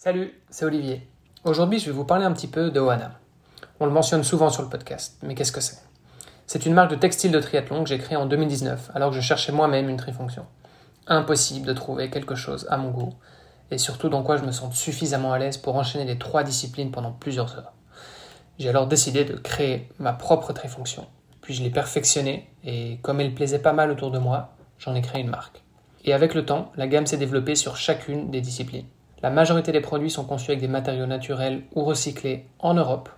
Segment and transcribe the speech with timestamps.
[0.00, 1.08] Salut, c'est Olivier.
[1.42, 3.18] Aujourd'hui, je vais vous parler un petit peu de Oana.
[3.80, 5.82] On le mentionne souvent sur le podcast, mais qu'est-ce que c'est?
[6.46, 9.20] C'est une marque de textile de triathlon que j'ai créée en 2019, alors que je
[9.20, 10.46] cherchais moi-même une trifonction.
[11.08, 13.12] Impossible de trouver quelque chose à mon goût,
[13.72, 16.92] et surtout dans quoi je me sens suffisamment à l'aise pour enchaîner les trois disciplines
[16.92, 17.72] pendant plusieurs heures.
[18.60, 21.08] J'ai alors décidé de créer ma propre trifonction.
[21.40, 25.02] Puis je l'ai perfectionnée, et comme elle plaisait pas mal autour de moi, j'en ai
[25.02, 25.64] créé une marque.
[26.04, 28.86] Et avec le temps, la gamme s'est développée sur chacune des disciplines.
[29.20, 33.08] La majorité des produits sont conçus avec des matériaux naturels ou recyclés en Europe.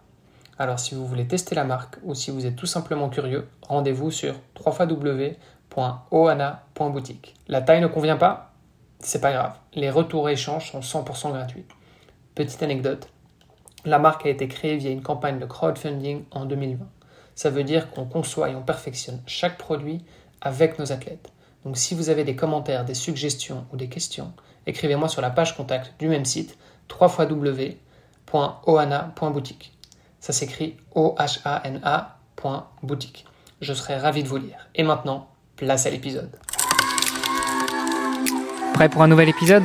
[0.58, 4.10] Alors si vous voulez tester la marque ou si vous êtes tout simplement curieux, rendez-vous
[4.10, 7.34] sur www.oana.boutique.
[7.48, 8.54] La taille ne convient pas
[8.98, 9.52] C'est pas grave.
[9.74, 11.66] Les retours et échanges sont 100% gratuits.
[12.34, 13.08] Petite anecdote,
[13.84, 16.86] la marque a été créée via une campagne de crowdfunding en 2020.
[17.34, 20.02] Ça veut dire qu'on conçoit et on perfectionne chaque produit
[20.40, 21.30] avec nos athlètes.
[21.64, 24.32] Donc si vous avez des commentaires, des suggestions ou des questions,
[24.66, 26.56] écrivez-moi sur la page contact du même site
[27.00, 29.72] www.ohana.boutique.
[30.20, 33.26] Ça s'écrit O-H-A-N-A.boutique.
[33.60, 34.68] Je serai ravi de vous lire.
[34.74, 36.30] Et maintenant, place à l'épisode.
[38.74, 39.64] Prêt pour un nouvel épisode?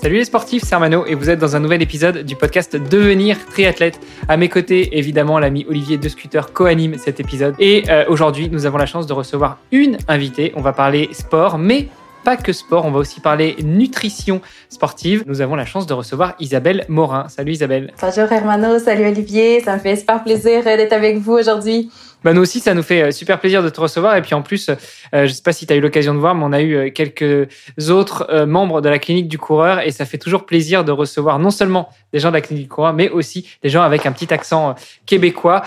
[0.00, 3.44] Salut les sportifs, c'est Armano et vous êtes dans un nouvel épisode du podcast Devenir
[3.46, 3.98] triathlète.
[4.28, 7.54] À mes côtés, évidemment, l'ami Olivier De Scooter co-anime cet épisode.
[7.58, 10.52] Et euh, aujourd'hui, nous avons la chance de recevoir une invitée.
[10.54, 11.88] On va parler sport, mais
[12.26, 15.22] pas que sport, on va aussi parler nutrition sportive.
[15.26, 17.28] Nous avons la chance de recevoir Isabelle Morin.
[17.28, 17.92] Salut Isabelle.
[18.00, 21.88] Bonjour Hermano, salut Olivier, ça me fait super plaisir d'être avec vous aujourd'hui.
[22.26, 24.16] Bah nous aussi, ça nous fait euh, super plaisir de te recevoir.
[24.16, 26.34] Et puis en plus, euh, je sais pas si tu as eu l'occasion de voir,
[26.34, 27.48] mais on a eu euh, quelques
[27.88, 29.78] autres membres de la clinique du coureur.
[29.78, 32.68] Et ça fait toujours plaisir de recevoir non seulement des gens de la clinique du
[32.68, 34.74] coureur, mais aussi des gens avec un petit accent
[35.06, 35.62] québécois.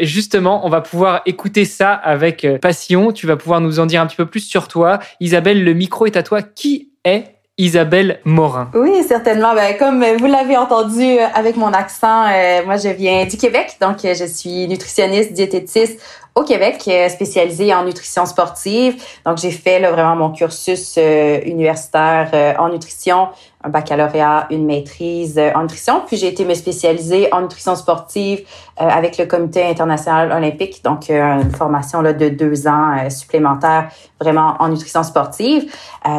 [0.00, 3.10] Justement, on va pouvoir écouter ça avec passion.
[3.10, 5.00] Tu vas pouvoir nous en dire un petit peu plus sur toi.
[5.18, 6.42] Isabelle, le micro est à toi.
[6.42, 8.70] Qui est Isabelle Morin.
[8.72, 9.52] Oui, certainement.
[9.52, 13.96] Ben, comme vous l'avez entendu avec mon accent, euh, moi je viens du Québec, donc
[14.02, 16.00] je suis nutritionniste, diététiste
[16.36, 19.02] au Québec, euh, spécialisée en nutrition sportive.
[19.26, 23.28] Donc j'ai fait là, vraiment mon cursus euh, universitaire en nutrition,
[23.64, 26.02] un baccalauréat, une maîtrise en nutrition.
[26.06, 28.46] Puis j'ai été me spécialiser en nutrition sportive
[28.76, 33.88] avec le Comité international olympique, donc une formation là, de deux ans supplémentaire
[34.20, 35.72] vraiment en nutrition sportive.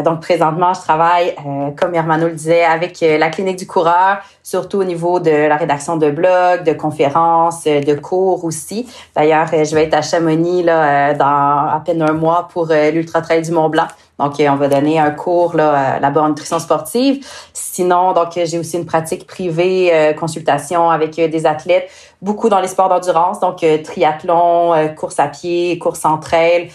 [0.03, 1.35] donc présentement, je travaille,
[1.77, 5.95] comme Hermano le disait, avec la clinique du coureur, surtout au niveau de la rédaction
[5.95, 8.87] de blogs, de conférences, de cours aussi.
[9.15, 13.41] D'ailleurs, je vais être à Chamonix là, dans à peine un mois pour l'Ultra Trail
[13.41, 13.87] du Mont Blanc.
[14.19, 17.25] Donc, on va donner un cours là, là-bas en nutrition sportive.
[17.53, 21.89] Sinon, donc, j'ai aussi une pratique privée, euh, consultation avec euh, des athlètes,
[22.21, 26.69] beaucoup dans les sports d'endurance, donc euh, triathlon, course à pied, course en trail.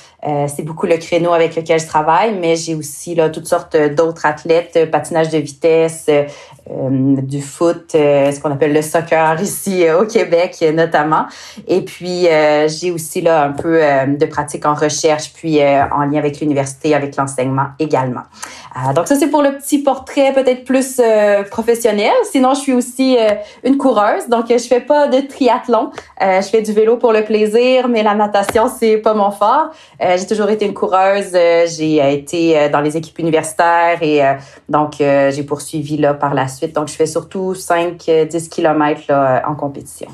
[0.48, 4.24] c'est beaucoup le créneau avec lequel je travaille, mais j'ai aussi là toutes sortes d'autres
[4.24, 6.08] athlètes, patinage de vitesse,
[6.66, 11.26] du foot, ce qu'on appelle le soccer ici au Québec notamment.
[11.68, 12.26] Et puis,
[12.68, 17.16] j'ai aussi là un peu de pratique en recherche, puis en lien avec l'université, avec
[17.16, 18.22] l'enseignement également.
[18.94, 22.12] donc, ça, c'est pour le petit portrait peut-être plus euh, professionnelle.
[22.30, 23.30] Sinon, je suis aussi euh,
[23.62, 25.90] une coureuse, donc je fais pas de triathlon.
[26.22, 29.70] Euh, je fais du vélo pour le plaisir, mais la natation c'est pas mon fort.
[30.00, 31.32] j'ai toujours été une coureuse.
[31.32, 34.20] j'ai été dans les équipes universitaires et
[34.68, 36.74] donc j'ai poursuivi là par la suite.
[36.74, 40.08] Donc je fais surtout 5-10 km là, en compétition.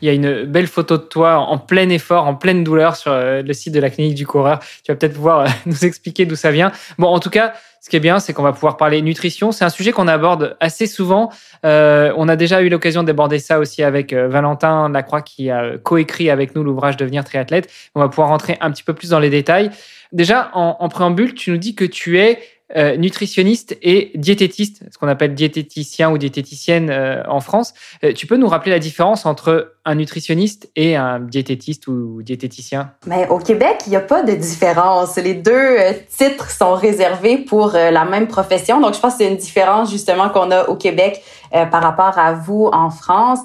[0.00, 3.12] Il y a une belle photo de toi en plein effort, en pleine douleur sur
[3.12, 4.60] le site de la clinique du coureur.
[4.84, 6.70] Tu vas peut-être pouvoir nous expliquer d'où ça vient.
[6.98, 9.50] Bon, en tout cas, ce qui est bien, c'est qu'on va pouvoir parler nutrition.
[9.50, 11.30] C'est un sujet qu'on aborde assez souvent.
[11.64, 15.78] Euh, on a déjà eu l'occasion d'aborder ça aussi avec euh, Valentin Lacroix qui a
[15.78, 17.70] coécrit avec nous l'ouvrage Devenir triathlète.
[17.94, 19.70] On va pouvoir rentrer un petit peu plus dans les détails.
[20.12, 22.38] Déjà, en préambule, tu nous dis que tu es
[22.76, 27.72] euh, nutritionniste et diététiste, ce qu'on appelle diététicien ou diététicienne euh, en France.
[28.04, 32.92] Euh, tu peux nous rappeler la différence entre un nutritionniste et un diététiste ou diététicien?
[33.06, 35.16] Mais au Québec, il n'y a pas de différence.
[35.16, 35.78] Les deux
[36.14, 38.82] titres sont réservés pour la même profession.
[38.82, 42.32] Donc, je pense que c'est une différence justement qu'on a au Québec par rapport à
[42.32, 43.40] vous en France,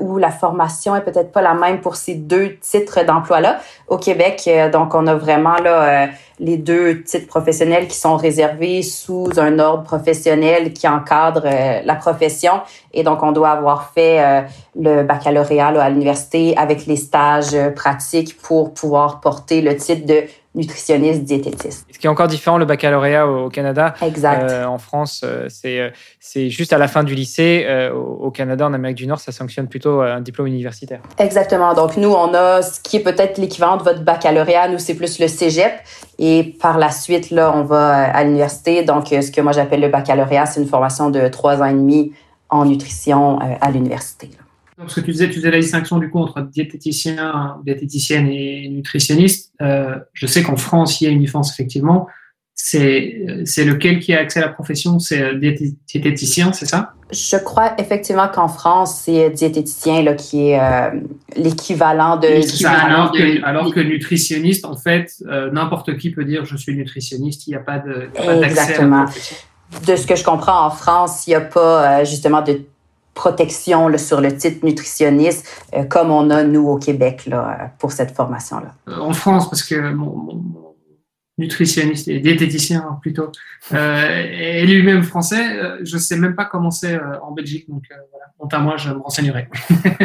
[0.00, 3.58] où la formation est peut-être pas la même pour ces deux titres d'emploi-là.
[3.88, 6.08] Au Québec, donc, on a vraiment là
[6.40, 11.94] les deux titres professionnels qui sont réservés sous un ordre professionnel qui encadre euh, la
[11.94, 12.60] profession.
[12.92, 14.42] Et donc, on doit avoir fait euh,
[14.80, 20.22] le baccalauréat à l'université avec les stages euh, pratiques pour pouvoir porter le titre de
[20.54, 21.87] nutritionniste diététiste.
[21.98, 23.92] Ce qui est encore différent, le baccalauréat au Canada.
[24.02, 24.48] Exact.
[24.48, 25.90] Euh, en France, euh, c'est euh,
[26.20, 27.66] c'est juste à la fin du lycée.
[27.92, 31.00] Au Canada, en Amérique du Nord, ça sanctionne plutôt un diplôme universitaire.
[31.18, 31.74] Exactement.
[31.74, 34.68] Donc nous, on a ce qui est peut-être l'équivalent de votre baccalauréat.
[34.68, 35.72] Nous, c'est plus le cégep.
[36.20, 38.84] Et par la suite, là, on va à l'université.
[38.84, 42.12] Donc, ce que moi j'appelle le baccalauréat, c'est une formation de trois ans et demi
[42.48, 44.30] en nutrition à l'université.
[44.86, 49.52] Ce que tu disais, tu faisais la distinction du coup entre diététicien, diététicienne et nutritionniste.
[49.60, 52.06] Euh, je sais qu'en France, il y a une différence effectivement.
[52.60, 54.98] C'est, c'est lequel qui a accès à la profession?
[54.98, 55.54] C'est euh,
[55.86, 56.92] diététicien, c'est ça?
[57.10, 60.90] Je crois effectivement qu'en France, c'est diététicien là, qui est euh,
[61.36, 62.26] l'équivalent de.
[62.66, 67.46] alors, que, alors, que, nutritionniste, en fait, euh, n'importe qui peut dire je suis nutritionniste.
[67.46, 68.10] Il n'y a pas de.
[68.18, 69.04] Il y a pas Exactement.
[69.86, 72.60] De ce que je comprends, en France, il n'y a pas justement de
[73.14, 77.92] protection là, sur le titre nutritionniste euh, comme on a nous au Québec là, pour
[77.92, 78.74] cette formation-là.
[79.00, 79.92] En France, parce que
[81.38, 83.30] nutritionniste et diététicien plutôt,
[83.72, 88.26] euh, est lui-même français, je ne sais même pas comment c'est en Belgique, donc voilà.
[88.38, 89.48] Quant à moi, je me renseignerai.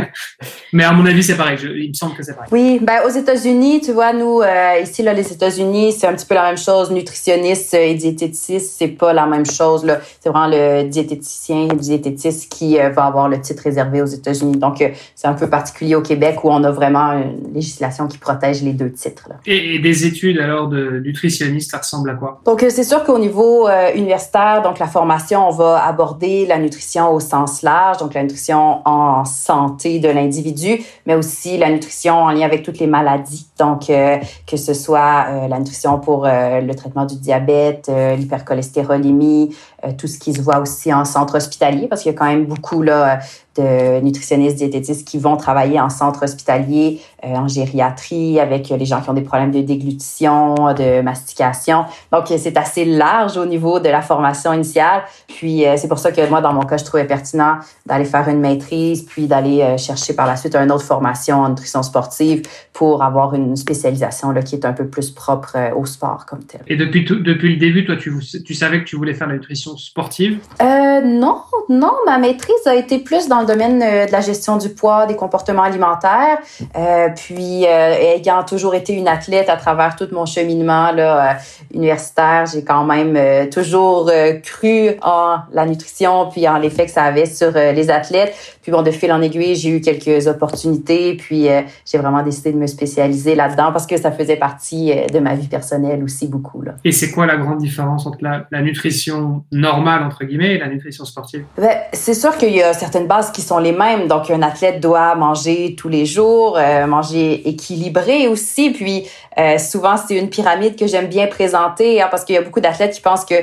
[0.73, 1.59] Mais à mon avis, c'est pareil.
[1.61, 2.49] il me semble que c'est pareil.
[2.51, 6.25] Oui, ben aux États-Unis, tu vois, nous euh, ici là, les États-Unis, c'est un petit
[6.25, 6.89] peu la même chose.
[6.89, 10.01] Nutritionniste et diététiciste, c'est pas la même chose là.
[10.19, 14.57] C'est vraiment le diététicien et diététiste qui euh, va avoir le titre réservé aux États-Unis.
[14.57, 18.17] Donc euh, c'est un peu particulier au Québec où on a vraiment une législation qui
[18.17, 19.27] protège les deux titres.
[19.29, 19.35] Là.
[19.45, 21.97] Et, des études alors de nutritionniste, ça
[22.45, 27.19] Donc c'est sûr qu'au niveau universitaire, donc la formation, on va aborder la nutrition au
[27.19, 32.45] sens large, donc la nutrition en santé de l'individu, mais aussi la nutrition en lien
[32.45, 33.47] avec toutes les maladies.
[33.57, 34.17] Donc, euh,
[34.47, 39.55] que ce soit euh, la nutrition pour euh, le traitement du diabète, l'hypercholestérolémie,
[39.97, 42.45] tout ce qui se voit aussi en centre hospitalier, parce qu'il y a quand même
[42.45, 43.19] beaucoup là,
[43.55, 49.01] de nutritionnistes, diététistes qui vont travailler en centre hospitalier, euh, en gériatrie, avec les gens
[49.01, 51.85] qui ont des problèmes de déglutition, de mastication.
[52.11, 55.03] Donc, c'est assez large au niveau de la formation initiale.
[55.27, 58.27] Puis, euh, c'est pour ça que moi, dans mon cas, je trouvais pertinent d'aller faire
[58.27, 62.43] une maîtrise, puis d'aller euh, chercher par la suite une autre formation en nutrition sportive
[62.73, 66.61] pour avoir une spécialisation là, qui est un peu plus propre au sport comme tel.
[66.67, 68.13] Et depuis, depuis le début, toi, tu,
[68.45, 70.39] tu savais que tu voulais faire la nutrition sportive?
[70.61, 71.93] Euh, non, non.
[72.05, 75.15] Ma maîtrise a été plus dans le domaine euh, de la gestion du poids, des
[75.15, 76.39] comportements alimentaires.
[76.75, 81.37] Euh, puis, euh, ayant toujours été une athlète à travers tout mon cheminement là,
[81.73, 84.11] universitaire, j'ai quand même toujours
[84.43, 88.33] cru en la nutrition puis en l'effet que ça avait sur les athlètes.
[88.61, 91.15] Puis bon, de fil en aiguille, j'ai eu quelques opportunités.
[91.15, 91.47] Puis
[91.85, 95.47] j'ai vraiment décidé de me spécialiser là-dedans parce que ça faisait partie de ma vie
[95.47, 96.61] personnelle aussi beaucoup.
[96.61, 96.73] Là.
[96.83, 100.67] Et c'est quoi la grande différence entre la, la nutrition normale, entre guillemets, et la
[100.67, 101.45] nutrition sportive?
[101.57, 104.07] Ben, c'est sûr qu'il y a certaines bases qui sont les mêmes.
[104.07, 108.69] Donc, un athlète doit manger tous les jours, euh, manger équilibré aussi.
[108.71, 109.07] Puis,
[109.37, 112.61] euh, souvent, c'est une pyramide que j'aime bien présenter hein, parce qu'il y a beaucoup
[112.61, 113.35] d'athlètes qui pensent que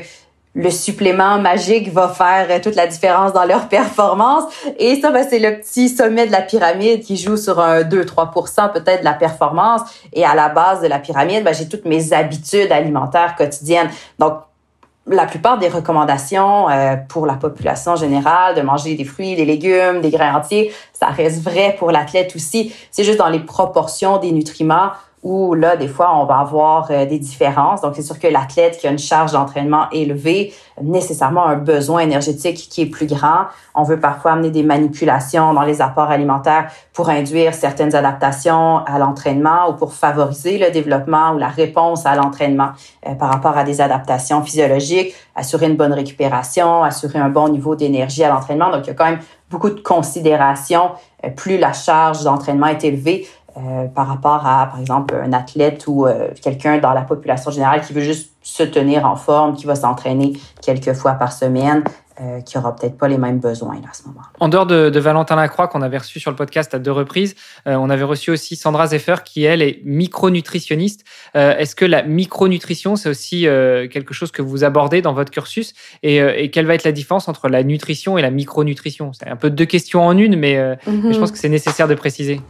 [0.54, 4.44] le supplément magique va faire euh, toute la différence dans leur performance.
[4.78, 8.72] Et ça, ben, c'est le petit sommet de la pyramide qui joue sur un 2-3
[8.72, 9.82] peut-être de la performance.
[10.12, 13.90] Et à la base de la pyramide, ben, j'ai toutes mes habitudes alimentaires quotidiennes.
[14.18, 14.34] Donc,
[15.10, 20.00] la plupart des recommandations euh, pour la population générale de manger des fruits, des légumes,
[20.00, 22.72] des grains entiers, ça reste vrai pour l'athlète aussi.
[22.90, 24.90] C'est juste dans les proportions des nutriments
[25.22, 27.82] où là, des fois, on va avoir euh, des différences.
[27.82, 32.56] Donc, c'est sûr que l'athlète qui a une charge d'entraînement élevée, nécessairement un besoin énergétique
[32.56, 33.44] qui est plus grand.
[33.74, 38.98] On veut parfois amener des manipulations dans les apports alimentaires pour induire certaines adaptations à
[38.98, 42.70] l'entraînement ou pour favoriser le développement ou la réponse à l'entraînement
[43.06, 47.76] euh, par rapport à des adaptations physiologiques, assurer une bonne récupération, assurer un bon niveau
[47.76, 48.70] d'énergie à l'entraînement.
[48.70, 50.92] Donc, il y a quand même beaucoup de considérations.
[51.24, 53.28] Euh, plus la charge d'entraînement est élevée,
[53.60, 57.82] euh, par rapport à, par exemple, un athlète ou euh, quelqu'un dans la population générale
[57.82, 61.84] qui veut juste se tenir en forme, qui va s'entraîner quelques fois par semaine,
[62.20, 64.26] euh, qui aura peut-être pas les mêmes besoins à ce moment-là.
[64.40, 67.34] En dehors de, de Valentin Lacroix, qu'on avait reçu sur le podcast à deux reprises,
[67.66, 71.04] euh, on avait reçu aussi Sandra Zeffer, qui, elle, est micronutritionniste.
[71.34, 75.30] Euh, Est-ce que la micronutrition, c'est aussi euh, quelque chose que vous abordez dans votre
[75.30, 75.72] cursus?
[76.02, 79.12] Et, euh, et, quelle va être la différence entre la nutrition et la micronutrition?
[79.12, 81.00] C'est un peu deux questions en une, mais, mm -hmm.
[81.04, 82.40] mais je pense que c'est nécessaire de préciser.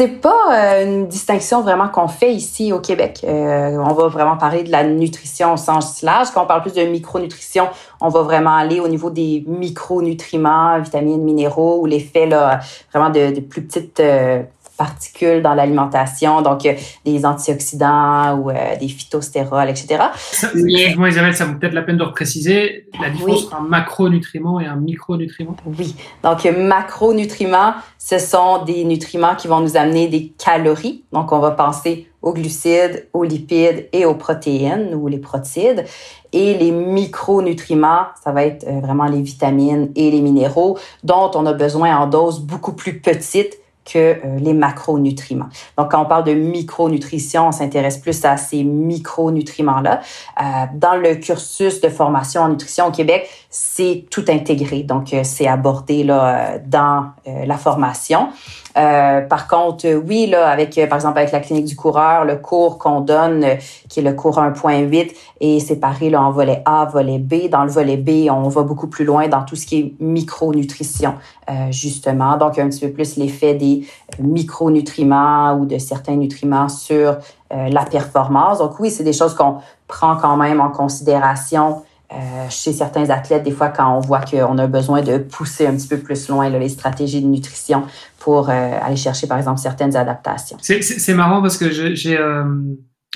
[0.00, 3.20] C'est pas une distinction vraiment qu'on fait ici au Québec.
[3.22, 6.02] on va vraiment parler de la nutrition au sens.
[6.32, 7.68] Quand on parle plus de micronutrition,
[8.00, 12.60] on va vraiment aller au niveau des micronutriments, vitamines, minéraux ou l'effet là,
[12.94, 14.42] vraiment de, de plus petites euh,
[14.80, 16.72] particules dans l'alimentation, donc euh,
[17.04, 20.04] des antioxydants ou euh, des phytostérols, etc.
[20.32, 23.46] Excuse-moi Isabelle, ça vaut peut-être la peine de repréciser la différence oui.
[23.46, 25.54] entre un macronutriment et un micronutriment.
[25.66, 25.94] Oui,
[26.24, 31.50] donc macronutriments, ce sont des nutriments qui vont nous amener des calories, donc on va
[31.50, 35.84] penser aux glucides, aux lipides et aux protéines ou les protides.
[36.32, 41.44] Et les micronutriments, ça va être euh, vraiment les vitamines et les minéraux dont on
[41.46, 45.48] a besoin en doses beaucoup plus petites que euh, les macronutriments.
[45.76, 50.00] Donc, quand on parle de micronutrition, on s'intéresse plus à ces micronutriments-là.
[50.40, 50.42] Euh,
[50.74, 54.82] dans le cursus de formation en nutrition au Québec, c'est tout intégré.
[54.82, 58.28] Donc, euh, c'est abordé là, dans la formation.
[58.76, 62.78] Euh, par contre, oui, là, avec, par exemple, avec la clinique du coureur, le cours
[62.78, 63.44] qu'on donne,
[63.88, 67.48] qui est le cours 1.8, est séparé là, en volet A, volet B.
[67.50, 71.14] Dans le volet B, on va beaucoup plus loin dans tout ce qui est micronutrition,
[71.48, 72.36] euh, justement.
[72.36, 73.86] Donc, un petit peu plus l'effet des
[74.18, 77.16] micronutriments ou de certains nutriments sur
[77.52, 78.58] euh, la performance.
[78.58, 79.56] Donc, oui, c'est des choses qu'on
[79.88, 84.58] prend quand même en considération euh, chez certains athlètes, des fois, quand on voit qu'on
[84.58, 87.84] a besoin de pousser un petit peu plus loin là, les stratégies de nutrition
[88.18, 90.56] pour euh, aller chercher, par exemple, certaines adaptations.
[90.60, 92.44] C'est marrant parce que j'ai euh,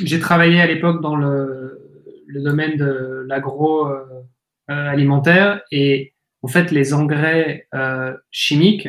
[0.00, 1.80] j'ai travaillé à l'époque dans le,
[2.26, 7.66] le, domaine de l'agroalimentaire et en fait, les engrais
[8.30, 8.88] chimiques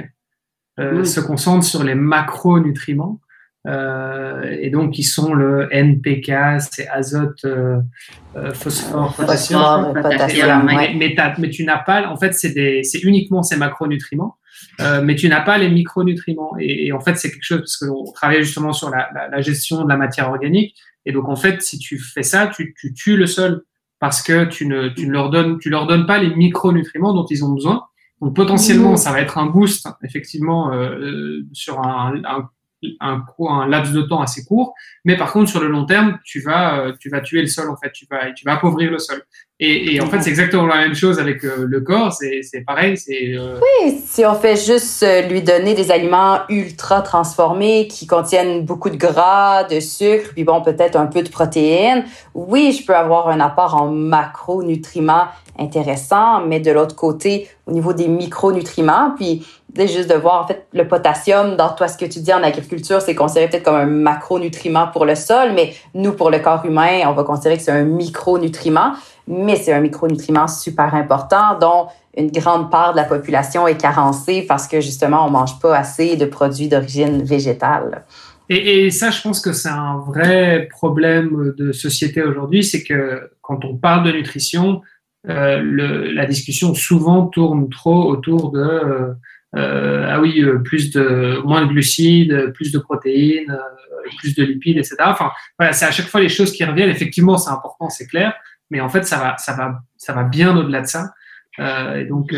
[0.78, 3.20] se concentrent sur les macronutriments.
[3.68, 7.80] Euh, et donc qui sont le NPK, c'est azote, euh,
[8.36, 9.94] euh phosphore, potassium.
[10.66, 14.38] mais, mais, tu n'as pas, en fait, c'est uniquement ces macronutriments,
[14.82, 16.56] euh, mais tu n'as pas les micronutriments.
[16.60, 19.42] Et, et en fait, c'est quelque chose parce qu'on travaille justement sur la, la, la,
[19.42, 20.76] gestion de la matière organique.
[21.08, 23.64] Et donc, en fait, si tu fais ça, tu, tu tues le sol
[24.00, 27.26] parce que tu ne, tu ne leur donnes, tu leur donnes pas les micronutriments dont
[27.26, 27.84] ils ont besoin.
[28.22, 28.98] Donc potentiellement, mmh.
[28.98, 32.50] ça va être un boost effectivement euh, sur un, un,
[33.00, 36.80] un, laps de temps assez court, mais par contre sur le long terme, tu vas,
[36.80, 39.24] euh, tu vas tuer le sol en fait, tu vas, tu vas appauvrir le sol.
[39.60, 42.98] Et, et en fait, c'est exactement la même chose avec euh, le corps, c'est pareil.
[43.10, 48.90] euh, Oui, si on fait juste lui donner des aliments ultra transformés qui contiennent beaucoup
[48.90, 53.30] de gras, de sucre, puis bon, peut-être un peu de protéines, oui, je peux avoir
[53.30, 59.46] un apport en macronutriments intéressant, mais de l'autre côté, au niveau des micronutriments, puis
[59.78, 63.02] juste de voir en fait le potassium dans toi ce que tu dis en agriculture,
[63.02, 67.02] c'est considéré peut-être comme un macronutriment pour le sol, mais nous pour le corps humain,
[67.08, 68.94] on va considérer que c'est un micronutriment,
[69.28, 74.46] mais c'est un micronutriment super important dont une grande part de la population est carencée
[74.48, 78.06] parce que justement on mange pas assez de produits d'origine végétale.
[78.48, 83.32] Et, et, ça, je pense que c'est un vrai problème de société aujourd'hui, c'est que
[83.42, 84.82] quand on parle de nutrition,
[85.28, 89.14] euh, le, la discussion souvent tourne trop autour de euh,
[89.56, 94.44] euh, ah oui, euh, plus de moins de glucides, plus de protéines, euh, plus de
[94.44, 94.96] lipides, etc.
[95.06, 96.90] Enfin, voilà, c'est à chaque fois les choses qui reviennent.
[96.90, 98.34] Effectivement, c'est important, c'est clair,
[98.70, 101.12] mais en fait, ça va, ça va, ça va bien au-delà de ça.
[101.60, 102.34] Euh, et donc.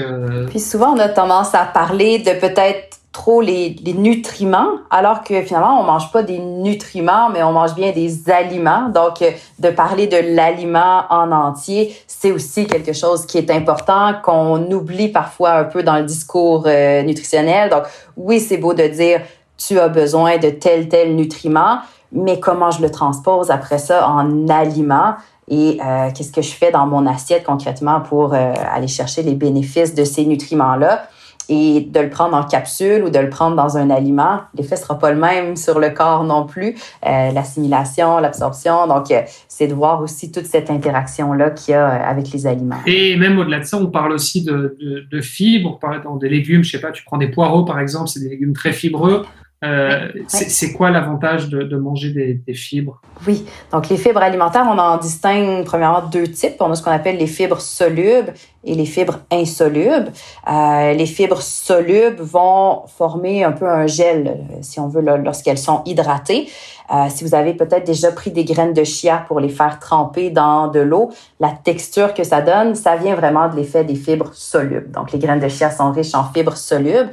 [0.49, 5.41] Puis souvent, on a tendance à parler de peut-être trop les, les, nutriments, alors que
[5.41, 8.89] finalement, on mange pas des nutriments, mais on mange bien des aliments.
[8.89, 9.23] Donc,
[9.57, 15.09] de parler de l'aliment en entier, c'est aussi quelque chose qui est important, qu'on oublie
[15.09, 17.71] parfois un peu dans le discours euh, nutritionnel.
[17.71, 17.83] Donc,
[18.15, 19.21] oui, c'est beau de dire,
[19.57, 21.79] tu as besoin de tel, tel nutriment,
[22.11, 25.15] mais comment je le transpose après ça en aliment?
[25.49, 29.35] Et euh, qu'est-ce que je fais dans mon assiette concrètement pour euh, aller chercher les
[29.35, 31.09] bénéfices de ces nutriments-là?
[31.49, 34.99] Et de le prendre en capsule ou de le prendre dans un aliment, l'effet sera
[34.99, 36.75] pas le même sur le corps non plus.
[37.05, 39.05] Euh, L'assimilation, l'absorption, donc
[39.47, 42.81] c'est de voir aussi toute cette interaction-là qu'il y a avec les aliments.
[42.85, 44.75] Et même au-delà de ça, on parle aussi de,
[45.21, 48.19] fibres, on parle des légumes, je sais pas, tu prends des poireaux par exemple, c'est
[48.19, 49.25] des légumes très fibreux.
[49.65, 53.01] Euh, c'est quoi l'avantage de, de, manger des, des, fibres?
[53.25, 56.57] Oui, donc les fibres alimentaires, on en distingue premièrement deux types.
[56.59, 60.11] On a ce qu'on appelle les fibres solubles et les fibres insolubles.
[60.47, 65.81] Euh, les fibres solubles vont former un peu un gel, si on veut, lorsqu'elles sont
[65.85, 66.49] hydratées.
[66.89, 70.29] Euh, si vous avez peut-être déjà pris des graines de chia pour les faire tremper
[70.29, 71.09] dans de l'eau,
[71.39, 74.91] la texture que ça donne, ça vient vraiment de l'effet des fibres solubles.
[74.91, 77.09] Donc, les graines de chia sont riches en fibres solubles.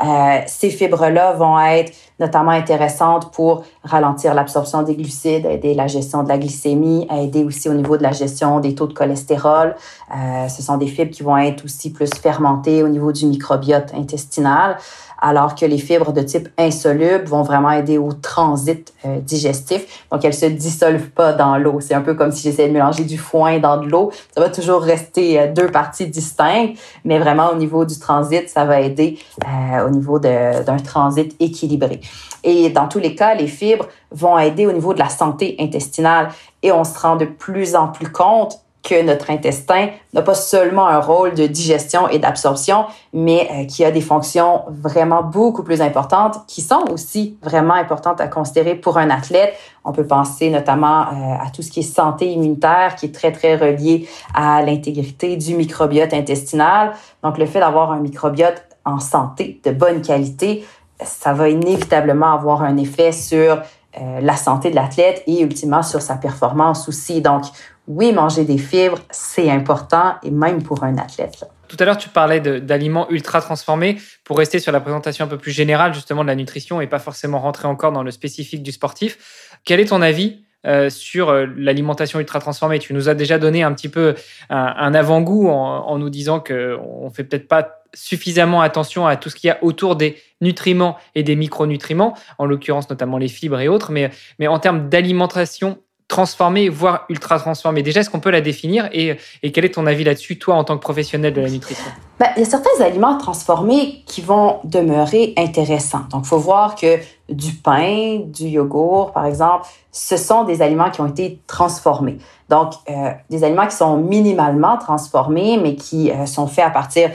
[0.00, 6.22] Euh, ces fibres-là vont être notamment intéressantes pour ralentir l'absorption des glucides, aider la gestion
[6.22, 9.76] de la glycémie, aider aussi au niveau de la gestion des taux de cholestérol.
[10.14, 13.92] Euh, ce sont des fibres qui vont être aussi plus fermentées au niveau du microbiote
[13.94, 14.76] intestinal
[15.20, 20.04] alors que les fibres de type insoluble vont vraiment aider au transit euh, digestif.
[20.12, 21.80] Donc, elles se dissolvent pas dans l'eau.
[21.80, 24.12] C'est un peu comme si j'essayais de mélanger du foin dans de l'eau.
[24.34, 28.64] Ça va toujours rester euh, deux parties distinctes, mais vraiment au niveau du transit, ça
[28.64, 32.00] va aider euh, au niveau d'un transit équilibré.
[32.44, 36.28] Et dans tous les cas, les fibres vont aider au niveau de la santé intestinale
[36.62, 38.60] et on se rend de plus en plus compte
[38.94, 43.90] notre intestin n'a pas seulement un rôle de digestion et d'absorption, mais euh, qui a
[43.90, 49.10] des fonctions vraiment beaucoup plus importantes, qui sont aussi vraiment importantes à considérer pour un
[49.10, 49.54] athlète.
[49.84, 53.32] On peut penser notamment euh, à tout ce qui est santé immunitaire, qui est très,
[53.32, 56.92] très relié à l'intégrité du microbiote intestinal.
[57.22, 60.64] Donc, le fait d'avoir un microbiote en santé, de bonne qualité,
[61.02, 63.62] ça va inévitablement avoir un effet sur
[64.00, 67.20] euh, la santé de l'athlète et ultimement sur sa performance aussi.
[67.20, 67.44] Donc,
[67.88, 71.44] oui, manger des fibres, c'est important et même pour un athlète.
[71.68, 73.96] Tout à l'heure, tu parlais d'aliments ultra transformés.
[74.24, 76.98] Pour rester sur la présentation un peu plus générale justement de la nutrition et pas
[76.98, 81.46] forcément rentrer encore dans le spécifique du sportif, quel est ton avis euh, sur euh,
[81.56, 82.78] l'alimentation ultra transformée?
[82.78, 84.14] Tu nous as déjà donné un petit peu
[84.50, 89.36] un, avant-goût en, nous disant qu'on ne fait peut-être pas suffisamment attention à tout ce
[89.36, 93.68] qu'il y a autour des nutriments et des micronutriments, en l'occurrence notamment les fibres et
[93.68, 95.78] autres, mais, mais en termes d'alimentation
[96.08, 97.82] transformée, voire ultra transformée.
[97.82, 100.64] Déjà, est-ce qu'on peut la définir et, et, quel est ton avis là-dessus, toi, en
[100.64, 101.84] tant que professionnel de la nutrition?
[102.18, 106.04] Ben, il y a certains aliments transformés qui vont demeurer intéressants.
[106.10, 106.98] Donc, il faut voir que
[107.28, 112.18] du pain, du yogourt, par exemple, ce sont des aliments qui ont été transformés.
[112.48, 117.10] Donc, euh, des aliments qui sont minimalement transformés, mais qui euh, sont faits à partir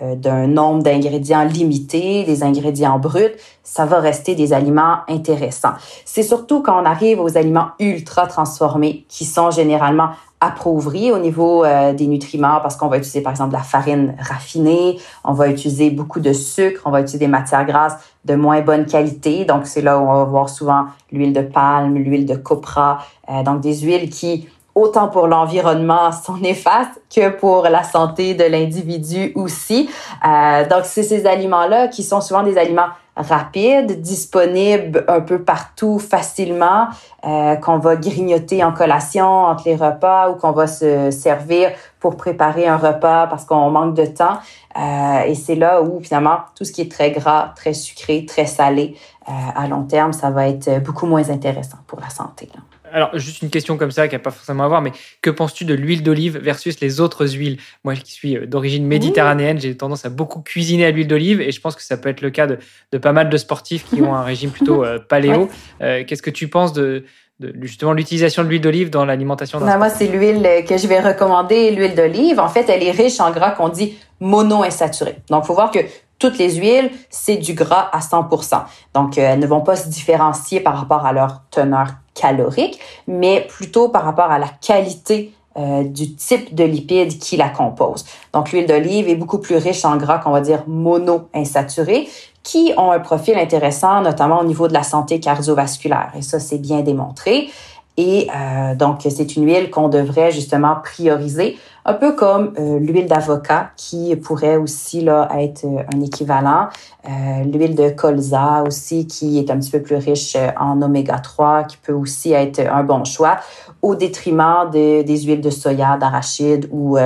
[0.00, 5.74] d'un nombre d'ingrédients limité, des ingrédients bruts, ça va rester des aliments intéressants.
[6.04, 11.64] C'est surtout quand on arrive aux aliments ultra transformés qui sont généralement appauvris au niveau
[11.64, 15.90] euh, des nutriments parce qu'on va utiliser par exemple la farine raffinée, on va utiliser
[15.90, 19.44] beaucoup de sucre, on va utiliser des matières grasses de moins bonne qualité.
[19.44, 23.42] Donc c'est là où on va voir souvent l'huile de palme, l'huile de copra, euh,
[23.42, 29.32] donc des huiles qui autant pour l'environnement sont néfastes que pour la santé de l'individu
[29.34, 29.90] aussi.
[30.26, 35.98] Euh, donc, c'est ces aliments-là qui sont souvent des aliments rapides, disponibles un peu partout
[35.98, 36.88] facilement,
[37.24, 42.16] euh, qu'on va grignoter en collation entre les repas ou qu'on va se servir pour
[42.16, 44.38] préparer un repas parce qu'on manque de temps.
[44.76, 48.46] Euh, et c'est là où finalement tout ce qui est très gras, très sucré, très
[48.46, 48.96] salé,
[49.28, 52.48] euh, à long terme, ça va être beaucoup moins intéressant pour la santé.
[52.92, 54.92] Alors, juste une question comme ça qui n'a pas forcément à voir, mais
[55.22, 57.58] que penses-tu de l'huile d'olive versus les autres huiles?
[57.84, 61.52] Moi qui suis euh, d'origine méditerranéenne, j'ai tendance à beaucoup cuisiner à l'huile d'olive et
[61.52, 62.58] je pense que ça peut être le cas de,
[62.92, 65.48] de pas mal de sportifs qui ont un régime plutôt euh, paléo.
[65.82, 67.04] Euh, Qu'est-ce que tu penses de,
[67.40, 71.70] de justement l'utilisation de l'huile d'olive dans l'alimentation Moi, c'est l'huile que je vais recommander,
[71.70, 72.40] l'huile d'olive.
[72.40, 75.16] En fait, elle est riche en gras qu'on dit monoinsaturé.
[75.30, 75.78] Donc, il faut voir que
[76.18, 78.62] toutes les huiles, c'est du gras à 100%.
[78.94, 83.46] Donc, euh, elles ne vont pas se différencier par rapport à leur teneur calorique, mais
[83.48, 88.04] plutôt par rapport à la qualité euh, du type de lipides qui la composent.
[88.32, 92.08] Donc, l'huile d'olive est beaucoup plus riche en gras qu'on va dire mono-insaturés,
[92.42, 96.12] qui ont un profil intéressant, notamment au niveau de la santé cardiovasculaire.
[96.16, 97.50] Et ça, c'est bien démontré.
[97.96, 103.06] Et euh, donc, c'est une huile qu'on devrait justement prioriser, un peu comme euh, l'huile
[103.06, 106.68] d'avocat qui pourrait aussi là être euh, un équivalent.
[107.08, 111.64] Euh, l'huile de colza aussi qui est un petit peu plus riche en oméga 3,
[111.64, 113.40] qui peut aussi être un bon choix
[113.80, 116.98] au détriment de, des huiles de soya, d'arachide ou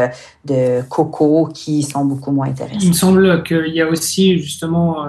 [0.44, 2.82] de coco qui sont beaucoup moins intéressantes.
[2.82, 5.06] Il me semble qu'il y a aussi justement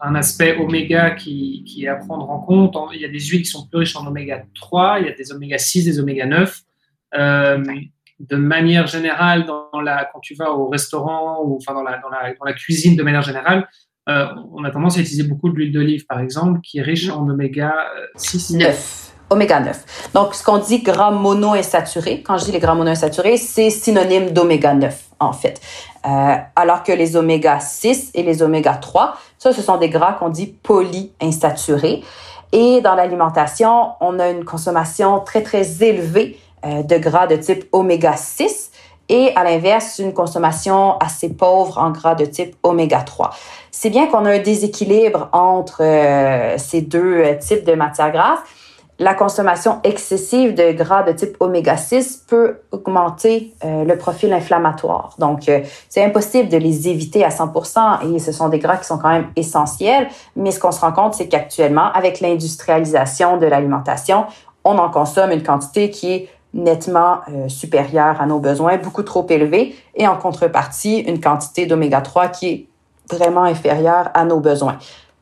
[0.00, 2.76] un aspect oméga qui, est à prendre en compte.
[2.92, 5.14] Il y a des huiles qui sont plus riches en oméga 3, il y a
[5.14, 6.62] des oméga 6, des oméga 9.
[7.18, 7.64] Euh,
[8.20, 12.10] de manière générale, dans la, quand tu vas au restaurant ou enfin dans la, dans
[12.10, 13.66] la, dans la cuisine de manière générale,
[14.08, 17.08] euh, on a tendance à utiliser beaucoup de l'huile d'olive, par exemple, qui est riche
[17.10, 17.74] en oméga
[18.16, 18.56] 6.
[18.56, 20.10] 9 oméga 9.
[20.12, 24.74] Donc, ce qu'on dit gras monoinsaturés, quand je dis les gras monoinsaturés, c'est synonyme d'oméga
[24.74, 25.60] 9, en fait.
[26.04, 30.14] Euh, alors que les oméga 6 et les oméga 3, ça, ce sont des gras
[30.14, 32.02] qu'on dit polyinsaturés.
[32.52, 38.16] Et dans l'alimentation, on a une consommation très, très élevée de gras de type oméga
[38.16, 38.70] 6
[39.10, 43.30] et à l'inverse, une consommation assez pauvre en gras de type oméga 3.
[43.72, 48.38] C'est bien qu'on a un déséquilibre entre euh, ces deux types de matières grasses,
[49.00, 55.14] la consommation excessive de gras de type oméga 6 peut augmenter euh, le profil inflammatoire.
[55.18, 58.84] Donc, euh, c'est impossible de les éviter à 100% et ce sont des gras qui
[58.84, 60.08] sont quand même essentiels.
[60.36, 64.26] Mais ce qu'on se rend compte, c'est qu'actuellement, avec l'industrialisation de l'alimentation,
[64.64, 69.26] on en consomme une quantité qui est nettement euh, supérieure à nos besoins, beaucoup trop
[69.28, 72.66] élevée, et en contrepartie, une quantité d'oméga 3 qui est
[73.10, 74.78] vraiment inférieure à nos besoins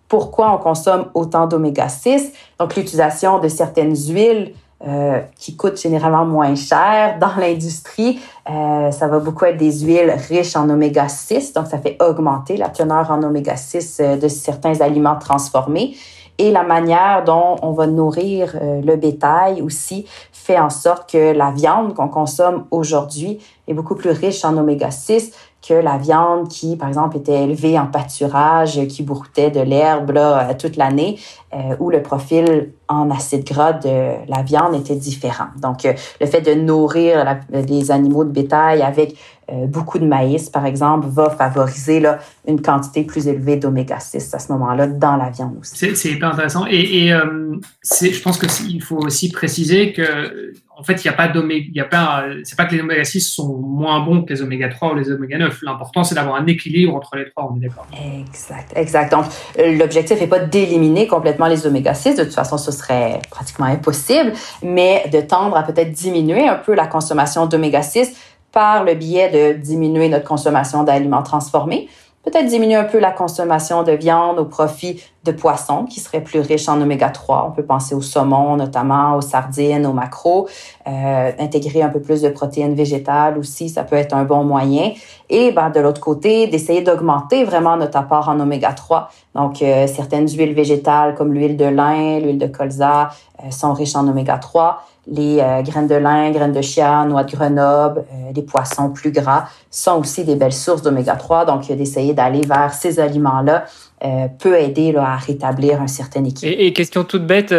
[0.08, 2.32] pourquoi on consomme autant d'oméga 6.
[2.58, 4.54] Donc, l'utilisation de certaines huiles
[4.86, 10.14] euh, qui coûtent généralement moins cher dans l'industrie, euh, ça va beaucoup être des huiles
[10.28, 11.52] riches en oméga 6.
[11.52, 15.96] Donc, ça fait augmenter la teneur en oméga 6 euh, de certains aliments transformés.
[16.38, 21.32] Et la manière dont on va nourrir euh, le bétail aussi fait en sorte que
[21.32, 25.32] la viande qu'on consomme aujourd'hui est beaucoup plus riche en oméga 6
[25.66, 30.54] que la viande qui, par exemple, était élevée en pâturage, qui broutait de l'herbe là,
[30.54, 31.18] toute l'année,
[31.52, 35.48] euh, où le profil en acide gras de la viande était différent.
[35.60, 39.16] Donc, euh, le fait de nourrir les animaux de bétail avec
[39.50, 44.34] euh, beaucoup de maïs, par exemple, va favoriser là, une quantité plus élevée d'oméga 6
[44.34, 45.94] à ce moment-là dans la viande aussi.
[45.94, 46.66] C'est hyper intéressant.
[46.68, 51.16] Et, et euh, je pense qu'il faut aussi préciser que en fait, il n'y a
[51.16, 54.22] pas d'oméga, il y a pas, c'est pas que les oméga 6 sont moins bons
[54.22, 55.62] que les oméga 3 ou les oméga 9.
[55.62, 57.84] L'important, c'est d'avoir un équilibre entre les trois, on est d'accord.
[57.92, 59.10] Exact, exact.
[59.10, 59.24] Donc,
[59.58, 62.14] l'objectif n'est pas d'éliminer complètement les oméga 6.
[62.14, 66.74] De toute façon, ce serait pratiquement impossible, mais de tendre à peut-être diminuer un peu
[66.74, 68.12] la consommation d'oméga 6
[68.52, 71.88] par le biais de diminuer notre consommation d'aliments transformés
[72.24, 76.40] peut-être diminuer un peu la consommation de viande au profit de poissons qui seraient plus
[76.40, 77.46] riches en oméga 3.
[77.48, 80.48] On peut penser au saumon notamment, aux sardines, aux macros.
[80.86, 84.92] Euh, intégrer un peu plus de protéines végétales aussi, ça peut être un bon moyen.
[85.30, 89.10] Et ben, de l'autre côté, d'essayer d'augmenter vraiment notre apport en oméga 3.
[89.34, 93.10] Donc, euh, certaines huiles végétales comme l'huile de lin, l'huile de colza
[93.44, 97.24] euh, sont riches en oméga 3 les euh, graines de lin, graines de chia, noix
[97.24, 101.46] de Grenoble, euh, les poissons plus gras sont aussi des belles sources d'oméga 3.
[101.46, 103.64] Donc, d'essayer d'aller vers ces aliments-là
[104.04, 106.60] euh, peut aider là, à rétablir un certain équilibre.
[106.60, 107.54] Et, question toute bête,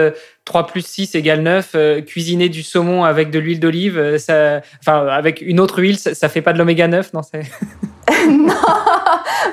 [0.45, 5.41] 3 plus 6 égale 9, cuisiner du saumon avec de l'huile d'olive, ça, enfin, avec
[5.41, 7.21] une autre huile, ça, ça fait pas de l'oméga 9, non
[8.29, 8.53] non,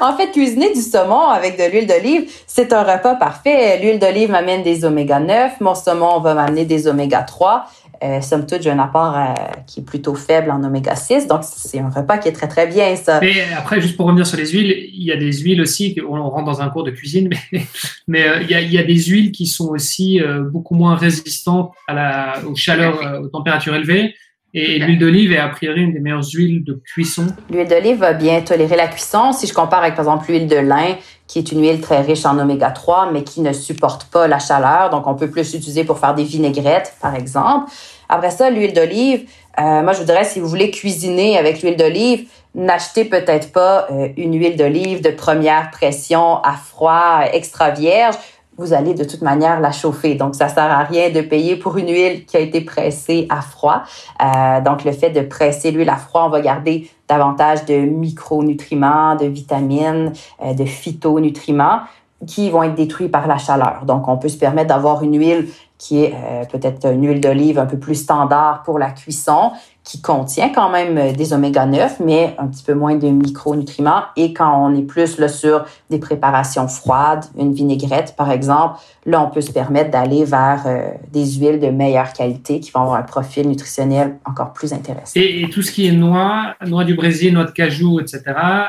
[0.01, 3.79] en fait, cuisiner du saumon avec de l'huile d'olive, c'est un repas parfait.
[3.79, 7.67] L'huile d'olive m'amène des oméga 9, mon saumon va m'amener des oméga 3.
[8.03, 9.35] Euh, somme toute, j'ai un apport euh,
[9.67, 11.27] qui est plutôt faible en oméga 6.
[11.27, 13.21] Donc, c'est un repas qui est très, très bien, ça.
[13.21, 16.29] Mais après, juste pour revenir sur les huiles, il y a des huiles aussi, on
[16.29, 17.67] rentre dans un cours de cuisine, mais,
[18.07, 20.75] mais euh, il, y a, il, y a, des huiles qui sont aussi euh, beaucoup
[20.75, 24.15] moins résistantes à la, aux chaleurs, aux températures élevées.
[24.59, 27.27] Et l'huile d'olive est a priori une des meilleures huiles de cuisson.
[27.51, 29.33] L'huile d'olive va bien tolérer la cuisson.
[29.33, 32.25] Si je compare avec, par exemple, l'huile de lin, qui est une huile très riche
[32.25, 34.88] en oméga 3, mais qui ne supporte pas la chaleur.
[34.88, 37.71] Donc, on peut plus l'utiliser pour faire des vinaigrettes, par exemple.
[38.09, 41.77] Après ça, l'huile d'olive, euh, moi, je vous dirais, si vous voulez cuisiner avec l'huile
[41.77, 48.14] d'olive, n'achetez peut-être pas euh, une huile d'olive de première pression à froid, extra vierge
[48.59, 50.14] vous allez de toute manière la chauffer.
[50.14, 53.40] Donc, ça sert à rien de payer pour une huile qui a été pressée à
[53.40, 53.83] froid.
[54.23, 59.16] Euh, donc, le fait de presser l'huile à froid, on va garder davantage de micronutriments,
[59.16, 61.81] de vitamines, euh, de phytonutriments
[62.27, 63.85] qui vont être détruits par la chaleur.
[63.85, 67.59] Donc, on peut se permettre d'avoir une huile qui est euh, peut-être une huile d'olive
[67.59, 69.53] un peu plus standard pour la cuisson,
[69.87, 74.03] qui contient quand même euh, des oméga 9, mais un petit peu moins de micronutriments.
[74.16, 79.22] Et quand on est plus là, sur des préparations froides, une vinaigrette par exemple, là,
[79.22, 82.96] on peut se permettre d'aller vers euh, des huiles de meilleure qualité qui vont avoir
[82.96, 85.12] un profil nutritionnel encore plus intéressant.
[85.14, 88.22] Et, tout ce qui est noix, noix du Brésil, noix de cajou, etc.,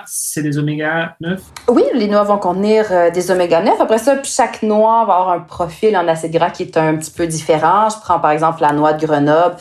[0.05, 1.41] c'est des oméga 9?
[1.69, 3.81] Oui, les noix vont contenir euh, des oméga 9.
[3.81, 7.09] Après ça, chaque noix va avoir un profil en acide gras qui est un petit
[7.09, 7.89] peu différent.
[7.89, 9.55] Je prends par exemple la noix de Grenoble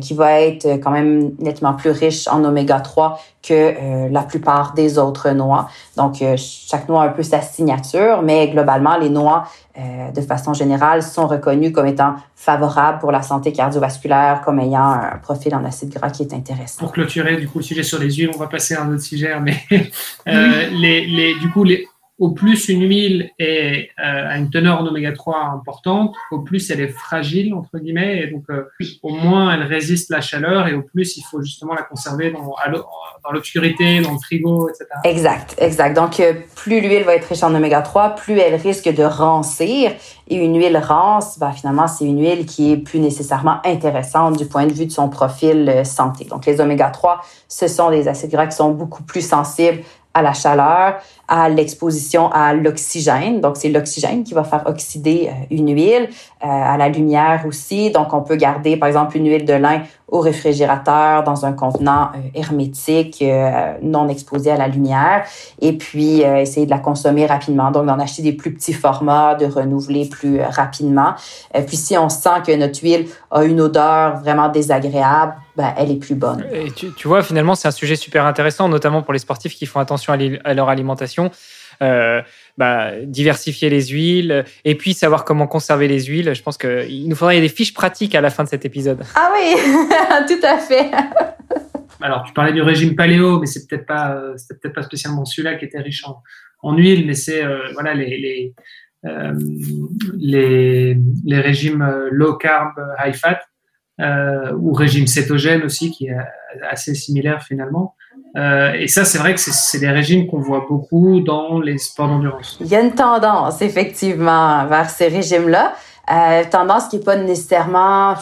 [0.00, 4.72] qui va être quand même nettement plus riche en oméga 3 que euh, la plupart
[4.72, 5.68] des autres noix.
[5.96, 9.46] Donc, euh, chaque noix a un peu sa signature, mais globalement, les noix,
[9.78, 14.84] euh, de façon générale, sont reconnues comme étant favorables pour la santé cardiovasculaire, comme ayant
[14.84, 16.78] un profil en acide gras qui est intéressant.
[16.78, 19.02] Pour clôturer, du coup, le sujet sur les huiles, on va passer à un autre
[19.02, 19.56] sujet, mais
[20.26, 21.86] les, les, du coup, les,
[22.18, 26.70] au plus une huile est, euh, a une teneur en oméga 3 importante, au plus
[26.70, 28.68] elle est fragile, entre guillemets, et donc euh,
[29.02, 32.54] au moins elle résiste la chaleur, et au plus il faut justement la conserver dans,
[33.24, 34.86] dans l'obscurité, dans le frigo, etc.
[35.02, 35.96] Exact, exact.
[35.96, 39.90] Donc euh, plus l'huile va être riche en oméga 3, plus elle risque de rancir,
[40.28, 44.46] et une huile rance, ben, finalement, c'est une huile qui est plus nécessairement intéressante du
[44.46, 46.26] point de vue de son profil santé.
[46.26, 49.80] Donc les oméga 3, ce sont des acides gras qui sont beaucoup plus sensibles
[50.14, 53.40] à la chaleur, à l'exposition à l'oxygène.
[53.40, 56.08] Donc, c'est l'oxygène qui va faire oxyder euh, une huile,
[56.44, 57.90] euh, à la lumière aussi.
[57.90, 59.82] Donc, on peut garder, par exemple, une huile de lin
[60.14, 63.22] au réfrigérateur dans un contenant euh, hermétique,
[63.82, 65.24] non exposé à la lumière,
[65.60, 67.70] et puis essayer de la consommer rapidement.
[67.70, 71.14] Donc, d'en acheter des plus petits formats, de renouveler plus rapidement.
[71.66, 75.96] puis, si on sent que notre huile a une odeur vraiment désagréable, ben, elle est
[75.96, 76.44] plus bonne.
[76.74, 80.12] Tu, vois, finalement, c'est un sujet super intéressant, notamment pour les sportifs qui font attention
[80.12, 81.30] à, leur alimentation.
[81.82, 82.22] Euh,
[82.56, 86.34] bah, diversifier les huiles et puis savoir comment conserver les huiles.
[86.34, 89.02] Je pense qu'il nous faudrait des fiches pratiques à la fin de cet épisode.
[89.14, 89.54] Ah oui,
[90.28, 90.90] tout à fait.
[92.00, 95.64] Alors, tu parlais du régime paléo, mais c'est peut-être pas, peut-être pas spécialement celui-là qui
[95.64, 96.22] était riche en,
[96.62, 98.54] en huile, mais c'est euh, voilà les, les
[100.16, 102.72] les, les régimes low carb,
[103.04, 103.40] high fat,
[104.56, 106.16] ou régime cétogène aussi, qui est
[106.70, 107.96] assez similaire finalement.
[108.36, 112.08] Euh, et ça, c'est vrai que c'est des régimes qu'on voit beaucoup dans les sports
[112.08, 112.58] d'endurance.
[112.60, 115.74] Il y a une tendance, effectivement, vers ces régimes-là.
[116.10, 118.14] Euh, tendance qui n'est pas nécessairement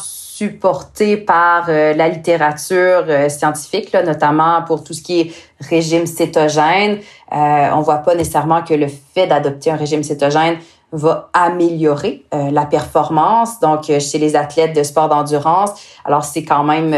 [0.42, 6.07] supportée par euh, la littérature euh, scientifique, là, notamment pour tout ce qui est régime
[6.07, 6.98] cétogène.
[7.33, 10.57] Euh, on voit pas nécessairement que le fait d'adopter un régime cétogène
[10.90, 13.61] va améliorer la performance.
[13.61, 15.70] Donc, chez les athlètes de sport d'endurance,
[16.05, 16.94] alors c'est quand même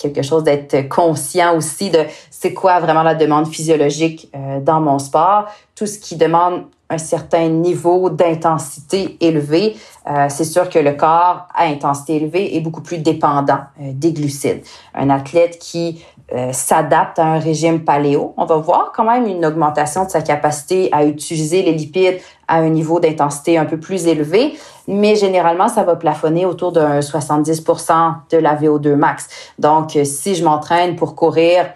[0.00, 4.98] quelque chose d'être conscient aussi de c'est quoi vraiment la demande physiologique euh, dans mon
[4.98, 5.46] sport.
[5.74, 9.76] Tout ce qui demande un certain niveau d'intensité élevé,
[10.08, 14.12] euh, c'est sûr que le corps à intensité élevée est beaucoup plus dépendant euh, des
[14.12, 14.62] glucides.
[14.94, 16.04] Un athlète qui
[16.52, 20.88] s'adapte à un régime paléo, on va voir quand même une augmentation de sa capacité
[20.92, 25.82] à utiliser les lipides à un niveau d'intensité un peu plus élevé, mais généralement, ça
[25.82, 29.28] va plafonner autour d'un 70% de la VO2 max.
[29.58, 31.66] Donc, si je m'entraîne pour courir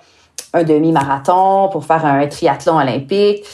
[0.53, 3.45] un demi-marathon, pour faire un triathlon olympique,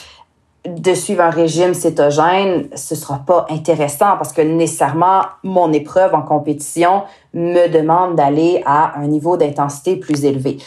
[0.67, 6.23] de suivre un régime cétogène, ce sera pas intéressant parce que nécessairement, mon épreuve en
[6.23, 10.59] compétition me demande d'aller à un niveau d'intensité plus élevé.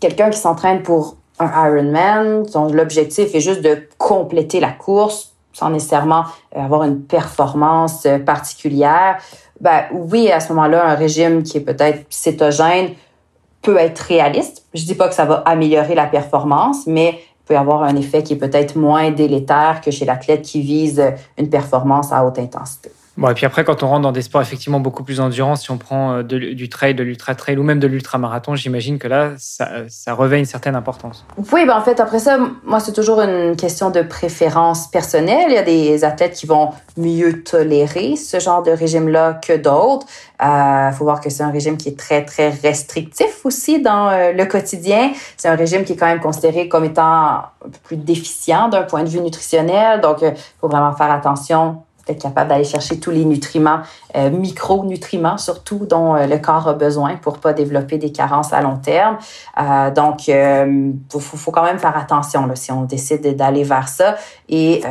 [0.00, 6.24] Quelqu'un qui s'entraîne pour un Ironman, l'objectif est juste de compléter la course sans nécessairement
[6.54, 9.18] avoir une performance particulière,
[9.60, 12.90] ben oui, à ce moment-là, un régime qui est peut-être cétogène
[13.62, 14.64] peut être réaliste.
[14.72, 17.18] Je dis pas que ça va améliorer la performance, mais
[17.48, 21.02] peut avoir un effet qui est peut-être moins délétère que chez l'athlète qui vise
[21.38, 22.90] une performance à haute intensité.
[23.18, 25.72] Bon, et puis après, quand on rentre dans des sports effectivement beaucoup plus endurance, si
[25.72, 29.32] on prend euh, du trail, de l'ultra trail ou même de l'ultra-marathon, j'imagine que là,
[29.38, 31.26] ça, ça, revêt une certaine importance.
[31.52, 35.46] Oui, ben en fait, après ça, moi, c'est toujours une question de préférence personnelle.
[35.48, 40.06] Il y a des athlètes qui vont mieux tolérer ce genre de régime-là que d'autres.
[40.40, 44.10] Il euh, faut voir que c'est un régime qui est très, très restrictif aussi dans
[44.10, 45.10] euh, le quotidien.
[45.36, 48.84] C'est un régime qui est quand même considéré comme étant un peu plus déficient d'un
[48.84, 50.00] point de vue nutritionnel.
[50.02, 53.80] Donc, il faut vraiment faire attention être capable d'aller chercher tous les nutriments,
[54.16, 58.60] euh, micronutriments surtout, dont euh, le corps a besoin pour pas développer des carences à
[58.60, 59.18] long terme.
[59.60, 63.88] Euh, donc, il faut, faut, quand même faire attention là, si on décide d'aller vers
[63.88, 64.16] ça.
[64.48, 64.82] Et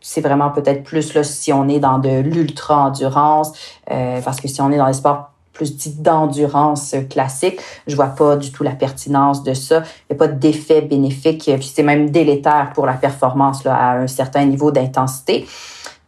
[0.00, 3.52] c'est vraiment peut-être plus là, si on est dans de l'ultra-endurance,
[3.86, 7.60] parce que si on est dans les sports plus dit d'endurance classique.
[7.86, 9.82] Je vois pas du tout la pertinence de ça.
[10.08, 14.06] Il n'y a pas d'effet bénéfique, c'est même délétère pour la performance là, à un
[14.06, 15.46] certain niveau d'intensité.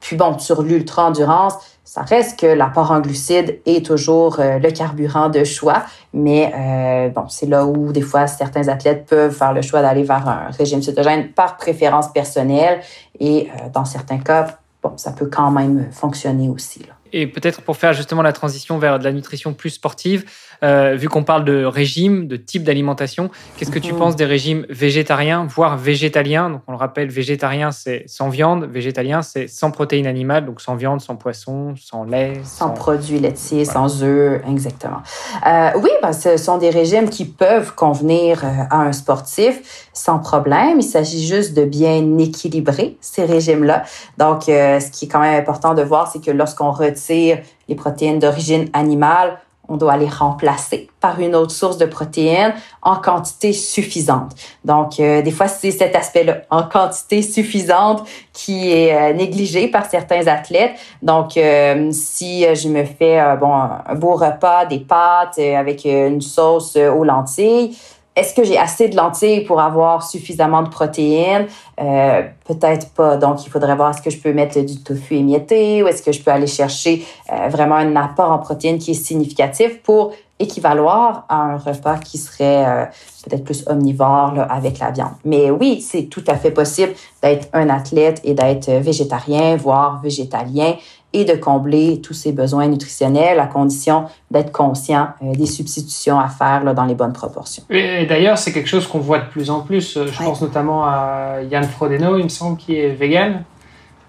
[0.05, 5.31] Puis bon, sur l'ultra-endurance, ça reste que l'apport en glucides est toujours euh, le carburant
[5.31, 9.63] de choix, mais euh, bon, c'est là où des fois certains athlètes peuvent faire le
[9.63, 12.81] choix d'aller vers un régime cétogène par préférence personnelle
[13.19, 16.83] et euh, dans certains cas, bon, ça peut quand même fonctionner aussi.
[17.15, 20.27] Et peut-être pour faire justement la transition vers de la nutrition plus sportive,
[20.65, 23.99] euh, vu qu'on parle de régime, de type d'alimentation, qu'est-ce que tu mhm.
[23.99, 26.49] penses des régimes végétariens, voire végétaliens?
[26.49, 30.75] Donc, on le rappelle, végétarien, c'est sans viande, végétalien, c'est sans protéines animales, donc sans
[30.75, 32.41] viande, sans poisson, sans lait.
[32.45, 35.03] Sans, produits laitiers, sans œufs, exactement.
[35.47, 40.19] Euh, oui, ben, ce sont des régimes qui peuvent convenir euh, à un sportif sans
[40.19, 40.81] problème.
[40.81, 43.85] Il s'agit juste de bien équilibrer ces régimes-là.
[44.19, 48.19] Donc, ce qui est quand même important de voir, c'est que lorsqu'on retire les protéines
[48.19, 54.33] d'origine animale, on doit les remplacer par une autre source de protéines en quantité suffisante.
[54.65, 59.87] Donc, euh, des fois, c'est cet aspect-là, en quantité suffisante, qui est euh, négligé par
[59.87, 60.73] certains athlètes.
[61.03, 66.77] Donc, euh, si je me fais bon un beau repas, des pâtes avec une sauce
[66.77, 67.77] aux lentilles,
[68.17, 71.47] est-ce que j'ai assez de lentilles pour avoir suffisamment de protéines?
[71.81, 73.17] Euh, peut-être pas.
[73.17, 76.13] Donc, il faudrait voir est-ce que je peux mettre du tofu émietté ou est-ce que
[76.13, 81.25] je peux aller chercher euh, vraiment un apport en protéines qui est significatif pour équivaloir
[81.29, 82.85] à un repas qui serait euh,
[83.25, 85.15] peut-être plus omnivore avec la viande.
[85.25, 90.75] Mais oui, c'est tout à fait possible d'être un athlète et d'être végétarien, voire végétalien
[91.15, 96.29] et de combler tous ses besoins nutritionnels à condition d'être conscient euh, des substitutions à
[96.29, 97.63] faire là, dans les bonnes proportions.
[97.71, 99.99] Et, d'ailleurs, c'est quelque chose qu'on voit de plus en plus.
[100.05, 103.45] Je pense notamment à Yann Frodeno, il me semble, qui est vegan.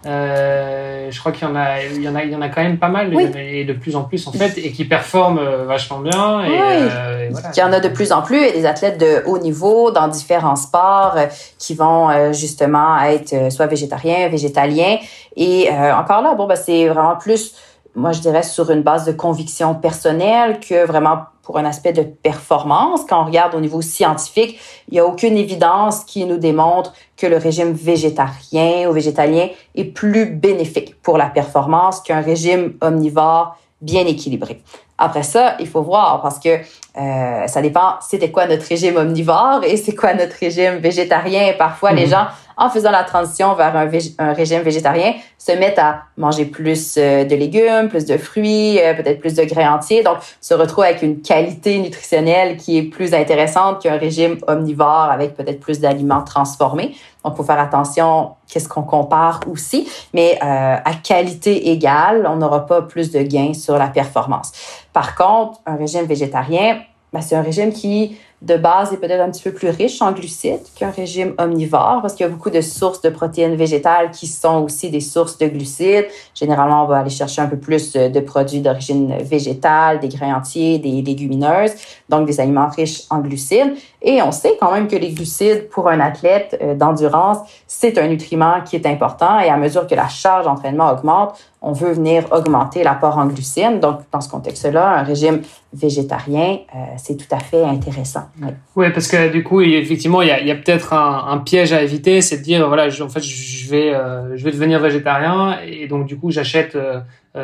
[0.06, 2.50] Euh, je crois qu'il y en a, il y en a, il y en a
[2.50, 5.66] quand même pas mal et de plus en plus en fait et qui performent euh,
[5.66, 6.44] vachement bien.
[6.44, 9.40] Et, euh, Il y en a de plus en plus et des athlètes de haut
[9.40, 11.18] niveau dans différents sports
[11.58, 14.98] qui vont justement être soit végétariens, végétaliens
[15.36, 17.56] et encore là, bon ben c'est vraiment plus
[17.96, 22.02] moi, je dirais sur une base de conviction personnelle que vraiment pour un aspect de
[22.02, 23.02] performance.
[23.08, 27.28] Quand on regarde au niveau scientifique, il n'y a aucune évidence qui nous démontre que
[27.28, 34.06] le régime végétarien ou végétalien est plus bénéfique pour la performance qu'un régime omnivore bien
[34.06, 34.62] équilibré.
[34.98, 36.50] Après ça, il faut voir parce que
[36.98, 41.54] euh, ça dépend c'était quoi notre régime omnivore et c'est quoi notre régime végétarien?
[41.58, 42.12] Parfois, les mhm.
[42.12, 47.24] gens en faisant la transition vers un, régime végétarien, se mettent à manger plus euh,
[47.24, 50.04] de légumes, plus de fruits, euh, peut-être plus de grains entiers.
[50.04, 55.36] Donc, se retrouvent avec une qualité nutritionnelle qui est plus intéressante qu'un régime omnivore avec
[55.36, 56.96] peut-être plus d'aliments transformés.
[57.24, 59.88] Donc, faut faire attention qu'est-ce qu'on compare aussi.
[60.14, 64.52] Mais euh, à qualité égale, on n'aura pas plus de gains sur la performance.
[64.94, 66.80] Par contre, un régime végétarien,
[67.12, 70.12] ben, c'est un régime qui de base est peut-être un petit peu plus riche en
[70.12, 74.28] glucides qu'un régime omnivore parce qu'il y a beaucoup de sources de protéines végétales qui
[74.28, 76.08] sont aussi des sources de glucides.
[76.34, 80.80] Généralement, on va aller chercher un peu plus de produits d'origine végétale, des grains entiers,
[80.80, 81.74] des légumineuses,
[82.10, 83.74] donc des aliments riches en glucides.
[84.02, 88.08] Et on sait quand même que les glucides, pour un athlète euh, d'endurance, c'est un
[88.08, 91.36] nutriment qui est important et à mesure que la charge d'entraînement augmente,
[91.66, 93.80] on veut venir augmenter l'apport en glucides.
[93.82, 95.42] Donc, dans ce contexte-là, un régime
[95.74, 98.30] végétarien, euh, c'est tout à fait intéressant.
[98.76, 101.82] Oui, parce que du coup, effectivement, il y a, y a peut-être un, piège à
[101.82, 105.88] éviter, c'est de dire, voilà, je, en fait, je vais, euh, vais devenir végétarien et
[105.88, 107.00] donc, du coup, j'achète euh,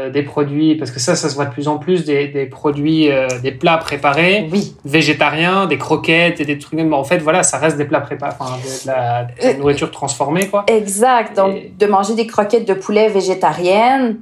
[0.10, 3.12] des produits, parce que ça, ça se voit de plus en plus, des, des produits,
[3.12, 4.73] euh, des plats préparés, oui.
[4.86, 6.80] végétariens, des croquettes et des trucs.
[6.80, 10.47] Mais en fait, voilà, ça reste des plats préparés, enfin, de, la, euh, nourriture transformée,
[10.47, 10.63] quoi.
[10.67, 11.36] Exact.
[11.36, 14.17] Donc, de manger des croquettes de poulet végétariennes,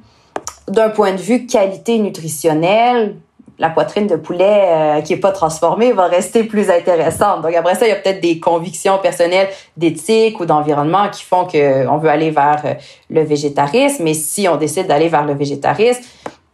[0.68, 3.16] d'un point de vue qualité nutritionnelle,
[3.60, 7.42] la poitrine de poulet euh, qui est pas transformée va rester plus intéressante.
[7.42, 11.46] Donc après ça, il y a peut-être des convictions personnelles d'éthique ou d'environnement qui font
[11.46, 12.74] que on veut aller vers euh,
[13.10, 14.04] le végétarisme.
[14.04, 16.02] Mais si on décide d'aller vers le végétarisme,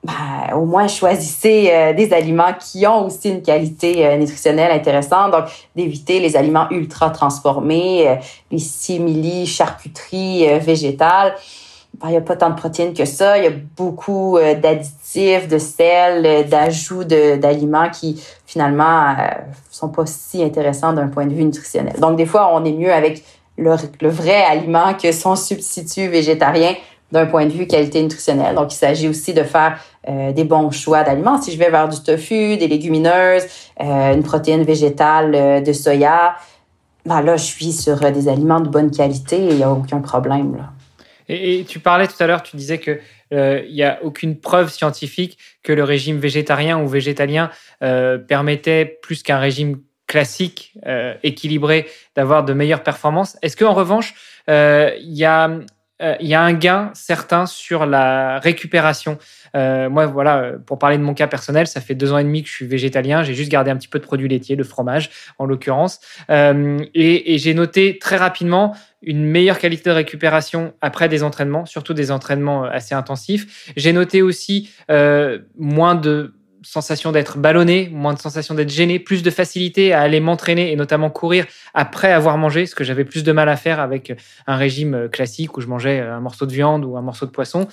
[0.03, 5.31] ben, au moins choisissez euh, des aliments qui ont aussi une qualité nutritionnelle intéressante.
[5.31, 8.17] Donc d'éviter les aliments ultra transformés,
[8.51, 11.35] les simili, charcuteries végétales
[12.03, 13.37] il n'y a pas tant de protéines que ça.
[13.37, 19.27] Il y a beaucoup euh, d'additifs, de sel, euh, d'ajouts d'aliments qui, finalement, euh,
[19.69, 21.99] sont pas si intéressants d'un point de vue nutritionnel.
[21.99, 23.23] Donc, des fois, on est mieux avec
[23.57, 26.73] le, le vrai aliment que son substitut végétarien
[27.11, 28.55] d'un point de vue qualité nutritionnelle.
[28.55, 31.41] Donc, il s'agit aussi de faire des bons choix d'aliments.
[31.41, 33.43] Si je vais vers du tofu, des légumineuses,
[33.79, 36.35] une protéine végétale de soya,
[37.05, 40.01] ben là, je suis sur des aliments de bonne qualité et il n'y a aucun
[40.01, 40.57] problème.
[40.57, 40.74] Là.
[41.29, 42.99] Et, tu parlais tout à l'heure, tu disais que
[43.33, 47.49] euh, il n'y a aucune preuve scientifique que le régime végétarien ou végétalien
[47.81, 53.37] euh, permettait plus qu'un régime classique euh, équilibré d'avoir de meilleures performances.
[53.41, 54.13] Est-ce qu'en revanche,
[54.47, 55.59] il y a
[56.01, 59.17] il y a un gain certain sur la récupération.
[59.55, 62.43] Euh, moi, voilà, pour parler de mon cas personnel, ça fait deux ans et demi
[62.43, 63.23] que je suis végétalien.
[63.23, 67.37] J'ai juste gardé un petit peu de produits laitiers, de fromage en l'occurrence, euh, et,
[67.37, 72.65] j'ai noté très rapidement une meilleure qualité de récupération après des entraînements, surtout des entraînements
[72.65, 73.71] euh, assez intensifs.
[73.75, 76.34] J'ai noté aussi euh, moins de
[76.65, 80.75] sensation d'être ballonné, moins de sensation d'être gêné, plus de facilité à aller m'entraîner et
[80.75, 84.13] notamment courir après avoir mangé, ce que j'avais plus de mal à faire avec
[84.47, 87.31] un régime euh, classique où je mangeais un morceau de viande ou un morceau de
[87.31, 87.67] poisson,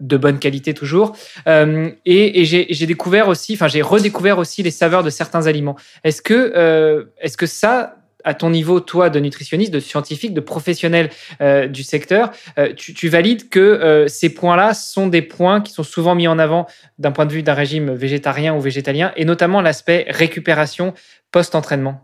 [0.00, 1.16] de bonne qualité toujours.
[1.46, 5.76] et, et j'ai découvert aussi, enfin j'ai redécouvert aussi les saveurs de certains aliments.
[6.04, 11.10] Est-ce que, est-ce que ça, à ton niveau, toi, de nutritionniste, de scientifique, de professionnel
[11.40, 15.82] euh, du secteur, euh, tu, valides que euh, ces points-là sont des points qui sont
[15.82, 16.66] souvent mis en avant
[16.98, 20.94] d'un point de vue d'un régime végétarien ou végétalien, et notamment l'aspect récupération
[21.30, 22.00] post-entraînement.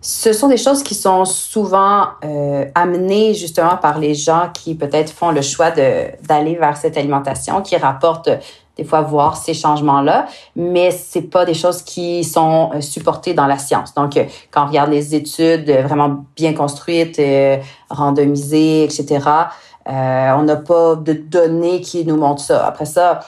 [0.00, 2.08] Ce sont des choses qui sont souvent
[2.74, 7.76] amenées justement par les gens qui peut-être font le choix d'aller vers cette alimentation, qui
[7.76, 8.30] rapportent
[8.76, 13.46] des fois voir ces changements-là, mais c'est pas des choses qui sont euh, supportées dans
[13.46, 13.94] la science.
[13.94, 17.20] Donc, euh, quand on regarde les études euh, vraiment bien construites,
[17.90, 19.20] randomisées, etc.,
[19.86, 22.64] on n'a pas de données qui nous montrent ça.
[22.64, 23.20] Après ça,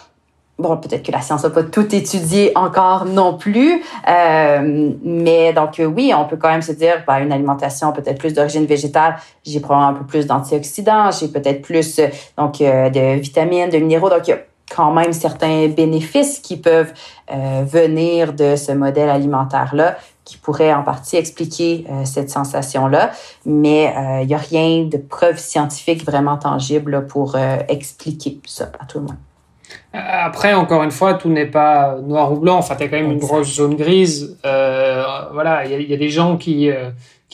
[0.59, 6.13] bon, peut-être que la science n'a pas tout étudié encore non plus, mais donc oui,
[6.17, 9.91] on peut quand même se dire, bah, une alimentation peut-être plus d'origine végétale, j'ai probablement
[9.91, 12.01] un peu plus d'antioxydants, j'ai peut-être plus
[12.39, 14.31] donc de vitamines, de minéraux, donc
[14.71, 16.93] quand même certains bénéfices qui peuvent
[17.33, 23.11] euh, venir de ce modèle alimentaire-là, qui pourraient en partie expliquer euh, cette sensation-là,
[23.45, 27.37] mais euh, il n'y a rien de preuve scientifique vraiment tangible pour
[27.69, 29.17] expliquer ça à tout le monde.
[29.93, 32.59] Après, encore une fois, tout n'est pas noir ou blanc.
[32.59, 34.39] Enfin, tu as quand même une grosse zone grise.
[34.43, 36.71] voilà, il y, y, a des gens qui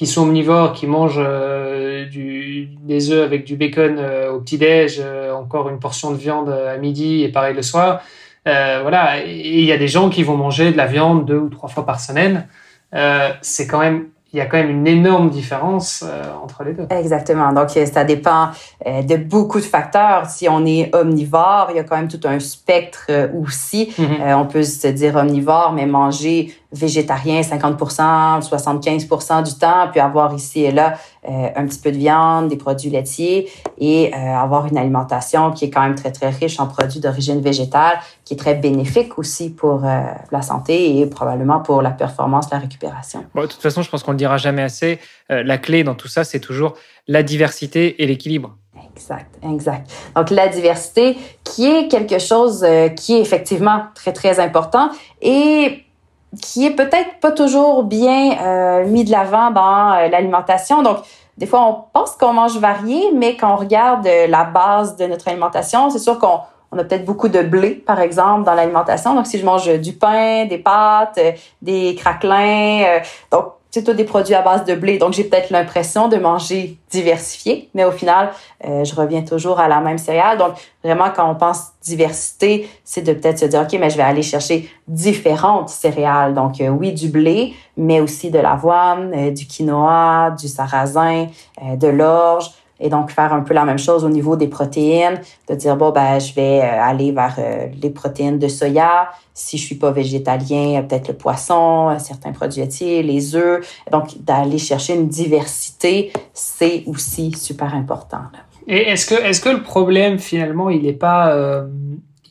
[0.00, 4.96] qui sont omnivores, qui mangent euh, du, des œufs avec du bacon euh, au petit-déj,
[4.98, 8.00] euh, encore une portion de viande à midi et pareil le soir.
[8.46, 11.68] voilà, il y a des gens qui vont manger de la viande deux ou trois
[11.68, 12.48] fois par semaine.
[13.42, 16.86] c'est quand même il y a quand même une énorme différence euh, entre les deux.
[16.90, 17.52] Exactement.
[17.52, 18.50] Donc, euh, ça dépend
[18.86, 20.26] euh, de beaucoup de facteurs.
[20.26, 23.06] Si on est omnivore, il y a quand même tout un spectre
[23.36, 23.92] aussi.
[23.98, 24.34] Mhm.
[24.36, 30.62] on peut se dire omnivore, mais manger végétarien 50% 75% du temps, puis avoir ici
[30.62, 34.78] et là euh, un petit peu de viande, des produits laitiers et euh, avoir une
[34.78, 38.54] alimentation qui est quand même très, très riche en produits d'origine végétale, qui est très
[38.54, 40.00] bénéfique aussi pour euh,
[40.30, 43.24] la santé et probablement pour la performance, la récupération.
[43.34, 44.98] Bon, de toute façon, je pense qu'on ne le dira jamais assez.
[45.28, 46.74] la clé dans tout ça, c'est toujours
[47.06, 48.56] la diversité et l'équilibre.
[48.94, 49.90] Exact, exact.
[50.16, 52.66] Donc la diversité qui est quelque chose
[52.96, 54.90] qui est effectivement très, très important
[55.22, 55.84] et
[56.40, 60.82] qui est peut-être pas toujours bien euh, mis de l'avant dans euh, l'alimentation.
[60.82, 60.98] Donc,
[61.36, 65.06] des fois, on pense qu'on mange varié, mais quand on regarde euh, la base de
[65.06, 66.40] notre alimentation, c'est sûr qu'on
[66.72, 69.14] on a peut-être beaucoup de blé, par exemple, dans l'alimentation.
[69.14, 71.18] Donc, si je mange du pain, des pâtes,
[71.60, 73.00] des craquelins,
[73.32, 74.98] donc c'est tout des produits à base de blé.
[74.98, 78.30] Donc, j'ai peut-être l'impression de manger diversifié, mais au final,
[78.66, 80.38] euh, je reviens toujours à la même céréale.
[80.38, 84.02] Donc, vraiment, quand on pense diversité, c'est de peut-être se dire, OK, mais je vais
[84.02, 86.34] aller chercher différentes céréales.
[86.34, 91.26] Donc, euh, oui, du blé, mais aussi de l'avoine, euh, du quinoa, du sarrasin,
[91.76, 92.50] de l'orge.
[92.80, 95.90] Et donc, faire un peu la même chose au niveau des protéines, de dire, bon,
[95.90, 99.10] ben, je vais euh, aller vers euh, les protéines de soya.
[99.34, 103.66] Si je suis pas végétalien, peut-être le poisson, certains produits laitiers, les œufs.
[103.92, 108.22] Donc, d'aller chercher une diversité, c'est aussi super important.
[108.66, 111.66] Et est-ce que, est-ce que le problème, finalement, il n'est pas, euh,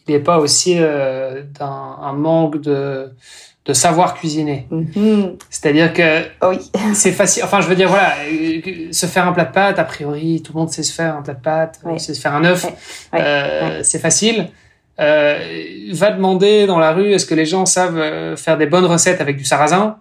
[0.07, 3.11] il est pas aussi d'un manque de
[3.69, 4.67] de savoir cuisiner.
[4.71, 5.35] Mm-hmm.
[5.51, 6.23] C'est-à-dire que
[6.93, 7.43] c'est facile.
[7.43, 8.15] Enfin, je veux dire, voilà,
[8.91, 11.21] se faire un plat de pâtes, a priori, tout le monde sait se faire un
[11.21, 12.65] plat de pâtes, sait se faire un œuf,
[13.13, 14.49] euh, c'est facile.
[14.99, 15.37] Euh,
[15.93, 19.21] va demander dans la rue, est-ce que les gens savent euh, faire des bonnes recettes
[19.21, 19.97] avec du sarrasin?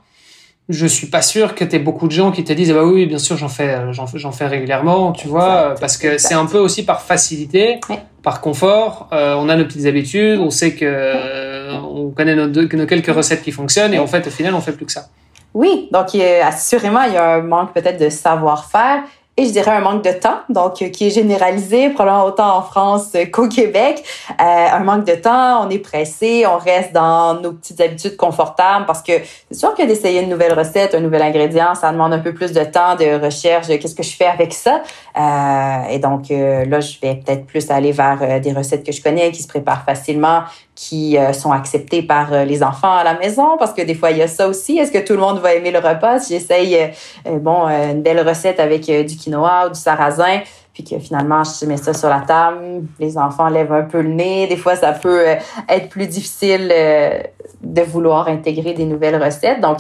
[0.71, 3.07] Je suis pas sûr que tu aies beaucoup de gens qui te disent bah oui
[3.07, 6.59] bien sûr j'en fais j'en j'en fais régulièrement tu vois parce que c'est un peu
[6.59, 7.81] aussi par facilité
[8.23, 9.09] par confort.
[9.15, 13.15] Euh, on a nos petites habitudes on sait que euh, on connaît nos, nos, quelques
[13.15, 15.09] recettes qui fonctionnent et en fait au final on fait plus que ça
[15.55, 19.03] oui donc assurément il y a un manque peut-être de savoir-faire
[19.39, 22.63] et je dirais un manque de temps, donc euh, qui est généralisé probablement autant en
[22.63, 24.03] France qu'au Québec.
[24.31, 28.85] Euh, un manque de temps, on est pressé, on reste dans nos petites habitudes confortables
[28.85, 29.13] parce que
[29.49, 32.51] c'est sûr que d'essayer une nouvelle recette, un nouvel ingrédient, ça demande un peu plus
[32.51, 34.83] de temps, de recherche, qu'est-ce que je fais avec ça.
[35.17, 38.93] Euh, et donc euh, là, je vais peut-être plus aller vers euh, des recettes que
[38.93, 40.43] je connais, qui se préparent facilement,
[40.79, 44.23] qui sont acceptées par les enfants à la maison, parce que des fois, il y
[44.23, 44.79] a ça aussi.
[44.79, 46.21] Est-ce que tout le monde va aimer le repas?
[46.21, 46.93] Si j'essaye,
[47.29, 50.41] bon, une belle recette avec du quinoa ou du sarrasin,
[50.73, 54.11] puis que finalement, je mets ça sur la table, les enfants lèvent un peu le
[54.11, 54.47] nez.
[54.47, 55.25] Des fois, ça peut
[55.69, 59.61] être plus difficile de vouloir intégrer des nouvelles recettes.
[59.61, 59.79] Donc,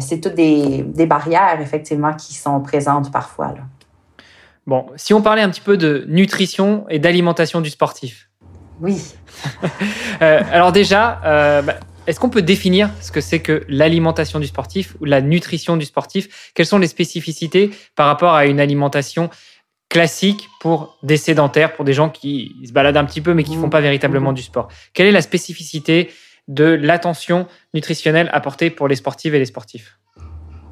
[0.00, 3.54] c'est toutes des, barrières, effectivement, qui sont présentes parfois.
[4.66, 8.27] Bon, si on parlait un petit peu de nutrition et d'alimentation du sportif.
[8.80, 9.00] Oui.
[10.20, 11.74] Euh, alors déjà, euh, bah,
[12.08, 15.84] est-ce qu'on peut définir ce que c'est que l'alimentation du sportif ou la nutrition du
[15.84, 16.50] sportif?
[16.54, 19.30] Quelles sont les spécificités par rapport à une alimentation
[19.88, 23.54] classique pour des sédentaires, pour des gens qui se baladent un petit peu mais qui
[23.54, 24.66] ne font pas véritablement du sport?
[24.92, 26.10] Quelle est la spécificité
[26.48, 30.00] de l'attention nutritionnelle apportée pour les sportives et les sportifs?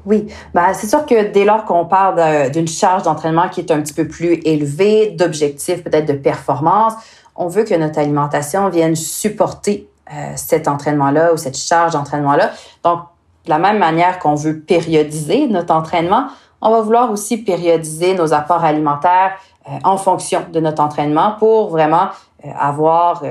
[0.05, 3.81] Oui, bah c'est sûr que dès lors qu'on parle d'une charge d'entraînement qui est un
[3.81, 6.93] petit peu plus élevée, d'objectifs peut-être de performance,
[7.37, 12.51] on veut que notre alimentation vienne supporter euh, cet entraînement-là ou cette charge d'entraînement-là.
[12.83, 13.01] Donc,
[13.45, 16.27] de la même manière qu'on veut périodiser notre entraînement,
[16.61, 19.37] on va vouloir aussi périodiser nos apports alimentaires
[19.69, 22.07] euh, en fonction de notre entraînement pour vraiment
[22.45, 23.23] euh, avoir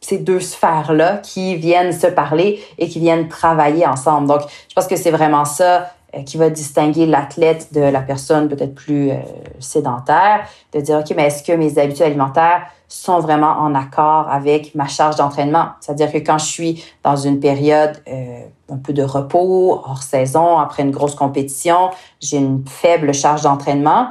[0.00, 4.28] ces deux sphères-là qui viennent se parler et qui viennent travailler ensemble.
[4.28, 5.90] Donc, je pense que c'est vraiment ça
[6.22, 9.16] qui va distinguer l'athlète de la personne peut-être plus euh,
[9.58, 14.74] sédentaire, de dire, OK, mais est-ce que mes habitudes alimentaires sont vraiment en accord avec
[14.74, 15.70] ma charge d'entraînement?
[15.80, 18.40] C'est-à-dire que quand je suis dans une période euh,
[18.70, 21.90] un peu de repos, hors saison, après une grosse compétition,
[22.20, 24.08] j'ai une faible charge d'entraînement,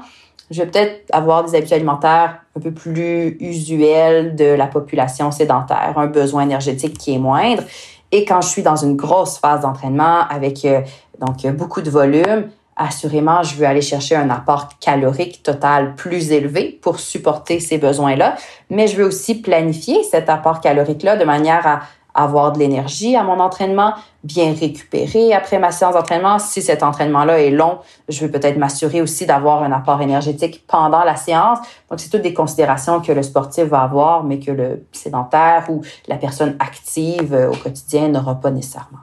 [0.52, 5.94] je vais peut-être avoir des habitudes alimentaires un peu plus usuelles de la population sédentaire,
[5.96, 7.64] un besoin énergétique qui est moindre.
[8.12, 10.82] Et quand je suis dans une grosse phase d'entraînement avec euh,
[11.26, 16.80] donc beaucoup de volume, assurément, je veux aller chercher un apport calorique total plus élevé
[16.82, 18.36] pour supporter ces besoins-là,
[18.70, 21.82] mais je veux aussi planifier cet apport calorique-là de manière à
[22.16, 23.94] avoir de l'énergie à mon entraînement,
[24.24, 26.38] bien récupérer après ma séance d'entraînement.
[26.38, 31.04] Si cet entraînement-là est long, je veux peut-être m'assurer aussi d'avoir un apport énergétique pendant
[31.04, 31.60] la séance.
[31.90, 35.82] Donc, c'est toutes des considérations que le sportif va avoir, mais que le sédentaire ou
[36.08, 39.00] la personne active euh, au quotidien n'aura pas nécessairement.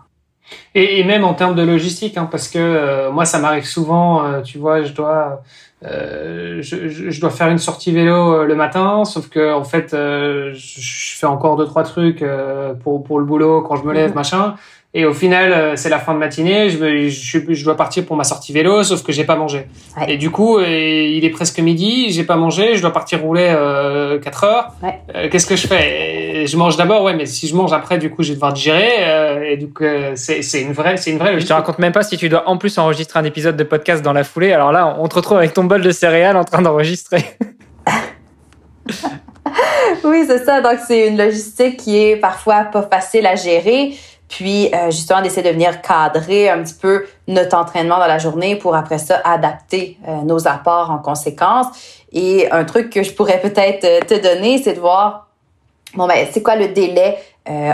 [0.74, 4.40] Et, même en termes de logistique, hein, parce que euh, moi, ça m'arrive souvent, euh,
[4.40, 5.42] tu vois, je dois,
[5.84, 11.16] euh, je, je, dois faire une sortie vélo le matin, sauf que en fait, je
[11.16, 12.24] fais encore deux trois trucs
[12.82, 14.16] pour pour le boulot quand je me lève, mhm.
[14.16, 14.54] machin.
[14.92, 18.16] Et au final, euh, c'est la fin de matinée, je, je, je, dois partir pour
[18.16, 19.68] ma sortie vélo, sauf que j'ai pas mangé.
[20.08, 23.54] Et du coup, euh, il est presque midi, j'ai pas mangé, je dois partir rouler
[23.54, 24.72] euh, 4 heures.
[24.82, 24.98] Ouais.
[25.14, 26.44] Euh, Qu'est-ce que je fais?
[26.44, 28.90] Je mange d'abord, ouais, mais si je mange après, du coup, je vais devoir digérer.
[28.98, 29.80] Euh, et donc,
[30.16, 31.38] c'est une vraie, c'est une vraie.
[31.38, 34.02] Je te raconte même pas si tu dois en plus enregistrer un épisode de podcast
[34.02, 34.52] dans la foulée.
[34.52, 37.24] Alors là, on te retrouve avec ton bol de céréales en train d'enregistrer.
[40.04, 40.60] oui, c'est ça.
[40.60, 43.92] Donc, c'est une logistique qui est parfois pas facile à gérer.
[44.30, 48.54] Puis, euh, justement, d'essayer de venir cadrer un petit peu notre entraînement dans la journée
[48.54, 51.66] pour après ça adapter euh, nos apports en conséquence.
[52.12, 55.26] Et un truc que je pourrais peut-être euh, te donner, c'est de voir,
[55.94, 57.18] bon, ben, c'est quoi le délai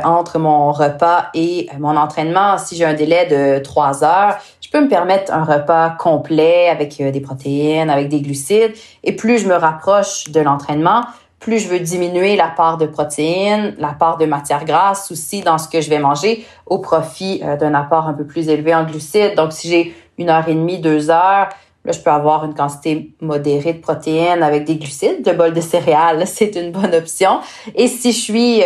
[0.05, 2.57] entre mon repas et mon entraînement?
[2.57, 6.97] Si j'ai un délai de trois heures, je peux me permettre un repas complet avec
[6.97, 8.73] des protéines, avec des glucides.
[9.05, 11.03] Et plus je me rapproche de l'entraînement,
[11.39, 15.59] plus je veux diminuer la part de protéines, la part de matière grasse aussi dans
[15.59, 18.84] ce que je vais manger au profit euh, d'un apport un peu plus élevé en
[18.84, 19.34] glucides.
[19.37, 21.49] Donc, si j'ai une heure et demie, deux heures,
[21.84, 25.26] là, je peux avoir une quantité modérée de protéines avec des glucides.
[25.26, 27.41] Le bol de céréales, c'est une bonne option.
[27.74, 28.62] Et si je suis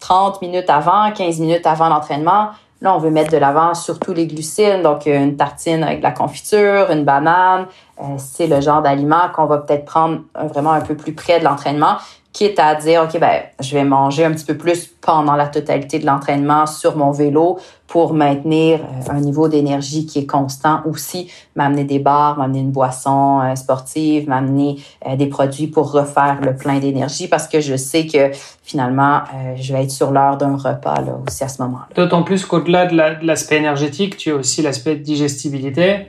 [0.00, 2.48] 30 euh, minutes avant, 15 minutes avant l'entraînement,
[2.84, 6.02] Là, on veut mettre de l'avant surtout les glucides, donc euh, une tartine avec de
[6.02, 7.64] la confiture, une banane.
[7.98, 11.44] Euh, c'est le genre d'aliment qu'on va peut-être prendre vraiment un peu plus près de
[11.44, 11.96] l'entraînement
[12.34, 16.00] quitte à dire, OK, ben, je vais manger un petit peu plus pendant la totalité
[16.00, 21.30] de l'entraînement sur mon vélo pour maintenir euh, un niveau d'énergie qui est constant aussi,
[21.54, 26.56] m'amener des bars, m'amener une boisson euh, sportive, m'amener euh, des produits pour refaire le
[26.56, 28.32] plein d'énergie parce que je sais que
[28.64, 29.20] finalement,
[29.56, 31.86] je vais être sur l'heure d'un repas là, aussi à ce moment-là.
[31.94, 36.08] D'autant plus qu'au-delà de l'aspect énergétique, tu as aussi l'aspect de digestibilité.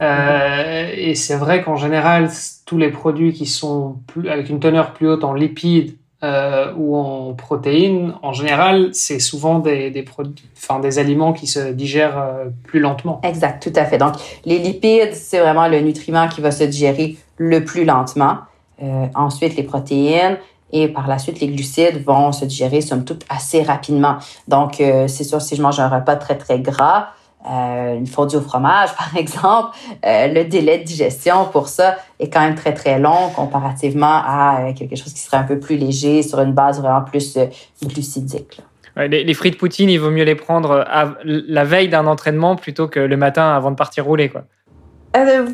[0.00, 0.94] Mm-hmm.
[0.96, 2.28] et c'est vrai qu'en général,
[2.74, 5.94] tous les produits qui sont plus, avec une teneur plus haute en lipides
[6.24, 11.70] euh, ou en protéines, en général, c'est souvent des, produits, enfin, des aliments qui se
[11.70, 13.20] digèrent euh, plus lentement.
[13.22, 13.96] Exact, tout à fait.
[13.98, 14.14] Donc,
[14.44, 18.38] les lipides, c'est vraiment le nutriment qui va se digérer le plus lentement.
[18.82, 20.38] Euh, ensuite, les protéines
[20.72, 24.16] et par la suite, les glucides vont se digérer, somme toute, assez rapidement.
[24.48, 27.10] Donc, c'est sûr, si je mange un repas très, très gras,
[27.50, 32.30] euh, une fondue au fromage, par exemple, euh, le délai de digestion pour ça est
[32.30, 35.76] quand même très, très long comparativement à euh, quelque chose qui serait un peu plus
[35.76, 37.38] léger sur une base vraiment plus
[37.82, 38.62] glucidique.
[38.96, 40.86] les, les, frites poutine, il vaut mieux les prendre
[41.24, 44.44] la veille d'un entraînement plutôt que le matin avant de partir rouler, quoi.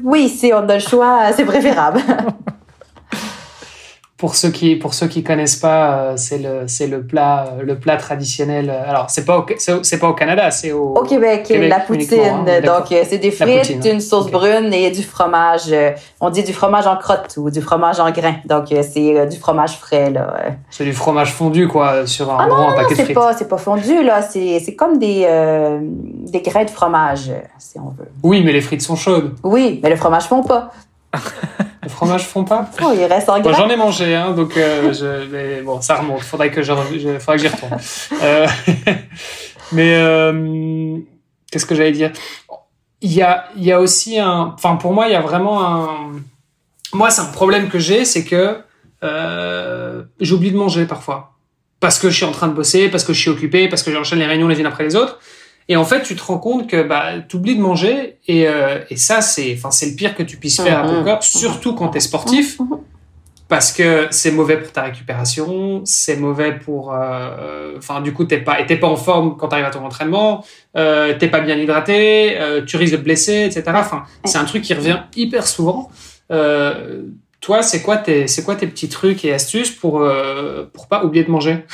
[0.04, 2.00] oui, si on a le choix, c'est préférable.
[4.20, 7.78] pour ceux qui pour ceux qui connaissent pas, euh, c'est le c'est le plat le
[7.78, 8.68] plat traditionnel.
[8.70, 12.20] Alors c'est pas c'est pas au Canada, c'est au, au Québec, la poutine.
[12.20, 13.90] Hein, Donc euh, c'est des frites, hein.
[13.90, 15.72] une sauce brune et du fromage.
[15.72, 18.34] Euh, on dit du fromage en crotte ou du fromage en grain.
[18.44, 20.52] Donc c'est du fromage frais là.
[20.68, 23.14] C'est du fromage fondu quoi sur un ah gros paquet de frites.
[23.14, 25.26] Pas c'est pas fondu là, c'est c'est comme des
[26.26, 28.10] des grains de fromage si on veut.
[28.22, 29.34] Oui, mais les frites sont chaudes.
[29.42, 30.72] Oui, mais le fromage fond pas.
[31.82, 32.68] Le fromage fond pas?
[32.82, 36.20] Oh, il reste en J'en ai mangé, hein, donc euh, je, mais bon, ça remonte.
[36.20, 37.78] Faudrait que je, faudrait que j'y retourne.
[38.22, 38.46] Euh,
[39.72, 40.98] mais euh,
[41.50, 42.12] qu'est-ce que j'allais dire?
[43.00, 44.52] Il y a, il y a aussi un.
[44.54, 46.12] Enfin, pour moi, il y a vraiment un.
[46.92, 48.58] Moi, c'est un problème que j'ai, c'est que
[49.02, 51.32] euh, j'oublie de manger parfois
[51.80, 53.90] parce que je suis en train de bosser, parce que je suis occupé, parce que
[53.90, 55.18] j'enchaîne les réunions les unes après les autres.
[55.68, 58.80] Et en fait, tu te rends compte que bah, tu oublies de manger et, euh,
[58.90, 61.98] et ça, c'est le pire que tu puisses faire à ton corps, surtout quand tu
[61.98, 62.58] es sportif,
[63.48, 66.92] parce que c'est mauvais pour ta récupération, c'est mauvais pour...
[66.92, 69.84] Euh, enfin, du coup, tu n'es pas, pas en forme quand tu arrives à ton
[69.84, 70.44] entraînement,
[70.76, 73.64] euh, t'es pas bien hydraté, euh, tu risques de te blesser, etc.
[73.74, 75.90] Enfin, c'est un truc qui revient hyper souvent.
[76.30, 77.02] Euh,
[77.40, 81.24] toi, c'est quoi, tes, quoi tes petits trucs et astuces pour, euh, pour pas oublier
[81.24, 81.64] de manger?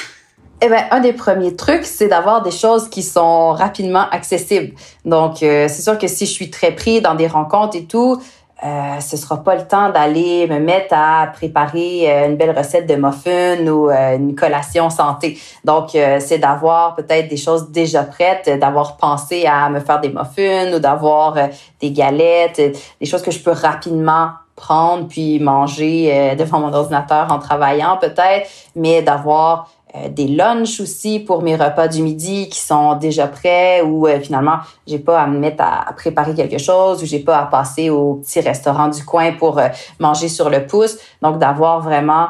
[0.63, 4.75] Eh ben, un des premiers trucs, c'est d'avoir des choses qui sont rapidement accessibles.
[5.05, 8.21] Donc, euh, c'est sûr que si je suis très pris dans des rencontres et tout,
[8.65, 12.87] euh, ce sera pas le temps d'aller me mettre à préparer euh, une belle recette
[12.87, 15.39] de muffins ou euh, une collation santé.
[15.65, 20.73] Donc, c'est d'avoir peut-être des choses déjà prêtes, d'avoir pensé à me faire des muffins
[20.75, 21.37] ou d'avoir
[21.81, 22.61] des galettes,
[23.01, 28.49] des choses que je peux rapidement prendre puis manger devant mon ordinateur en travaillant peut-être,
[28.75, 33.83] mais d'avoir euh, des lunchs aussi pour mes repas du midi qui sont déjà prêts
[33.83, 37.39] ou euh, finalement j'ai pas à me mettre à, préparer quelque chose ou j'ai pas
[37.39, 39.69] à passer au petit restaurant du coin pour euh,
[40.01, 40.99] manger sur le pouce.
[41.23, 42.29] Donc d'avoir vraiment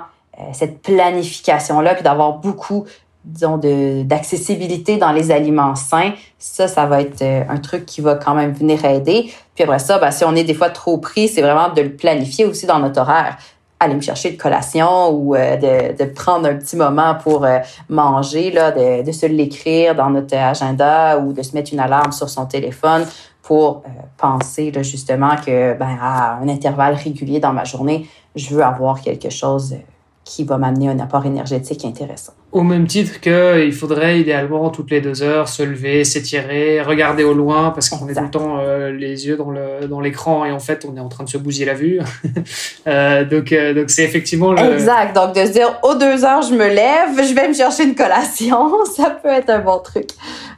[0.52, 2.84] cette planification là puis d'avoir beaucoup
[3.24, 8.16] disons de d'accessibilité dans les aliments sains, ça ça va être un truc qui va
[8.16, 9.32] quand même venir aider.
[9.54, 11.96] Puis après ça, ben, si on est des fois trop pris, c'est vraiment de le
[11.96, 13.38] planifier aussi dans notre horaire
[13.78, 17.58] aller me chercher de collation ou euh, de, prendre un petit moment pour euh,
[17.88, 22.12] manger, là, de, de se l'écrire dans notre agenda ou de se mettre une alarme
[22.12, 23.04] sur son téléphone
[23.42, 28.54] pour euh, penser là, justement que ben, à un intervalle régulier dans ma journée, je
[28.54, 29.76] veux avoir quelque chose
[30.24, 32.32] qui va m'amener un apport énergétique intéressant.
[32.52, 37.34] Au même titre qu'il faudrait idéalement toutes les deux heures se lever, s'étirer, regarder au
[37.34, 40.52] loin parce qu'on est tout le temps euh, les yeux dans le dans l'écran et
[40.52, 42.00] en fait on est en train de se bousiller la vue.
[42.86, 44.74] euh, donc euh, donc c'est effectivement le...
[44.74, 45.14] exact.
[45.14, 47.94] Donc de se dire aux deux heures je me lève, je vais me chercher une
[47.94, 50.10] collation, ça peut être un bon truc.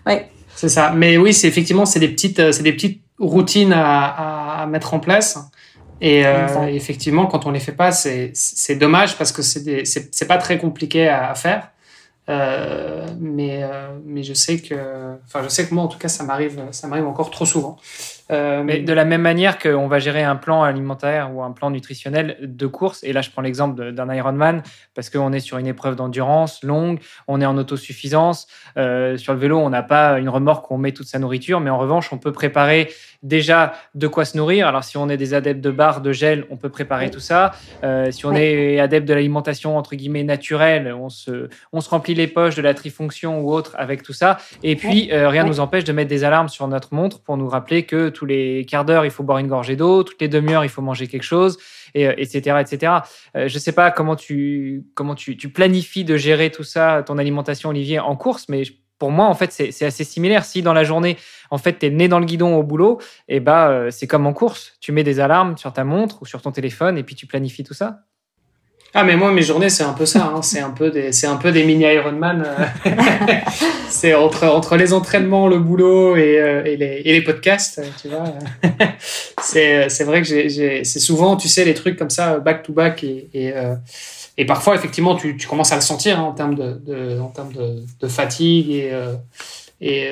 [0.07, 0.15] Oui.
[0.55, 0.93] C'est ça.
[0.95, 4.67] Mais oui, c'est effectivement c'est des petites euh, c'est des petites routines à, à, à
[4.67, 5.39] mettre en place.
[6.01, 8.33] Et euh, effectivement, quand on les fait pas, c'est
[8.77, 11.71] dommage parce que c'est c'est pas très compliqué à, faire.
[12.29, 14.75] Euh, mais euh, mais je sais que
[15.25, 17.79] enfin je sais que moi en tout cas ça m'arrive ça m'arrive encore trop souvent
[18.31, 21.71] euh, mais de la même manière qu'on va gérer un plan alimentaire ou un plan
[21.71, 24.63] nutritionnel de course, et là je prends l'exemple d'un Ironman,
[24.95, 28.47] parce qu'on est sur une épreuve d'endurance longue, on est en autosuffisance.
[28.75, 31.71] Sur le vélo, on n'a pas une remorque où on met toute sa nourriture, mais
[31.71, 32.91] en revanche, on peut préparer
[33.23, 34.67] déjà de quoi se nourrir.
[34.67, 37.53] Alors si on est des adeptes de barres, de gel, on peut préparer tout ça.
[37.85, 42.15] Euh, si on est adepte de l'alimentation entre guillemets naturelle, on se, on se remplit
[42.15, 44.39] les poches de la trifonction ou autre avec tout ça.
[44.63, 47.49] Et puis rien ne nous empêche de mettre des alarmes sur notre montre pour nous
[47.49, 50.65] rappeler que tous les quarts d'heure, il faut boire une gorgée d'eau, toutes les demi-heures,
[50.65, 51.59] il faut manger quelque chose,
[51.95, 52.93] et, etc., euh, etc.
[53.37, 57.19] Euh, je sais pas comment tu comment tu, tu planifies de gérer tout ça, ton
[57.19, 58.63] alimentation, Olivier, en course, mais
[58.99, 60.45] pour moi, en fait, c'est assez similaire.
[60.45, 61.17] Si dans la journée,
[61.51, 64.07] en fait, tu es né dans le guidon au boulot, et eh bah, euh, c'est
[64.07, 64.75] comme en course.
[64.81, 67.65] Tu mets des alarmes sur ta montre ou sur ton téléphone et puis tu planifies
[67.65, 68.01] tout ça.
[68.95, 70.41] Ah mais moi mes journées c'est un peu ça, hein.
[70.41, 72.43] c'est un peu des un peu des mini Ironman.
[72.47, 72.91] Euh.
[73.91, 78.09] c'est entre entre les entraînements, le boulot et, euh, et, les, et les podcasts, tu
[78.09, 78.25] vois.
[79.43, 80.49] c'est vrai que
[80.85, 83.75] c'est souvent tu sais les trucs comme ça back to back et et, euh,
[84.39, 87.53] et parfois effectivement tu, tu commences à le sentir hein, en termes de, en termes
[87.53, 88.93] de, fatigue et
[89.81, 90.09] et,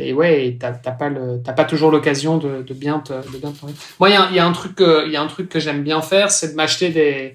[0.00, 1.10] et ouais t'as pas
[1.56, 3.52] pas toujours l'occasion de, de bien te de bien
[4.00, 6.30] moi il y a, un truc il y a un truc que j'aime bien faire
[6.30, 7.34] c'est de m'acheter des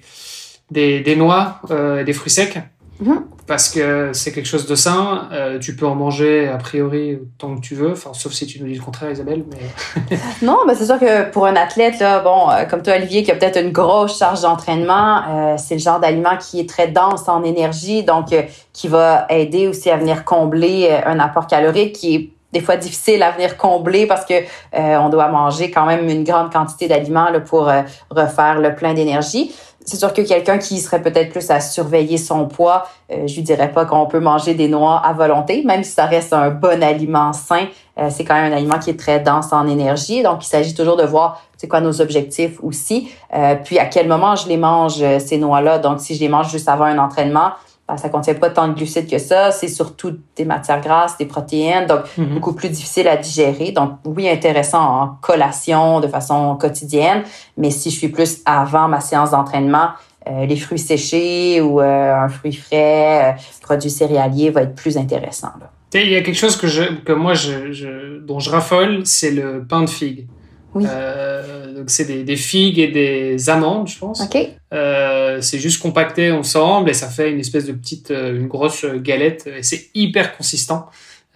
[0.72, 2.58] des, des noix euh, et des fruits secs.
[3.02, 3.24] Mhm.
[3.48, 7.56] Parce que c'est quelque chose de sain, euh, tu peux en manger a priori tant
[7.56, 9.44] que tu veux, enfin sauf si tu nous dis le contraire Isabelle.
[9.50, 13.24] Mais non, mais c'est sûr que pour un athlète là, bon, euh, comme toi Olivier
[13.24, 17.28] qui a peut-être une grosse charge d'entraînement, c'est le genre d'aliment qui est très dense
[17.28, 18.26] en énergie, donc
[18.72, 23.22] qui va aider aussi à venir combler un apport calorique qui est des fois difficile
[23.22, 24.34] à venir combler parce que
[24.72, 27.70] on doit manger quand même une grande quantité d'aliments pour
[28.10, 29.52] refaire le plein d'énergie
[29.84, 33.42] c'est sûr que quelqu'un qui serait peut-être plus à surveiller son poids, euh, je lui
[33.42, 36.82] dirais pas qu'on peut manger des noix à volonté, même si ça reste un bon
[36.82, 37.66] aliment sain.
[37.98, 40.74] Euh, c'est quand même un aliment qui est très dense en énergie, donc il s'agit
[40.74, 44.56] toujours de voir c'est quoi nos objectifs aussi, euh, puis à quel moment je les
[44.56, 45.78] mange ces noix-là.
[45.78, 47.52] Donc si je les mange juste avant un entraînement,
[47.88, 49.50] ben, ça contient pas tant de glucides que ça.
[49.50, 52.34] C'est surtout des matières grasses, des protéines, donc mhm.
[52.34, 53.72] beaucoup plus difficile à digérer.
[53.72, 57.22] Donc oui, intéressant en collation de façon quotidienne,
[57.56, 59.88] mais si je suis plus avant ma séance d'entraînement,
[60.28, 64.96] euh, les fruits séchés ou euh, un fruit frais, euh, produits céréaliers va être plus
[64.96, 65.50] intéressant.
[65.58, 65.70] Là.
[65.94, 69.32] Il y a quelque chose que, je, que moi, je, je, dont je raffole, c'est
[69.32, 70.26] le pain de figue.
[70.74, 70.84] Oui.
[70.88, 74.20] Euh, donc c'est des, des, figues et des amandes, je pense.
[74.20, 74.38] Ok.
[74.72, 78.84] Euh, c'est juste compacté ensemble et ça fait une espèce de petite, euh, une grosse
[78.84, 79.46] galette.
[79.46, 80.86] Et c'est hyper consistant.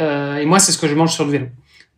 [0.00, 1.46] Euh, et moi, c'est ce que je mange sur le vélo.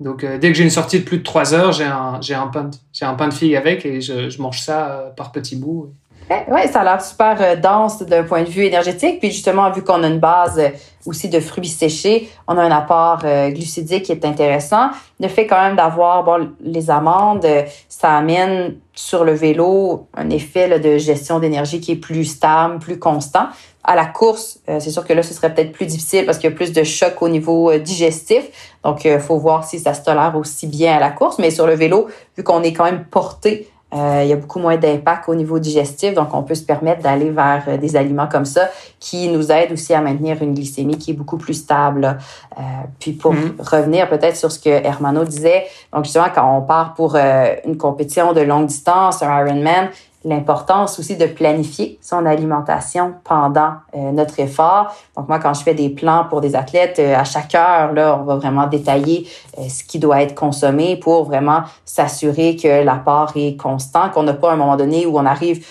[0.01, 2.47] Donc dès que j'ai une sortie de plus de 3 heures, j'ai un, j'ai un
[2.47, 5.93] pain, j'ai un pain de figue avec et je, je mange ça par petits bouts.
[6.31, 9.19] Oui, ça a l'air super euh, dense d'un point de vue énergétique.
[9.19, 10.69] Puis justement, vu qu'on a une base euh,
[11.07, 14.91] aussi de fruits séchés, on a un apport euh, glucidique qui est intéressant.
[15.21, 17.47] Le fait quand même d'avoir bon, les amandes,
[17.89, 22.99] ça amène sur le vélo un effet de gestion d'énergie qui est plus stable, plus
[22.99, 23.47] constant.
[23.85, 26.53] À la course, c'est sûr que là, ce serait peut-être plus difficile parce qu'il y
[26.53, 28.77] a plus de choc au niveau digestif.
[28.85, 31.39] Donc, il faut voir si ça se tolère aussi bien à la course.
[31.39, 34.59] Mais sur le vélo, vu qu'on est quand même porté euh, il y a beaucoup
[34.59, 38.27] moins d'impact au niveau digestif, donc on peut se permettre d'aller vers euh, des aliments
[38.27, 38.69] comme ça
[39.01, 42.19] qui nous aident aussi à maintenir une glycémie qui est beaucoup plus stable.
[42.59, 42.63] Euh,
[42.99, 43.61] puis pour mm-hmm.
[43.61, 48.35] revenir peut-être sur ce que Hermano disait, donc justement quand on part pour une compétition
[48.35, 49.89] de longue distance, un Ironman,
[50.25, 54.95] l'importance aussi de planifier son alimentation pendant euh, notre effort.
[55.17, 58.19] Donc moi, quand je fais des plans pour des athlètes, euh, à chaque heure, là,
[58.21, 63.33] on va vraiment détailler euh, ce qui doit être consommé pour vraiment s'assurer que l'apport
[63.37, 65.65] est constant, qu'on n'a pas un moment donné où on arrive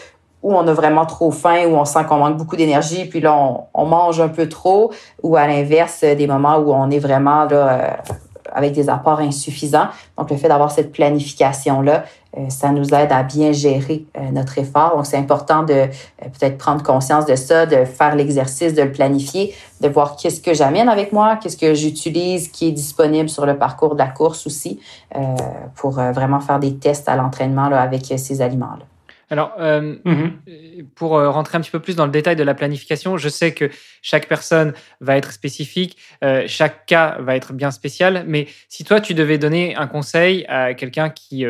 [0.44, 3.36] où on a vraiment trop faim, où on sent qu'on manque beaucoup d'énergie, puis là,
[3.36, 4.94] on, on, mange un peu trop,
[5.24, 7.98] ou à l'inverse, des moments où on est vraiment là,
[8.54, 9.88] avec des apports insuffisants.
[10.18, 12.04] Donc, le fait d'avoir cette planification-là,
[12.50, 14.96] ça nous aide à bien gérer euh, notre effort.
[14.96, 15.86] Donc, c'est important de euh,
[16.20, 20.54] peut-être prendre conscience de ça, de faire l'exercice, de le planifier, de voir qu'est-ce que
[20.54, 24.48] j'amène avec moi, qu'est-ce que j'utilise qui est disponible sur le parcours de la course
[24.48, 24.80] aussi,
[25.76, 28.97] pour vraiment faire des tests à l'entraînement avec ces aliments-là.
[29.30, 30.40] Alors, euh, mhm.
[30.96, 33.54] pour euh, rentrer un petit peu plus dans le détail de la planification, je sais
[33.54, 33.70] que
[34.02, 39.02] chaque personne va être spécifique, euh, chaque cas va être bien spécial, mais si toi,
[39.02, 41.46] tu devais donner un conseil à quelqu'un qui,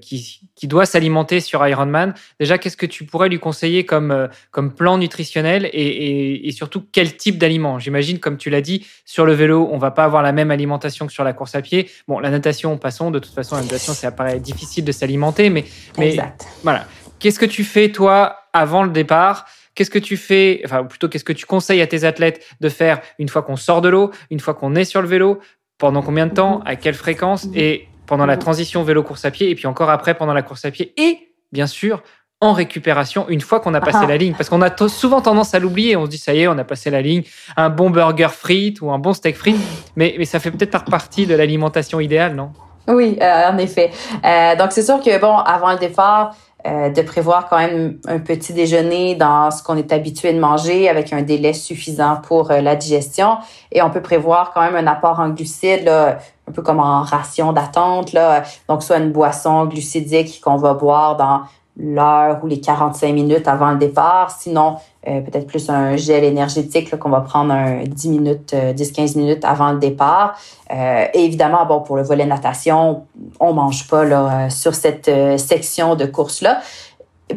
[0.00, 4.72] qui, qui, doit s'alimenter sur Ironman, déjà, qu'est-ce que tu pourrais lui conseiller comme, comme
[4.72, 9.26] plan nutritionnel et, et, et surtout quel type d'aliment J'imagine, comme tu l'as dit, sur
[9.26, 11.90] le vélo, on va pas avoir la même alimentation que sur la course à pied.
[12.06, 15.64] Bon, la natation, passons, de toute façon, la natation, ça paraît difficile de s'alimenter, mais,
[15.98, 16.46] mais exact.
[16.62, 16.86] voilà.
[17.20, 19.46] Qu'est-ce que tu fais, toi, avant le départ?
[19.74, 23.00] Qu'est-ce que tu fais, enfin plutôt qu'est-ce que tu conseilles à tes athlètes de faire
[23.18, 25.38] une fois qu'on sort de l'eau, une fois qu'on est sur le vélo,
[25.78, 29.54] pendant combien de temps, à quelle fréquence, et pendant la transition vélo-course à pied, et
[29.54, 31.18] puis encore après pendant la course à pied, et
[31.52, 32.02] bien sûr
[32.40, 34.32] en récupération une fois qu'on a passé la ligne.
[34.32, 35.94] Parce qu'on a souvent tendance à l'oublier.
[35.96, 37.22] On se dit, ça y est, on a passé la ligne.
[37.56, 39.60] Un bon burger frites ou un bon steak frites.
[39.94, 42.52] Mais, mais ça fait peut-être partie de l'alimentation idéale, non?
[42.88, 43.90] Oui, euh, en effet.
[44.24, 46.34] Euh, donc, c'est sûr que, bon, avant le départ,
[46.66, 50.88] euh, de prévoir quand même un petit déjeuner dans ce qu'on est habitué de manger
[50.88, 53.38] avec un délai suffisant pour euh, la digestion.
[53.72, 57.02] Et on peut prévoir quand même un apport en glucides, là, un peu comme en
[57.02, 58.12] ration d'attente.
[58.12, 58.42] Là.
[58.68, 61.42] Donc, soit une boisson glucidique qu'on va boire dans
[61.80, 64.30] l'heure ou les 45 minutes avant le départ.
[64.30, 64.76] Sinon,
[65.08, 69.72] euh, peut-être plus un gel énergétique qu'on va prendre un 10 minutes, 10-15 minutes avant
[69.72, 70.38] le départ.
[70.70, 73.04] Euh, et évidemment, bon, pour le volet natation,
[73.38, 76.60] on mange pas là, sur cette euh, section de course-là.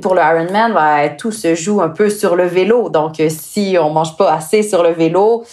[0.02, 2.90] Pour le Ironman, ben, tout se joue un peu sur le vélo.
[2.90, 5.44] Donc, si on mange pas assez sur le vélo,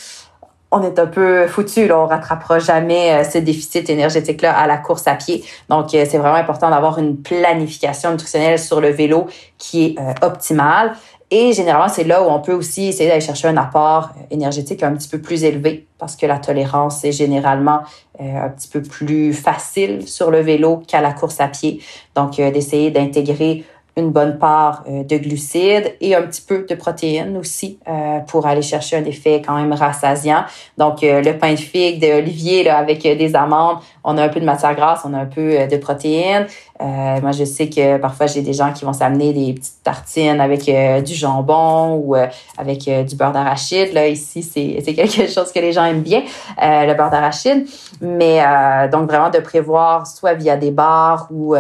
[0.71, 1.87] on est un peu foutu.
[1.89, 5.45] Là, on rattrapera jamais ce déficit énergétique-là à la course à pied.
[5.69, 9.27] Donc, c'est vraiment important d'avoir une planification nutritionnelle sur le vélo
[9.59, 10.93] qui est optimale.
[11.33, 14.93] Et généralement, c'est là où on peut aussi essayer d'aller chercher un apport énergétique un
[14.95, 17.83] petit peu plus élevé parce que la tolérance est généralement
[18.21, 21.81] euh, un petit peu plus facile sur le vélo qu'à la course à pied.
[22.17, 23.65] Donc, euh, d'essayer d'intégrer
[24.01, 28.47] une bonne part euh, de glucides et un petit peu de protéines aussi euh, pour
[28.47, 30.45] aller chercher un effet quand même rassasiant.
[30.77, 34.45] Donc, euh, le pain de figue d'Olivier avec des amandes, on a un peu de
[34.45, 36.47] matière grasse, on a un peu de protéines.
[36.79, 40.71] moi, je sais que parfois, j'ai des gens qui vont s'amener des petites tartines avec
[41.05, 42.15] du jambon ou
[42.59, 43.93] avec du beurre d'arachide.
[43.93, 46.23] Là, ici, c'est quelque chose que les gens aiment bien,
[46.59, 47.67] le beurre d'arachide.
[48.01, 48.43] Mais
[48.91, 51.55] donc, vraiment de prévoir soit via des bars ou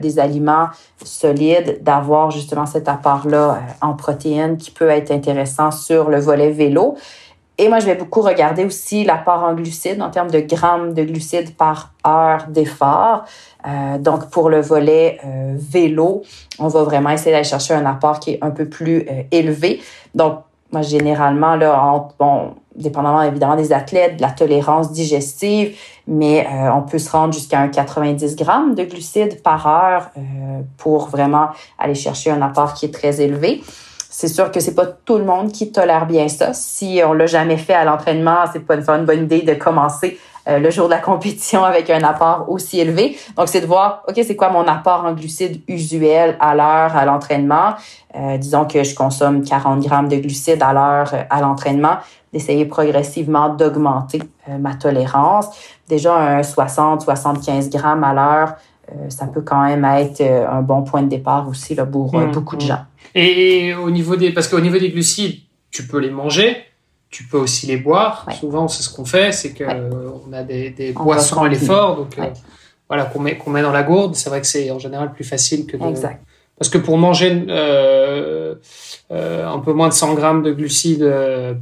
[0.00, 0.68] des aliments
[1.04, 6.50] solides d'avoir justement cet apport-là euh, en protéines qui peut être intéressant sur le volet
[6.50, 6.96] vélo.
[7.60, 11.02] Et moi, je vais beaucoup regarder aussi l'apport en glucides en termes de grammes de
[11.04, 13.24] glucides par heure d'effort.
[13.68, 16.22] Euh, donc, pour le volet euh, vélo,
[16.58, 19.82] on va vraiment essayer d'aller chercher un apport qui est un peu plus élevé.
[20.14, 20.38] Donc,
[20.72, 26.82] moi, généralement, là, bon, dépendamment évidemment des athlètes, de la tolérance digestive, mais euh, on
[26.82, 31.48] peut se rendre jusqu'à un 90 grammes de glucides par heure euh, pour vraiment
[31.78, 33.62] aller chercher un apport qui est très élevé.
[34.12, 36.52] C'est sûr que c'est pas tout le monde qui tolère bien ça.
[36.52, 40.58] Si on l'a jamais fait à l'entraînement, c'est pas une bonne idée de commencer euh,
[40.58, 43.16] le jour de la compétition avec un apport aussi élevé.
[43.36, 47.04] Donc, c'est de voir, OK, c'est quoi mon apport en glucides usuel à l'heure à
[47.04, 47.74] l'entraînement?
[48.16, 51.98] Euh, disons que je consomme 40 grammes de glucides à l'heure euh, à l'entraînement,
[52.32, 54.22] d'essayer progressivement d'augmenter
[54.58, 55.46] ma tolérance.
[55.88, 58.54] Déjà, un 60-75 grammes à l'heure,
[59.08, 62.56] ça peut quand même être un bon point de départ aussi là, pour mmh, beaucoup
[62.56, 62.66] de mmh.
[62.68, 62.84] gens.
[63.14, 65.40] Et au niveau des, parce qu'au niveau des glucides,
[65.70, 66.56] tu peux les manger,
[67.10, 68.26] tu peux aussi les boire.
[68.38, 72.18] Souvent, c'est ce qu'on fait, c'est que on a des, des boissons à l'effort, donc
[72.18, 72.24] euh,
[72.88, 74.14] voilà qu'on met qu'on met dans la gourde.
[74.14, 75.84] C'est vrai que c'est en général plus facile que de.
[75.84, 76.22] Exact.
[76.58, 78.54] Parce que pour manger, euh,
[79.10, 81.10] un peu moins de 100 grammes de glucides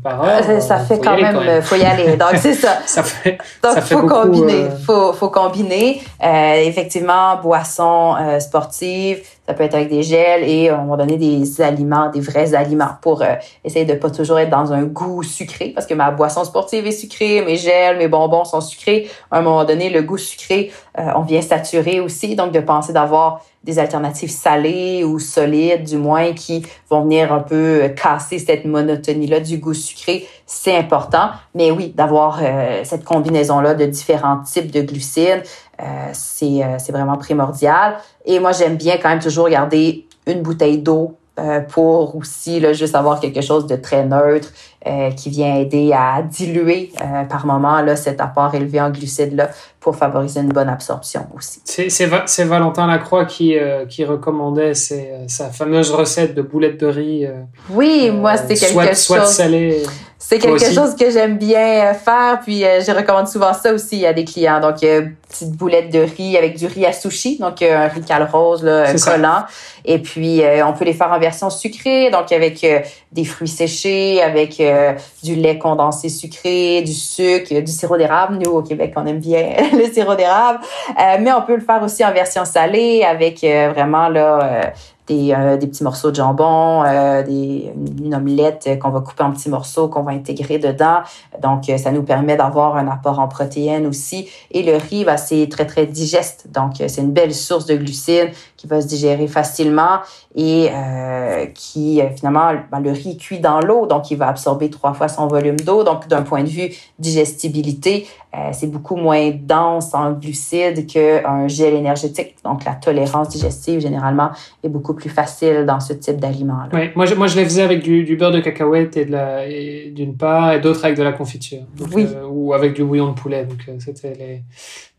[0.03, 0.43] par heure.
[0.45, 2.17] Ça, ça fait quand même, il faut y aller.
[2.17, 2.79] Donc, c'est ça.
[2.85, 4.65] ça fait, Donc, ça fait faut beaucoup, combiner.
[4.65, 6.03] euh, Faut, faut combiner.
[6.23, 11.17] Euh, effectivement, boissons euh, sportives, ça peut être avec des gels et on va donner
[11.17, 13.35] des aliments, des vrais aliments pour euh,
[13.65, 16.93] essayer de pas toujours être dans un goût sucré parce que ma boisson sportive est
[16.93, 19.09] sucrée, mes gels, mes bonbons sont sucrés.
[19.31, 22.37] À un moment donné, le goût sucré, euh, on vient saturer aussi.
[22.37, 27.41] Donc, de penser d'avoir des alternatives salées ou solides, du moins, qui vont venir un
[27.41, 31.31] peu euh, casser cette monotonie-là du goût sucré, c'est important.
[31.55, 35.68] Mais oui, d'avoir euh, cette combinaison-là de différents types de glucides, euh,
[36.13, 37.97] c'est euh, c'est vraiment primordial.
[38.25, 42.73] Et moi, j'aime bien quand même toujours garder une bouteille d'eau euh, pour aussi là,
[42.73, 44.49] juste avoir quelque chose de très neutre
[44.87, 49.35] euh, qui vient aider à diluer euh, par moment là, cet apport élevé en glucides
[49.37, 51.61] là pour favoriser une bonne absorption aussi.
[51.65, 56.35] C'est c'est Va- c'est Valentin Lacroix qui, euh, qui recommandait ses- euh, sa fameuse recette
[56.35, 57.25] de boulettes de riz.
[57.27, 58.99] euh, Oui, moi, euh, c'est quelque soit, chose.
[58.99, 59.83] Soit salé.
[60.29, 64.05] C'est quelque chose que j'aime bien euh, faire, puis euh, je recommande souvent ça aussi
[64.05, 64.61] à des clients.
[64.61, 68.03] Donc, euh, petite boulette de riz avec du riz à sushi, donc euh, un riz
[68.03, 69.13] cal rose là, ça.
[69.13, 69.45] collant.
[69.87, 73.49] Et puis, euh, on peut les faire en version sucrée, donc avec euh, des fruits
[73.49, 78.37] séchés, avec euh, du lait condensé sucré, du sucre, du sirop d'érable.
[78.37, 80.61] Nous, au Québec, on aime bien le sirop d'érable.
[80.91, 84.75] Euh, mais on peut le faire aussi en version salée, avec euh, vraiment là...
[85.09, 89.33] des, euh, des petits morceaux de jambon, euh, des, une omelette qu'on va couper en
[89.33, 90.99] petits morceaux, qu'on va intégrer dedans.
[91.43, 94.29] Donc, euh, ça nous permet d'avoir un apport en protéines aussi.
[94.51, 96.49] Et le riz, bah, c'est très, très digeste.
[96.53, 99.99] Donc, euh, c'est une belle source de glucides qui va se digérer facilement
[100.35, 104.71] et euh, qui, euh, finalement, bah, le riz cuit dans l'eau, donc il va absorber
[104.71, 105.85] trois fois son volume d'eau.
[105.85, 108.07] Donc, d'un point de vue digestibilité,
[108.53, 112.37] c'est beaucoup moins dense en glucides qu'un gel énergétique.
[112.45, 114.31] Donc, la tolérance digestive, généralement,
[114.63, 116.69] est beaucoup plus facile dans ce type d'aliment-là.
[116.73, 120.17] Ouais, moi, je, moi, je les faisais avec du, du beurre de cacahuète et d'une
[120.17, 121.63] part, et d'autres avec de la confiture.
[121.77, 122.07] Donc, Oui.
[122.15, 123.45] euh, ou avec du bouillon de poulet.
[123.45, 124.43] Donc, euh, c'était les,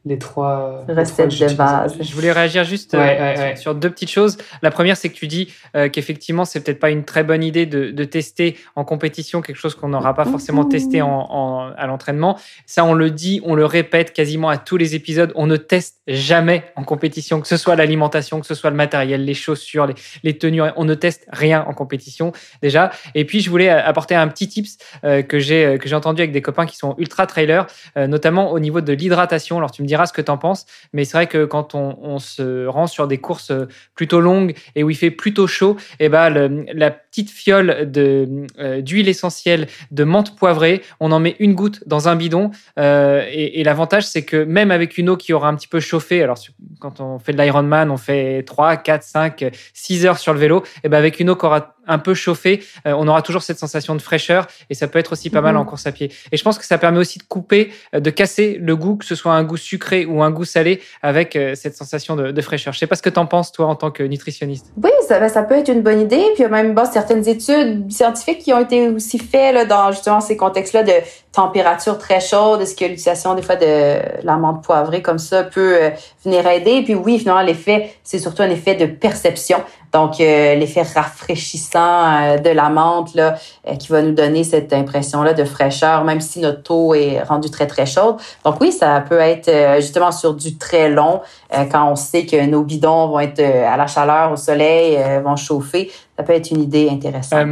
[0.05, 0.83] les trois.
[0.87, 1.95] les trois Recette que de base.
[1.99, 3.55] Je voulais réagir juste euh, Ouais, sur, ouais.
[3.55, 4.37] sur deux petites choses.
[4.61, 7.65] La première, c'est que tu dis euh, qu'effectivement, c'est peut-être pas une très bonne idée
[7.65, 11.85] de, de tester en compétition quelque chose qu'on n'aura pas forcément testé en, en- à
[11.87, 12.39] l'entraînement.
[12.65, 15.31] Ça, on le dit, on le répète quasiment à tous les épisodes.
[15.35, 19.25] On ne teste jamais en compétition, que ce soit l'alimentation, que ce soit le matériel,
[19.25, 20.61] les chaussures, les, les tenues.
[20.77, 22.31] On ne teste rien en compétition
[22.61, 22.91] déjà.
[23.15, 26.21] Et puis, je voulais apporter un petit tips euh, que j'ai euh, que j'ai entendu
[26.21, 29.57] avec des copains qui sont ultra trailers, euh, notamment au niveau de l'hydratation.
[29.57, 30.65] Alors, tu me diras ce que tu en penses.
[30.93, 33.65] Mais c'est vrai que quand on, se rend sur des courses euh,
[33.95, 38.45] plutôt longues et où il fait plutôt chaud, et ben le- la petite fiole de
[38.59, 42.51] euh, d'huile essentielle de menthe poivrée, on en met une goutte dans un bidon.
[42.77, 45.79] euh, et et l'avantage, c'est que même avec une eau qui aura un petit peu
[45.79, 46.37] chauffé, alors
[46.79, 50.63] quand on fait de l'Ironman, on fait 3, 4, 5, 6 heures sur le vélo,
[50.83, 53.59] et ben avec une eau qui aura un peu chauffé, euh, on aura toujours cette
[53.59, 55.61] sensation de fraîcheur et ça peut être aussi pas mal Mhm.
[55.61, 56.11] en course à pied.
[56.31, 59.05] Et je pense que ça permet aussi de couper, euh, de casser le goût, que
[59.05, 62.41] ce soit un goût sucré ou un goût salé, avec euh, cette sensation de, de
[62.41, 62.73] fraîcheur.
[62.73, 64.71] Je sais pas ce que tu en penses, toi, en tant que nutritionniste.
[64.81, 66.23] Oui, ça, ben, ça peut être une bonne idée.
[66.35, 69.65] Puis il y a même bon, certaines études scientifiques qui ont été aussi faites là,
[69.65, 70.93] dans justement ces contextes-là de
[71.31, 72.61] température très chaude.
[72.61, 75.89] Est-ce que l'utilisation des fois de l'amande poivrée comme ça peut euh,
[76.23, 76.83] venir aider?
[76.83, 79.57] Puis oui, finalement, l'effet, c'est surtout un effet de perception.
[79.91, 83.37] Donc, euh, l'effet rafraîchissant euh, de la menthe là,
[83.67, 87.49] euh, qui va nous donner cette impression-là de fraîcheur, même si notre eau est rendue
[87.49, 88.17] très, très chaude.
[88.45, 91.21] Donc oui, ça peut être euh, justement sur du très long,
[91.55, 94.97] euh, quand on sait que nos bidons vont être euh, à la chaleur, au soleil,
[94.97, 95.91] euh, vont chauffer.
[96.17, 97.47] Ça peut être une idée intéressante.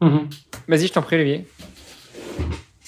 [0.00, 0.28] Mhm.
[0.68, 1.46] Vas-y, je t'en prie, Olivier.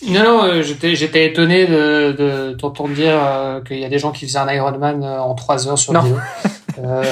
[0.08, 4.12] Non, non, j'étais, j'étais étonné de, de t'entendre dire euh, qu'il y a des gens
[4.12, 6.00] qui faisaient un Ironman en 3 heures sur le.
[6.78, 7.02] Euh,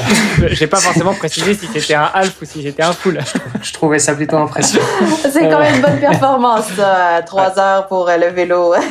[0.53, 3.19] J'ai pas forcément précisé si c'était un half ou si c'était un full.
[3.63, 4.85] je trouvais ça plutôt impressionnant.
[5.31, 8.75] C'est quand même une bonne performance, ça, trois heures pour euh, le vélo.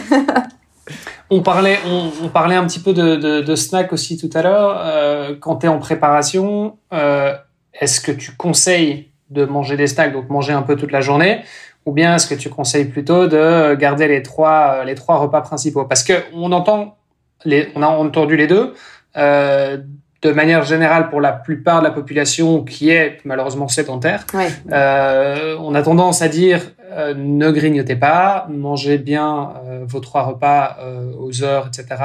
[1.32, 4.44] On parlait, on, on parlait un petit peu de, de, de snack aussi tout à
[4.44, 4.80] l'heure.
[4.86, 7.34] Euh, quand tu es en préparation, euh,
[7.74, 11.42] est-ce que tu conseilles de manger des snacks, donc manger un peu toute la journée,
[11.88, 15.42] ou bien est-ce que tu conseilles plutôt de garder les trois, euh, les trois repas
[15.42, 15.86] principaux?
[15.86, 16.96] Parce que on entend,
[17.44, 18.76] les, on a entendu les deux.
[19.18, 19.78] Euh,
[20.26, 24.26] de manière générale, pour la plupart de la population qui est malheureusement sédentaire,
[24.72, 26.62] euh, on a tendance à dire
[26.96, 32.02] euh, ne grignotez pas, mangez bien euh, vos trois repas euh, aux heures, etc.,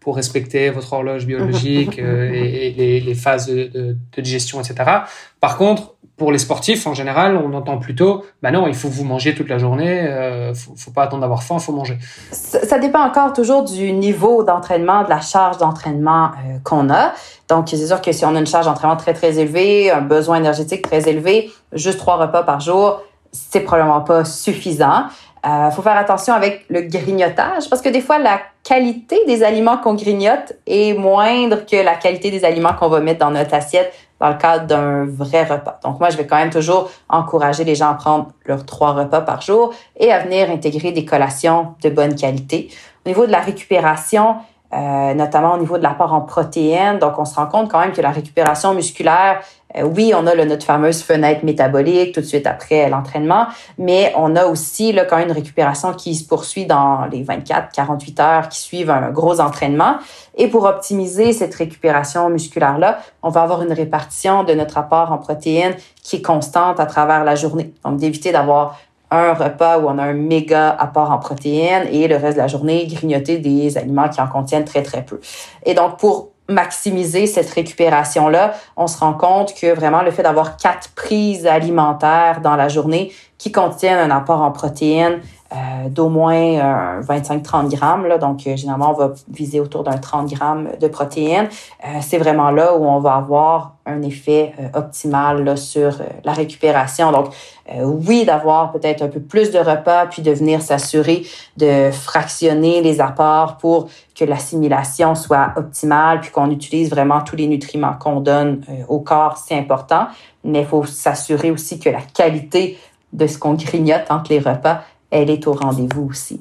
[0.00, 4.90] pour respecter votre horloge biologique et, les, les, phases de, de, de, digestion, etc.
[5.38, 9.04] Par contre, pour les sportifs, en général, on entend plutôt, bah non, il faut vous
[9.04, 11.98] manger toute la journée, faut, faut pas attendre d'avoir faim, faut manger.
[12.32, 16.32] Ça, ça, dépend encore toujours du niveau d'entraînement, de la charge d'entraînement
[16.64, 17.12] qu'on a.
[17.48, 20.36] Donc, c'est sûr que si on a une charge d'entraînement très, très élevée, un besoin
[20.36, 23.02] énergétique très élevé, juste trois repas par jour,
[23.32, 25.04] c'est probablement pas suffisant.
[25.44, 29.76] Euh, faut faire attention avec le grignotage parce que des fois, la qualité des aliments
[29.76, 33.92] qu'on grignote est moindre que la qualité des aliments qu'on va mettre dans notre assiette
[34.20, 35.80] dans le cadre d'un vrai repas.
[35.82, 39.20] Donc moi, je vais quand même toujours encourager les gens à prendre leurs trois repas
[39.20, 42.70] par jour et à venir intégrer des collations de bonne qualité.
[43.04, 44.36] Au niveau de la récupération,
[44.74, 46.98] euh, notamment au niveau de l'apport en protéines.
[46.98, 49.42] Donc, on se rend compte quand même que la récupération musculaire,
[49.76, 53.46] euh, oui, on a le, notre fameuse fenêtre métabolique tout de suite après l'entraînement,
[53.78, 58.22] mais on a aussi là, quand même une récupération qui se poursuit dans les 24-48
[58.22, 59.96] heures qui suivent un gros entraînement.
[60.36, 65.18] Et pour optimiser cette récupération musculaire-là, on va avoir une répartition de notre apport en
[65.18, 67.72] protéines qui est constante à travers la journée.
[67.84, 68.78] Donc, d'éviter d'avoir
[69.16, 72.48] un repas où on a un méga apport en protéines et le reste de la
[72.48, 75.20] journée, grignoter des aliments qui en contiennent très, très peu.
[75.64, 80.56] Et donc, pour maximiser cette récupération-là, on se rend compte que vraiment le fait d'avoir
[80.56, 85.20] quatre prises alimentaires dans la journée qui contiennent un apport en protéines
[85.52, 88.06] euh, d'au moins 25-30 grammes.
[88.06, 91.48] Là, donc, euh, généralement, on va viser autour d'un 30 grammes de protéines.
[91.84, 97.10] Euh, c'est vraiment là où on va avoir un effet optimal là, sur la récupération.
[97.10, 97.34] Donc,
[97.82, 101.24] oui, d'avoir peut-être un peu plus de repas, puis de venir s'assurer
[101.56, 107.48] de fractionner les apports pour que l'assimilation soit optimale, puis qu'on utilise vraiment tous les
[107.48, 110.06] nutriments qu'on donne au corps, c'est important.
[110.44, 112.78] Mais il faut s'assurer aussi que la qualité
[113.12, 114.82] de ce qu'on grignote entre les repas
[115.12, 116.40] elle est au rendez-vous aussi.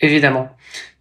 [0.00, 0.48] Évidemment.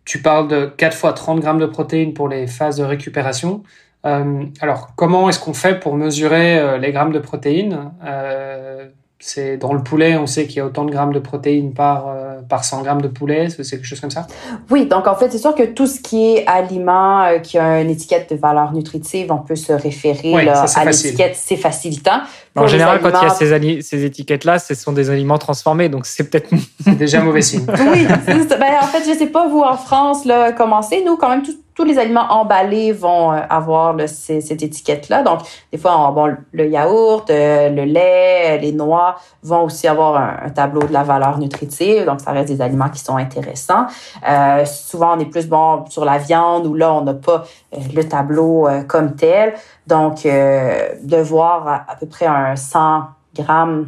[0.05, 3.62] Tu parles de 4 fois 30 grammes de protéines pour les phases de récupération.
[4.05, 7.91] Euh, alors, comment est-ce qu'on fait pour mesurer euh, les grammes de protéines?
[8.03, 8.89] Euh,
[9.20, 12.07] c'est dans le poulet, on sait qu'il y a autant de grammes de protéines par,
[12.49, 14.27] par 100 grammes de poulet, c'est quelque chose comme ça?
[14.69, 17.81] Oui, donc en fait, c'est sûr que tout ce qui est aliment euh, qui a
[17.81, 22.21] une étiquette de valeur nutritive, on peut se référer là, à l'étiquette, c'est facilitant.
[22.55, 26.05] en général, quand il y a ces, ces étiquettes-là, ce sont des aliments transformés, donc
[26.05, 26.49] c'est peut-être
[26.97, 27.65] déjà mauvais signe.
[27.67, 31.03] oui, ben, en fait, je sais pas, vous en France, là, comment c'est.
[31.03, 35.23] Nous, quand même, tout, tous les aliments emballés vont euh, avoir cette étiquette-là.
[35.23, 35.39] Donc,
[35.71, 40.83] des fois, bon, le yaourt, euh, le lait, les noix vont aussi avoir un, tableau
[40.83, 42.05] de la valeur nutritive.
[42.05, 43.86] Donc, ça des aliments qui sont intéressants.
[44.27, 48.03] Euh, souvent, on est plus bon sur la viande où là, on n'a pas le
[48.03, 49.53] tableau comme tel.
[49.88, 53.03] Donc, de voir à, peu près un 100
[53.36, 53.88] grammes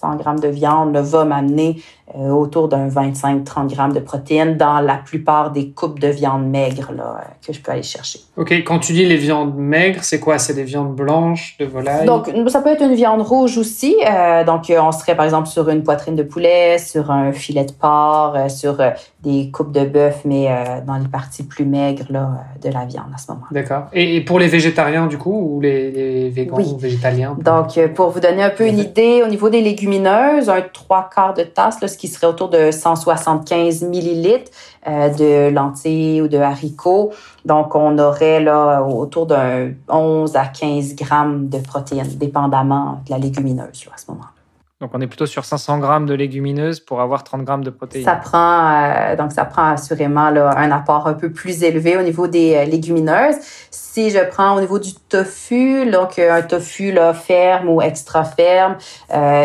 [0.00, 1.82] 100 grammes de viande va m'amener
[2.16, 6.90] euh, autour d'un 25-30 grammes de protéines dans la plupart des coupes de viande maigre
[6.96, 8.18] là, euh, que je peux aller chercher.
[8.36, 8.52] OK.
[8.64, 10.38] Quand tu dis les viandes maigres, c'est quoi?
[10.38, 12.06] C'est des viandes blanches de volaille?
[12.06, 13.94] Donc, ça peut être une viande rouge aussi.
[14.10, 17.72] Euh, donc, on serait par exemple sur une poitrine de poulet, sur un filet de
[17.72, 18.78] porc, sur
[19.22, 20.48] des coupes de bœuf, mais
[20.86, 22.30] dans les parties plus maigres là,
[22.60, 23.44] de la viande à ce moment.
[23.52, 23.84] D'accord.
[23.92, 27.36] Et, pour les végétariens, du coup, ou les, les végans ou végétaliens?
[27.40, 31.34] Donc, pour vous donner un peu une idée, au niveau des légumineuses, un trois quarts
[31.34, 34.50] de tasse, là, qui serait autour de 175 millilitres
[34.88, 37.12] euh, de lentilles ou de haricots.
[37.44, 43.18] Donc, on aurait là autour d'un 11 à 15 grammes de protéines, dépendamment de la
[43.18, 44.39] légumineuse à ce moment-là.
[44.80, 48.04] Donc, on est plutôt sur 500 grammes de légumineuses pour avoir 30 grammes de protéines.
[48.04, 52.02] Ça prend, euh, donc, ça prend assurément là, un apport un peu plus élevé au
[52.02, 53.36] niveau des euh, légumineuses.
[53.70, 58.24] Si je prends au niveau du tofu, donc euh, un tofu là, ferme ou extra
[58.24, 58.76] ferme,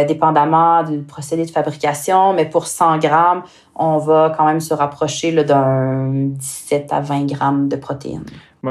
[0.07, 3.43] dépendamment du procédé de fabrication, mais pour 100 grammes,
[3.75, 8.23] on va quand même se rapprocher d'un 17 à 20 grammes de protéines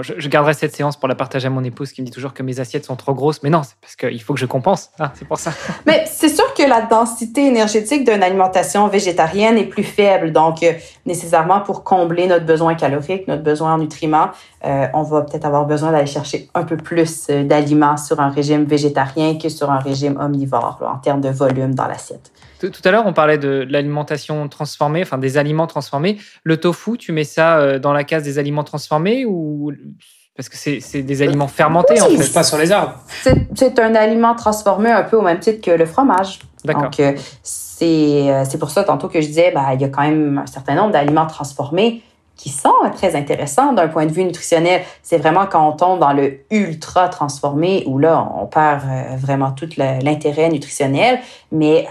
[0.02, 2.42] je, garderai cette séance pour la partager à mon épouse qui me dit toujours que
[2.42, 3.42] mes assiettes sont trop grosses.
[3.42, 4.90] Mais non, c'est parce qu'il faut que je compense.
[4.98, 5.52] Ah, c'est pour ça.
[5.86, 10.32] Mais c'est sûr que la densité énergétique d'une alimentation végétarienne est plus faible.
[10.32, 10.72] Donc, euh,
[11.06, 14.30] nécessairement, pour combler notre besoin calorique, notre besoin en nutriments,
[14.64, 18.30] euh, on va peut-être avoir besoin d'aller chercher un peu plus euh, d'aliments sur un
[18.30, 22.32] régime végétarien que sur un régime omnivore en termes de volume dans l'assiette.
[22.60, 26.18] Tout à l'heure, on parlait de l'alimentation transformée, enfin des aliments transformés.
[26.44, 29.72] Le tofu, tu mets ça euh, dans la case des aliments transformés ou
[30.36, 32.32] parce que c'est des aliments fermentés en fait?
[32.32, 32.94] Pas sur les arbres.
[33.54, 36.40] C'est un aliment transformé un peu au même titre que le fromage.
[36.64, 37.12] Donc euh,
[37.82, 40.46] euh, c'est pour ça tantôt que je disais, bah, il y a quand même un
[40.46, 42.02] certain nombre d'aliments transformés
[42.34, 44.82] qui sont très intéressants d'un point de vue nutritionnel.
[45.02, 48.82] C'est vraiment quand on tombe dans le ultra transformé où là, on perd
[49.18, 51.20] vraiment tout l'intérêt nutritionnel.
[51.52, 51.86] Mais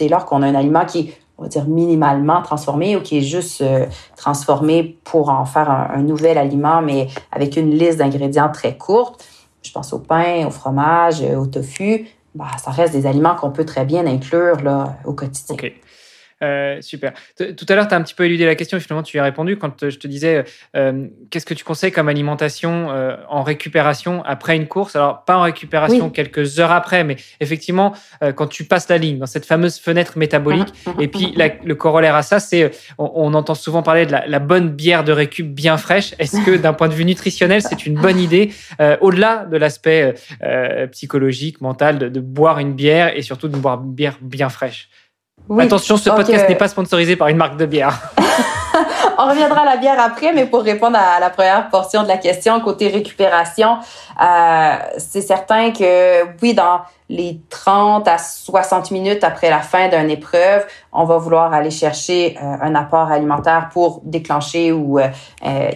[0.00, 3.18] dès lors qu'on a un aliment qui est, on va dire, minimalement transformé ou qui
[3.18, 3.86] est juste euh,
[4.16, 9.24] transformé pour en faire un, nouvel aliment, mais avec une liste d'ingrédients très courte,
[9.62, 13.66] je pense au pain, au fromage, au tofu, bah, ça reste des aliments qu'on peut
[13.66, 15.56] très bien inclure là, au quotidien.
[16.42, 17.12] Euh, super.
[17.36, 19.24] Tout à l'heure, tu as un petit peu éludé la question, finalement, tu y as
[19.24, 22.88] répondu quand euh, je te disais euh, qu'est-ce que tu conseilles comme alimentation
[23.28, 24.96] en récupération après une course?
[24.96, 27.94] Alors, pas en récupération quelques heures après, mais effectivement,
[28.34, 30.68] quand tu passes la ligne dans cette fameuse fenêtre métabolique.
[30.98, 35.04] Et puis, le corollaire à ça, c'est on, entend souvent parler de la, bonne bière
[35.04, 36.14] de récup bien fraîche.
[36.18, 38.52] Est-ce que d'un point de vue nutritionnel, c'est une bonne idée,
[39.00, 40.14] au-delà de l'aspect
[40.92, 44.88] psychologique, mental, de, de boire une bière et surtout de boire une bière bien fraîche
[45.58, 48.12] Attention, ce podcast n'est pas sponsorisé par une marque de bière.
[49.18, 52.16] On reviendra à la bière après, mais pour répondre à la première portion de la
[52.16, 53.78] question, côté récupération,
[54.22, 60.08] euh, c'est certain que oui, dans les 30 à 60 minutes après la fin d'une
[60.08, 65.08] épreuve, on va vouloir aller chercher euh, un apport alimentaire pour déclencher ou euh,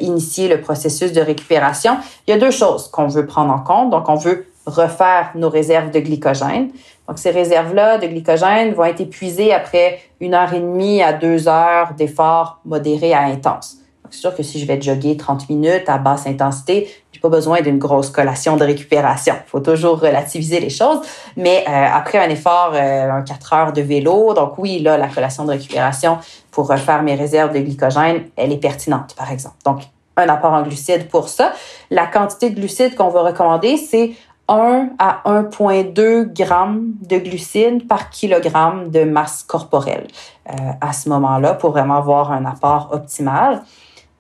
[0.01, 1.99] initier le processus de récupération.
[2.27, 3.91] Il y a deux choses qu'on veut prendre en compte.
[3.91, 6.71] Donc, on veut refaire nos réserves de glycogène.
[7.09, 11.49] Donc, ces réserves-là de glycogène vont être épuisées après une heure et demie à deux
[11.49, 13.79] heures d'efforts modérés à intense.
[14.15, 17.63] C'est sûr que si je vais jogger 30 minutes à basse intensité, j'ai pas besoin
[17.63, 19.35] d'une grosse collation de récupération.
[19.45, 21.01] Il faut toujours relativiser les choses.
[21.37, 25.09] Mais euh, après un effort, euh, un 4 heures de vélo, donc oui, là, la
[25.09, 26.19] collation de récupération
[26.53, 29.57] pour refaire mes réserves de glycogène, elle est pertinente, par exemple.
[29.65, 29.81] Donc,
[30.17, 31.53] un apport en glucides pour ça.
[31.91, 34.13] La quantité de glucides qu'on va recommander, c'est
[34.49, 40.07] 1 à 1,2 grammes de glucides par kilogramme de masse corporelle
[40.51, 43.63] euh, à ce moment-là pour vraiment avoir un apport optimal.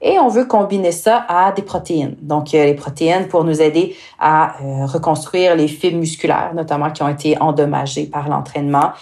[0.00, 2.16] Et on veut combiner ça à des protéines.
[2.20, 7.02] Donc, euh, les protéines pour nous aider à euh, reconstruire les fibres musculaires, notamment qui
[7.02, 8.92] ont été endommagées par l'entraînement.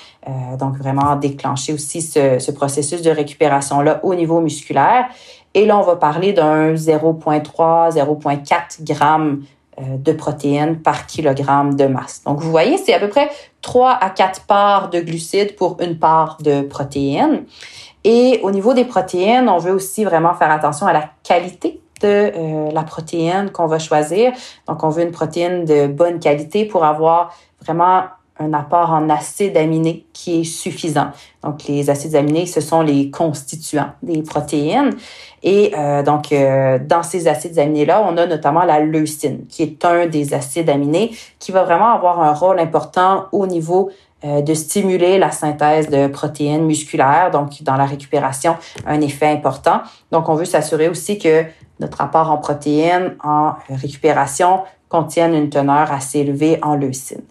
[0.58, 5.06] donc, vraiment déclencher aussi ce, ce processus de récupération-là au niveau musculaire.
[5.54, 9.42] Et là, on va parler d'un 0,3, 0,4 grammes
[9.80, 12.22] de protéines par kilogramme de masse.
[12.24, 13.30] Donc, vous voyez, c'est à peu près
[13.62, 17.44] 3 à 4 parts de glucides pour une part de protéines.
[18.04, 22.32] Et au niveau des protéines, on veut aussi vraiment faire attention à la qualité de
[22.36, 24.32] euh, la protéine qu'on va choisir.
[24.68, 27.32] Donc, on veut une protéine de bonne qualité pour avoir
[27.64, 28.02] vraiment
[28.42, 31.08] un apport en acides aminés qui est suffisant.
[31.42, 34.94] Donc, les acides aminés, ce sont les constituants des protéines.
[35.42, 39.84] Et euh, donc, euh, dans ces acides aminés-là, on a notamment la leucine, qui est
[39.84, 43.90] un des acides aminés qui va vraiment avoir un rôle important au niveau
[44.24, 49.82] euh, de stimuler la synthèse de protéines musculaires, donc dans la récupération, un effet important.
[50.12, 51.44] Donc, on veut s'assurer aussi que
[51.80, 57.22] notre apport en protéines en récupération contienne une teneur assez élevée en leucine.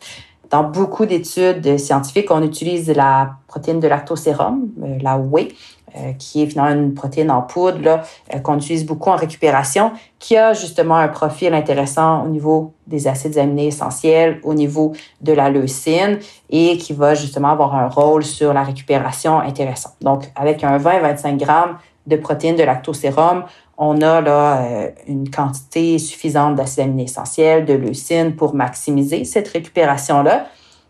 [0.51, 5.47] Dans beaucoup d'études scientifiques, on utilise la protéine de lactosérum, euh, la whey,
[5.95, 8.01] euh, qui est finalement une protéine en poudre
[8.33, 13.07] euh, qu'on utilise beaucoup en récupération, qui a justement un profil intéressant au niveau des
[13.07, 14.91] acides aminés essentiels, au niveau
[15.21, 19.91] de la leucine et qui va justement avoir un rôle sur la récupération intéressant.
[20.01, 21.77] Donc, avec un 20-25 grammes
[22.07, 23.45] de protéines de lactosérum,
[23.83, 29.47] on a là euh, une quantité suffisante d'acides aminés essentiels, de leucine pour maximiser cette
[29.47, 30.45] récupération-là.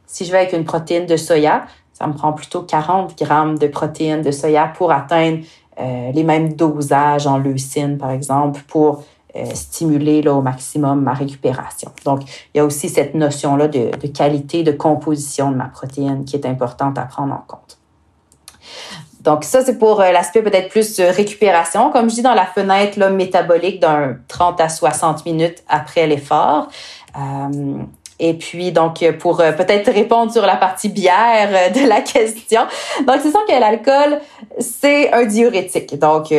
[0.05, 3.67] Si je vais avec une protéine de soya, ça me prend plutôt 40 grammes de
[3.67, 5.39] protéines de soya pour atteindre
[5.79, 9.05] euh, les mêmes dosages en leucine, par exemple, pour
[9.37, 11.93] euh, stimuler là, au maximum ma récupération.
[12.03, 12.23] Donc,
[12.53, 16.35] il y a aussi cette notion-là de, de qualité, de composition de ma protéine qui
[16.35, 17.77] est importante à prendre en compte.
[19.23, 22.45] Donc ça, c'est pour euh, l'aspect peut-être plus euh, récupération, comme je dis dans la
[22.45, 26.67] fenêtre là, métabolique d'un 30 à 60 minutes après l'effort.
[27.17, 27.83] Euh,
[28.19, 32.61] et puis, donc, pour peut-être répondre sur la partie bière de la question.
[33.07, 34.19] Donc, c'est sûr que l'alcool,
[34.59, 35.97] c'est un diurétique.
[35.97, 36.31] Donc,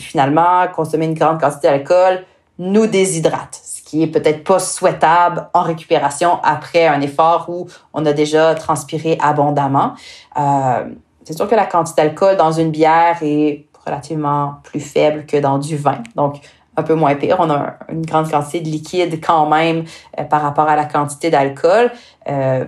[0.00, 2.24] finalement, consommer une grande quantité d'alcool
[2.58, 8.04] nous déshydrate, ce qui est peut-être pas souhaitable en récupération après un effort où on
[8.06, 9.94] a déjà transpiré abondamment.
[10.38, 10.84] Euh,
[11.24, 15.58] c'est sûr que la quantité d'alcool dans une bière est relativement plus faible que dans
[15.58, 16.02] du vin.
[16.16, 16.40] Donc,
[16.76, 17.36] un peu moins pire.
[17.38, 19.84] On a une grande quantité de liquide quand même
[20.18, 21.90] euh, par rapport à la quantité d'alcool.
[22.28, 22.64] Euh,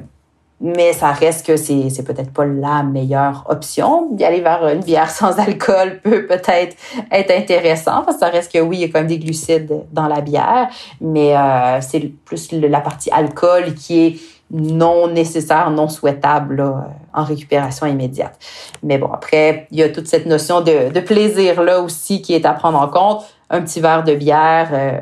[0.60, 4.08] mais ça reste que c'est, c'est peut-être pas la meilleure option.
[4.12, 6.76] D'y aller vers une bière sans alcool peut peut-être
[7.10, 10.20] être intéressant ça reste que oui, il y a quand même des glucides dans la
[10.20, 10.68] bière,
[11.00, 14.16] mais euh, c'est plus la partie alcool qui est
[14.50, 16.62] non nécessaire, non souhaitable
[17.14, 18.38] en récupération immédiate.
[18.82, 22.34] Mais bon, après, il y a toute cette notion de, de plaisir là aussi qui
[22.34, 23.24] est à prendre en compte.
[23.50, 25.00] Un petit verre de bière euh,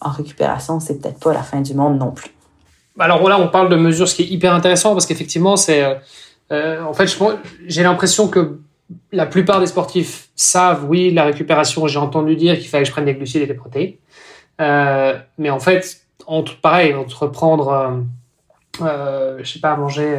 [0.00, 2.30] en récupération, c'est peut-être pas la fin du monde non plus.
[2.98, 5.84] Alors là, on parle de mesures, ce qui est hyper intéressant parce qu'effectivement, c'est
[6.52, 7.16] euh, en fait,
[7.66, 8.58] j'ai l'impression que
[9.12, 12.92] la plupart des sportifs savent, oui, la récupération, j'ai entendu dire qu'il fallait que je
[12.92, 13.94] prenne des glucides et des protéines.
[14.58, 18.02] mais en fait, entre, pareil, entre prendre,
[18.82, 20.18] euh, je sais pas, manger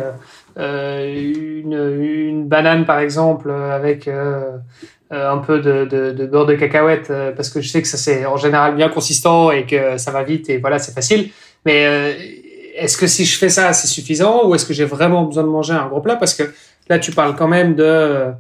[0.58, 4.10] une, une, banane, par exemple, avec
[5.12, 8.26] un peu de, de, de, beurre de cacahuète, parce que je sais que ça c'est
[8.26, 11.30] en général bien consistant et que ça va vite et voilà, c'est facile.
[11.66, 11.88] Mais
[12.76, 15.50] est-ce que si je fais ça, c'est suffisant ou est-ce que j'ai vraiment besoin de
[15.50, 16.16] manger un gros plat?
[16.16, 16.44] Parce que
[16.90, 18.34] là, tu parles quand même de...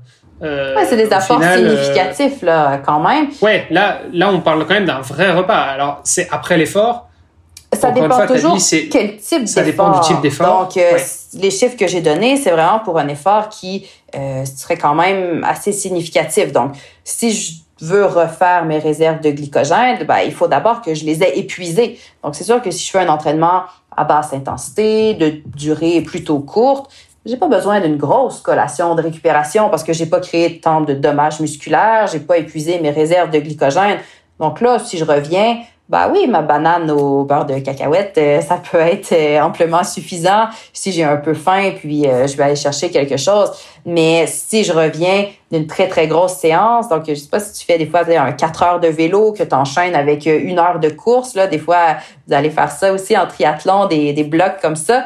[0.43, 3.27] Euh, ouais, c'est des apports euh, significatifs, là, quand même.
[3.41, 5.53] Ouais, là, là, on parle quand même d'un vrai repas.
[5.53, 7.09] Alors, c'est après l'effort.
[7.73, 8.57] Ça dépend toujours
[8.91, 9.47] quel type d'effort.
[9.47, 10.63] Ça dépend du type d'effort.
[10.63, 10.97] Donc, euh,
[11.33, 15.71] les chiffres que j'ai donnés, c'est vraiment pour un effort qui serait quand même assez
[15.71, 16.51] significatif.
[16.51, 16.73] Donc,
[17.03, 21.23] si je veux refaire mes réserves de glycogène, ben, il faut d'abord que je les
[21.23, 21.99] ai épuisées.
[22.23, 23.63] Donc, c'est sûr que si je fais un entraînement
[23.95, 26.91] à basse intensité, de durée plutôt courte,
[27.25, 30.93] j'ai pas besoin d'une grosse collation de récupération parce que j'ai pas créé tant de
[30.93, 33.99] dommages musculaires, j'ai pas épuisé mes réserves de glycogène.
[34.39, 35.57] Donc là, si je reviens,
[35.91, 40.45] bah oui, ma banane au beurre de cacahuète, euh, ça peut être euh, amplement suffisant
[40.71, 43.51] si j'ai un peu faim, puis euh, je vais aller chercher quelque chose.
[43.85, 47.65] Mais si je reviens d'une très, très grosse séance, donc je sais pas si tu
[47.65, 50.87] fais des fois un 4 heures de vélo que tu enchaînes avec une heure de
[50.87, 54.77] course, là, des fois, vous allez faire ça aussi en triathlon, des, des blocs comme
[54.77, 55.03] ça.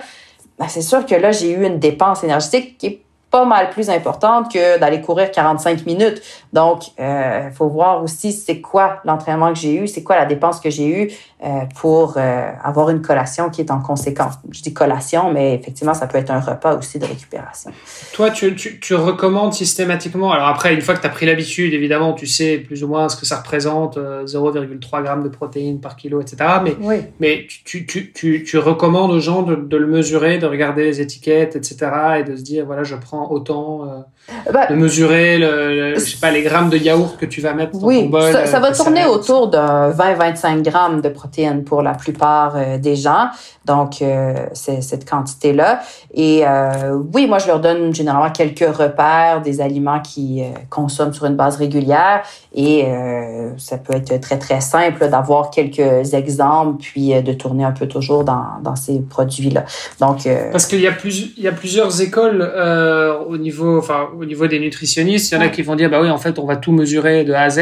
[0.59, 3.04] Ben, c'est sûr que là, j'ai eu une dépense énergétique qui est
[3.35, 6.21] pas mal plus importante que d'aller courir 45 minutes.
[6.53, 10.25] Donc, il euh, faut voir aussi c'est quoi l'entraînement que j'ai eu, c'est quoi la
[10.25, 11.11] dépense que j'ai eue
[11.43, 14.35] euh, pour euh, avoir une collation qui est en conséquence.
[14.51, 17.71] Je dis collation, mais effectivement, ça peut être un repas aussi de récupération.
[18.13, 21.73] Toi, tu, tu, tu recommandes systématiquement, alors après, une fois que tu as pris l'habitude,
[21.73, 25.97] évidemment, tu sais plus ou moins ce que ça représente, 0,3 grammes de protéines par
[25.97, 26.37] kilo, etc.
[26.63, 27.01] Mais, oui.
[27.19, 31.01] mais tu, tu, tu, tu, recommandes aux gens de, de le mesurer, de regarder les
[31.01, 31.91] étiquettes, etc.
[32.19, 34.01] et de se dire, voilà, je prends autant, euh,
[34.51, 37.73] bah, de mesurer le, je sais pas, les grammes de yaourt que tu vas mettre
[37.73, 38.31] dans ton bol.
[38.31, 42.95] Ça, ça va tourner autour de 20-25 grammes de protéines pour la plupart euh, des
[42.95, 43.27] gens.
[43.65, 45.81] Donc, euh, c'est cette quantité-là.
[46.13, 46.43] Et
[47.13, 51.57] oui, moi, je leur donne généralement quelques repères des aliments qu'ils consomment sur une base
[51.57, 52.21] régulière.
[52.53, 52.85] Et
[53.57, 58.23] ça peut être très, très simple d'avoir quelques exemples, puis de tourner un peu toujours
[58.23, 59.65] dans, dans ces produits-là.
[59.99, 62.41] Donc, Parce qu'il y, a plus, il y a plusieurs écoles
[63.27, 66.01] au niveau, enfin, au niveau des nutritionnistes, il y en a qui vont dire, bah
[66.01, 67.59] oui, en fait, on va tout mesurer de A à Z.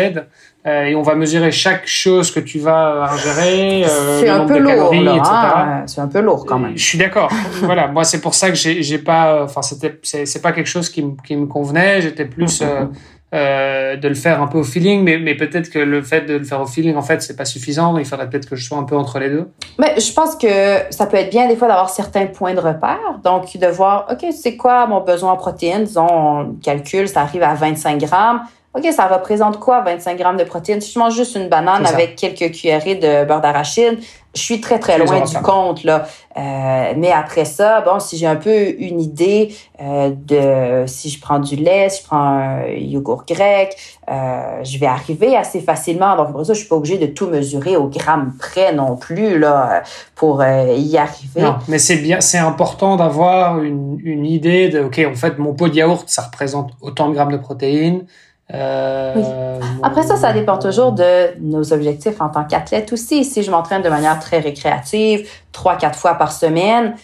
[0.66, 4.66] Euh, et on va mesurer chaque chose que tu vas ingérer, euh, le nombre de
[4.66, 5.22] calories, etc.
[5.26, 5.84] Hein.
[5.88, 6.78] c'est un peu lourd quand même.
[6.78, 7.30] Je suis d'accord.
[7.64, 11.04] voilà, moi c'est pour ça que j'ai pas, enfin c'était, c'est pas quelque chose qui,
[11.28, 12.02] qui me convenait.
[12.02, 12.86] J'étais plus euh,
[13.34, 16.36] euh, de le faire un peu au feeling, mais, mais peut-être que le fait de
[16.36, 17.98] le faire au feeling, en fait, c'est pas suffisant.
[17.98, 19.50] Il faudrait peut-être que je sois un peu entre les deux.
[19.80, 20.48] Mais je pense que
[20.92, 23.20] ça peut être bien des fois d'avoir certains points de repère.
[23.24, 25.86] Donc, de voir, OK, c'est quoi mon besoin en protéines?
[25.86, 28.42] Disons, on calcule, ça arrive à 25 grammes.
[28.76, 30.82] OK, ça représente quoi 25 grammes de protéines?
[30.82, 34.00] Si je mange juste une banane avec quelques cuillerées de beurre d'arachide,
[34.36, 36.08] je suis très, très loin du compte, là.
[36.36, 41.22] Euh, mais après ça, bon, si j'ai un peu une idée euh, de si je
[41.22, 43.78] prends du lait, si je prends un yogourt grec,
[44.10, 46.16] euh, je vais arriver assez facilement.
[46.16, 49.38] Donc, pour ça, je suis pas obligée de tout mesurer au gramme près non plus,
[49.38, 49.84] là,
[50.16, 51.42] pour y arriver.
[51.42, 55.54] Non, mais c'est bien, c'est important d'avoir une, une idée de, OK, en fait, mon
[55.54, 58.08] pot de yaourt, ça représente autant de grammes de protéines.
[58.54, 63.26] Euh, Après ça, ça dépend toujours de nos objectifs en tant qu'athlète aussi.
[63.26, 66.96] Si je m'entraîne de manière très récréative, trois, quatre fois par semaine,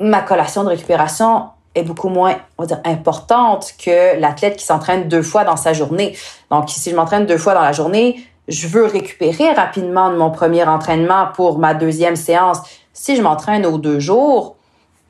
[0.00, 1.44] ma collation de récupération
[1.74, 5.72] est beaucoup moins, on va dire, importante que l'athlète qui s'entraîne deux fois dans sa
[5.72, 6.16] journée.
[6.50, 10.30] Donc, si je m'entraîne deux fois dans la journée, je veux récupérer rapidement de mon
[10.30, 12.58] premier entraînement pour ma deuxième séance.
[12.92, 14.56] Si je m'entraîne aux deux jours,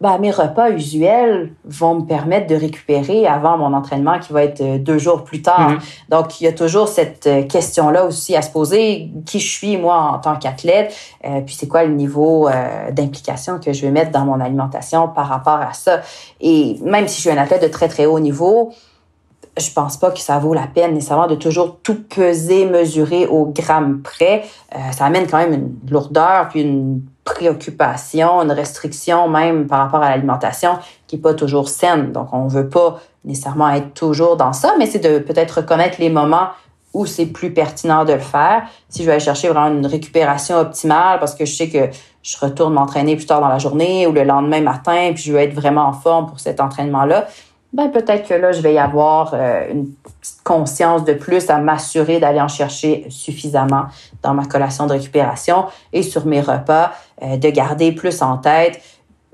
[0.00, 4.60] ben, mes repas usuels vont me permettre de récupérer avant mon entraînement qui va être
[4.60, 5.70] euh, deux jours plus tard.
[5.70, 5.78] Mhm.
[6.08, 9.10] Donc, il y a toujours cette euh, question-là aussi à se poser.
[9.24, 10.94] Qui je suis, moi, en tant qu'athlète?
[11.24, 12.48] Euh, puis, c'est quoi le niveau
[12.92, 16.00] d'implication que je vais mettre dans mon alimentation par rapport à ça?
[16.40, 18.72] Et même si je suis un athlète de très, très haut niveau,
[19.58, 23.46] je pense pas que ça vaut la peine nécessairement de toujours tout peser, mesurer au
[23.46, 24.44] gramme près.
[24.90, 30.10] ça amène quand même une lourdeur puis une préoccupation, une restriction même par rapport à
[30.10, 32.12] l'alimentation qui est pas toujours saine.
[32.12, 36.10] Donc, on veut pas nécessairement être toujours dans ça, mais c'est de peut-être reconnaître les
[36.10, 36.48] moments
[36.92, 38.62] où c'est plus pertinent de le faire.
[38.88, 41.88] Si je vais aller chercher vraiment une récupération optimale parce que je sais que
[42.22, 45.40] je retourne m'entraîner plus tard dans la journée ou le lendemain matin, puis je veux
[45.40, 47.26] être vraiment en forme pour cet entraînement-là,
[47.74, 49.88] ben peut-être que là, je vais y avoir euh, une
[50.20, 53.84] petite conscience de plus à m'assurer d'aller en chercher suffisamment
[54.22, 56.92] dans ma collation de récupération et sur mes repas,
[57.22, 58.80] euh, de garder plus en tête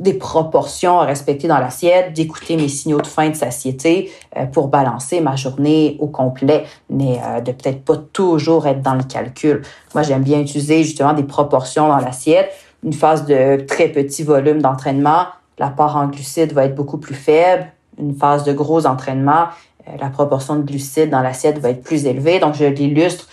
[0.00, 4.68] des proportions à respecter dans l'assiette, d'écouter mes signaux de faim de satiété euh, pour
[4.68, 9.62] balancer ma journée au complet, mais euh, de peut-être pas toujours être dans le calcul.
[9.94, 12.50] Moi, j'aime bien utiliser justement des proportions dans l'assiette.
[12.82, 15.26] Une phase de très petit volume d'entraînement,
[15.58, 17.66] la part en glucides va être beaucoup plus faible.
[18.00, 19.48] Une phase de gros entraînement,
[19.86, 22.38] euh, la proportion de glucides dans l'assiette va être plus élevée.
[22.40, 23.28] Donc, je l'illustre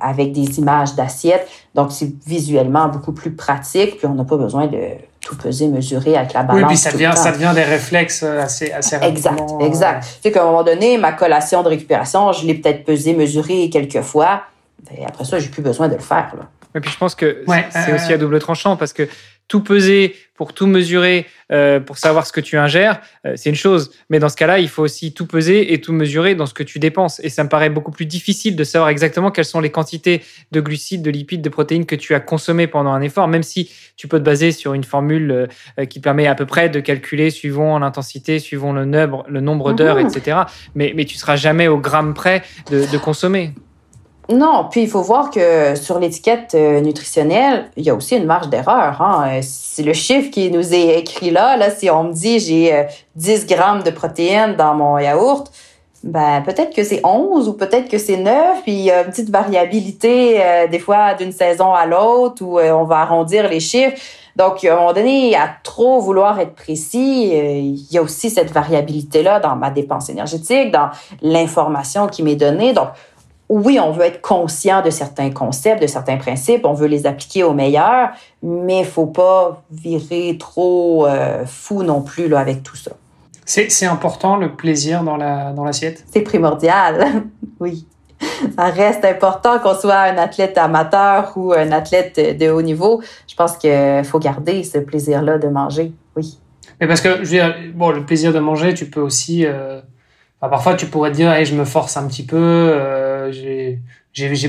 [0.00, 1.48] avec des images d'assiette.
[1.74, 4.78] Donc, c'est visuellement beaucoup plus pratique, puis on n'a pas besoin de
[5.24, 6.62] tout peser, mesurer avec la balance.
[6.62, 10.04] Oui, puis ça devient, ça devient des réflexes euh, assez, assez Exact, exact.
[10.04, 13.70] Tu sais qu'à un moment donné, ma collation de récupération, je l'ai peut-être pesé, mesuré
[13.70, 14.42] quelques fois.
[14.96, 16.32] Et après ça, j'ai plus besoin de le faire.
[16.36, 16.44] Là.
[16.76, 19.08] Et puis je pense que c'est aussi à double tranchant parce que
[19.48, 23.56] tout peser, pour tout mesurer, euh, pour savoir ce que tu ingères, euh, c'est une
[23.56, 23.92] chose.
[24.10, 26.64] Mais dans ce cas-là, il faut aussi tout peser et tout mesurer dans ce que
[26.64, 27.20] tu dépenses.
[27.22, 30.60] Et ça me paraît beaucoup plus difficile de savoir exactement quelles sont les quantités de
[30.60, 34.08] glucides, de lipides, de protéines que tu as consommées pendant un effort, même si tu
[34.08, 35.48] peux te baser sur une formule
[35.78, 39.72] euh, qui permet à peu près de calculer suivant l'intensité, suivant le nombre, le nombre
[39.72, 40.08] d'heures, mhm.
[40.08, 40.38] etc.
[40.74, 43.52] Mais, mais tu seras jamais au gramme près de, de consommer.
[44.30, 48.24] Non, puis il faut voir que sur l'étiquette euh, nutritionnelle, il y a aussi une
[48.24, 49.00] marge d'erreur.
[49.02, 49.28] Hein.
[49.28, 51.58] Euh, c'est le chiffre qui nous est écrit là.
[51.58, 52.86] Là, si on me dit j'ai
[53.16, 55.52] 10 euh, grammes de protéines dans mon yaourt,
[56.02, 59.10] ben peut-être que c'est 11 ou peut-être que c'est 9, puis il y a une
[59.10, 60.38] petite variabilité
[60.70, 63.96] des fois d'une saison à l'autre où on va arrondir les chiffres.
[64.36, 68.50] Donc, à un moment donné, à trop vouloir être précis, il y a aussi cette
[68.52, 70.90] variabilité-là dans ma dépense énergétique, dans
[71.22, 72.74] l'information qui m'est donnée.
[72.74, 72.88] Donc,
[73.48, 77.42] oui, on veut être conscient de certains concepts, de certains principes, on veut les appliquer
[77.42, 78.08] au meilleur,
[78.42, 82.92] mais il faut pas virer trop euh, fou non plus là, avec tout ça.
[83.46, 85.98] C'est important le plaisir dans l'assiette?
[85.98, 87.24] Dans C'est primordial,
[87.60, 87.86] oui.
[88.56, 93.02] Ça reste important qu'on soit un athlète amateur ou un athlète de haut niveau.
[93.28, 96.38] Je pense qu'il faut garder ce plaisir-là de manger, oui.
[96.80, 99.44] Mais parce que, je veux dire, bon, le plaisir de manger, tu peux aussi...
[99.44, 99.80] Euh,
[100.40, 103.80] parfois, tu pourrais te dire, hey, je me force un petit peu, euh, j'ai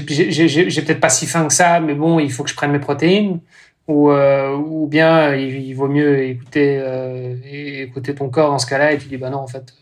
[0.01, 3.39] peut-être pas si faim que ça, mais bon, il faut que je prenne mes protéines.
[3.87, 7.35] Ou, euh, ou bien il, vaut mieux écouter, euh,
[7.83, 9.75] écouter ton corps dans ce cas-là et tu dis, bah non, en fait,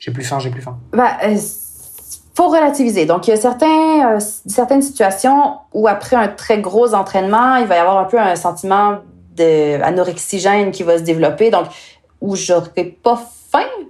[0.00, 0.76] j'ai plus faim, j'ai plus faim.
[0.92, 1.18] Bah,
[2.34, 3.06] faut relativiser.
[3.06, 7.76] Donc, il y a certains, certaines situations où après un très gros entraînement, il va
[7.76, 8.98] y avoir un peu un sentiment
[9.36, 11.50] d'anorexigène qui va se développer.
[11.50, 11.66] Donc,
[12.20, 13.22] où j'aurais pas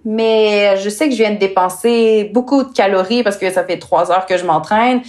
[0.04, 3.78] mais je sais que je viens de dépenser beaucoup de calories parce que ça fait
[3.78, 5.02] trois heures que je m'entraîne.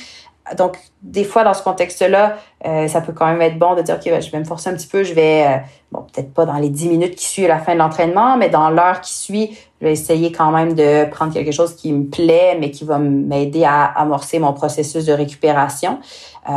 [0.57, 3.95] Donc, des fois, dans ce contexte-là, euh, ça peut quand même être bon de dire,
[3.95, 5.57] OK, ben, je vais me forcer un petit peu, je vais, euh,
[5.91, 8.69] bon, peut-être pas dans les dix minutes qui suivent la fin de l'entraînement, mais dans
[8.69, 12.57] l'heure qui suit, je vais essayer quand même de prendre quelque chose qui me plaît,
[12.59, 15.99] mais qui va m'aider à amorcer mon processus de récupération.
[16.47, 16.51] Euh,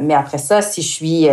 [0.00, 1.28] mais après ça, si je suis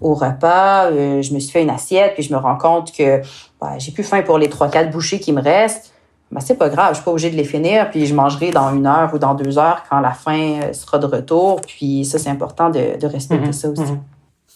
[0.00, 3.22] au repas, je me suis fait une assiette, puis je me rends compte que
[3.60, 5.92] ben, j'ai plus faim pour les trois, quatre bouchées qui me restent,
[6.30, 8.74] ben, c'est pas grave, je suis pas obligée de les finir, puis je mangerai dans
[8.74, 11.60] une heure ou dans deux heures quand la faim euh, sera de retour.
[11.60, 13.82] Puis ça, c'est important de, de respecter mhm, ça aussi.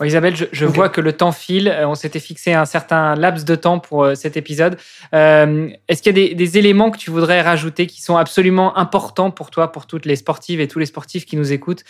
[0.01, 0.07] Mhm.
[0.07, 1.69] Isabelle, je, vois que le temps file.
[1.69, 4.77] Euh, on s'était fixé un certain laps de temps pour euh, cet épisode.
[5.15, 9.31] Euh, est-ce qu'il y a des, éléments que tu voudrais rajouter qui sont absolument importants
[9.31, 11.85] pour toi, pour toutes les sportives et tous les sportifs qui nous écoutent,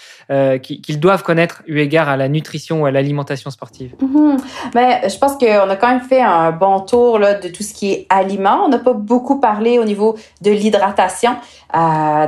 [0.62, 3.94] qu'ils doivent connaître eu égard à la nutrition ou à l'alimentation sportive?
[4.02, 4.40] Mm-hmm.
[4.74, 7.72] ben, Je pense qu'on a quand même fait un bon tour là, de tout ce
[7.72, 8.64] qui est aliments.
[8.66, 11.36] On n'a pas beaucoup parlé au niveau de l'hydratation.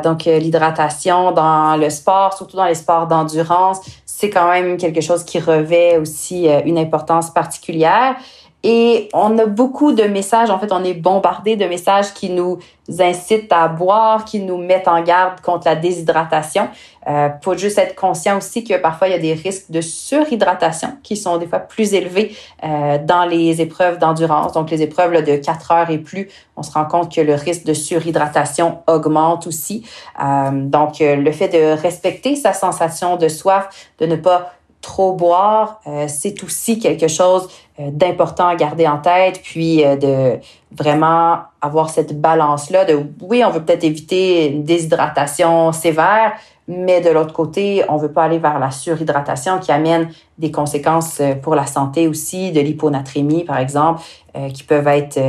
[0.02, 3.80] donc, l'hydratation dans le sport, surtout dans les sports d'endurance,
[4.22, 8.14] c'est quand même quelque chose qui revêt aussi euh, une importance particulière.
[8.64, 12.58] Et on a beaucoup de messages, en fait, on est bombardé de messages qui nous
[13.00, 16.68] incitent à boire, qui nous mettent en garde contre la déshydratation.
[17.08, 20.98] Euh, faut juste être conscient aussi que parfois il y a des risques de surhydratation
[21.02, 24.52] qui sont des fois plus élevés euh, dans les épreuves d'endurance.
[24.52, 27.64] Donc les épreuves de 4 heures et plus, on se rend compte que le risque
[27.64, 29.84] de surhydratation augmente aussi.
[30.22, 34.52] Euh, donc euh, le fait de respecter sa sensation de soif, de ne pas
[34.82, 37.48] trop boire, euh, c'est aussi quelque chose
[37.80, 40.40] euh, d'important à garder en tête, puis euh, de
[40.72, 46.32] vraiment avoir cette balance-là de, oui, on veut peut-être éviter une déshydratation sévère,
[46.66, 51.20] mais de l'autre côté, on veut pas aller vers la surhydratation qui amène des conséquences
[51.42, 54.00] pour la santé aussi, de l'hyponatrémie, par exemple,
[54.54, 55.20] qui peuvent être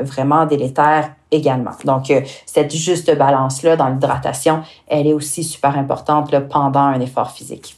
[0.00, 1.72] vraiment délétères également.
[1.84, 2.10] Donc,
[2.46, 7.76] cette juste balance-là dans l'hydratation, elle est aussi super importante là, pendant un effort physique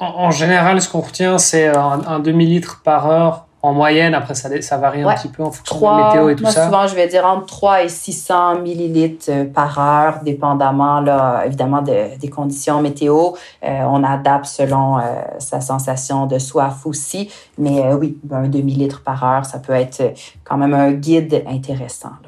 [0.00, 4.76] en, général, ce qu'on retient, c'est un, demi-litre par heure en moyenne, après ça, ça
[4.76, 6.66] varie un petit peu en fonction de la météo et tout moi, ça.
[6.66, 11.82] Souvent, je vais dire entre 3 et 600 millilitres euh, par heure, dépendamment, là, évidemment,
[11.82, 13.32] des conditions météo.
[13.64, 15.00] Euh, on adapte selon euh,
[15.40, 17.30] sa sensation de soif aussi.
[17.58, 20.14] Mais oui, un demi-litre par heure, ça peut être
[20.44, 22.12] quand même un guide intéressant.
[22.22, 22.27] Là.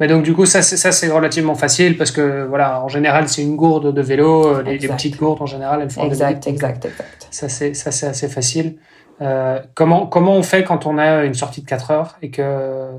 [0.00, 3.42] Mais donc, du coup, ça, ça c'est relativement facile parce que, voilà, en général, c'est
[3.42, 4.62] une gourde de vélo.
[4.62, 7.28] Les, petites gourdes, en général, elles font Exact, exact, exact.
[7.30, 8.76] Ça, c'est assez facile.
[9.20, 12.90] Euh, comment, comment on fait quand on a une sortie de 4 heures et que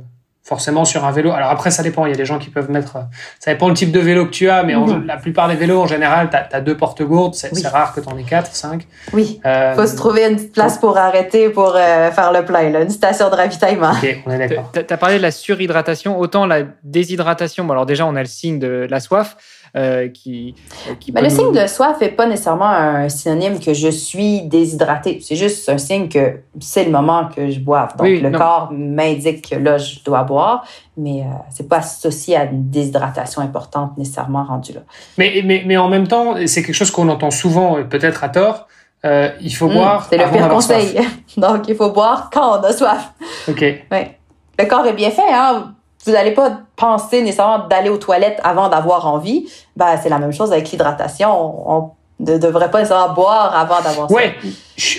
[0.50, 1.32] forcément sur un vélo.
[1.32, 2.08] Alors après, ça dépend.
[2.08, 2.98] Il y a des gens qui peuvent mettre.
[3.40, 5.06] Ça dépend le type de vélo que tu as, mais mhm.
[5.06, 7.36] la plupart des vélos, en général, tu as, deux porte-gourdes.
[7.36, 8.88] C'est rare que tu en aies quatre, cinq.
[9.14, 9.40] Oui.
[9.46, 12.90] Euh, faut se trouver une place pour arrêter, pour euh, faire le plein, là, une
[12.90, 13.92] station de ravitaillement.
[13.92, 14.72] Ok, on est d'accord.
[14.74, 17.66] Tu as parlé de la surhydratation, autant la déshydratation.
[17.66, 19.38] Bon, alors déjà, on a le signe de la soif.
[19.76, 20.56] Euh, qui,
[20.90, 24.42] euh, qui ben, Le signe de soif n'est pas nécessairement un synonyme que je suis
[24.42, 25.20] déshydraté.
[25.22, 27.96] C'est juste un signe que c'est le moment que je boive.
[27.98, 30.66] Donc, le corps m'indique que là, je dois boire,
[30.98, 34.82] mais euh, c'est pas associé à une déshydratation importante nécessairement rendue là.
[35.20, 38.68] Mais, mais, mais en même temps, c'est quelque chose qu'on entend souvent, peut-être à tort.
[39.04, 40.08] il faut hmm, boire.
[40.10, 41.00] C'est le pire conseil.
[41.38, 43.14] Donc, il faut boire quand on a soif.
[43.48, 43.62] OK.
[43.62, 44.18] Ouais.
[44.58, 45.76] Le corps est bien fait, hein?
[46.06, 49.50] Vous n'allez pas penser nécessairement d'aller aux toilettes avant d'avoir envie.
[49.76, 51.70] Ben, c'est la même chose avec l'hydratation.
[51.70, 54.36] On ne devrait pas nécessairement boire avant d'avoir ouais,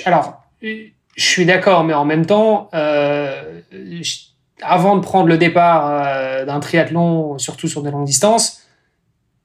[0.05, 0.83] alors, je
[1.17, 3.61] suis d'accord, mais en même temps, euh,
[4.63, 8.61] avant de prendre le départ euh, d'un triathlon, surtout sur des longues distances,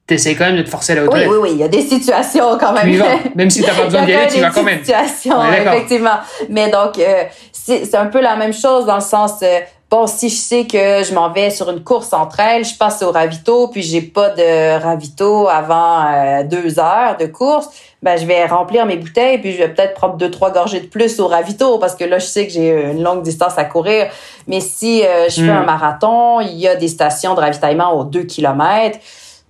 [0.06, 1.82] t'essayes quand même de te forcer à la Oui, oui, oui, il y a des
[1.82, 2.84] situations quand même.
[2.84, 3.18] Tu y vas.
[3.34, 4.78] Même si t'as pas besoin d'y aller, tu y vas quand même.
[4.78, 6.18] situations, effectivement.
[6.48, 9.60] Mais donc, euh, c'est un peu la même chose dans le sens, euh,
[9.90, 13.02] bon, si je sais que je m'en vais sur une course entre elles, je passe
[13.02, 17.68] au ravito, puis j'ai pas de ravito avant euh, deux heures de course,
[18.02, 20.86] ben je vais remplir mes bouteilles, puis je vais peut-être prendre deux trois gorgées de
[20.86, 24.08] plus au ravito parce que là je sais que j'ai une longue distance à courir.
[24.46, 25.50] Mais si je fais hmm.
[25.50, 28.98] un marathon, il y a des stations de ravitaillement aux deux kilomètres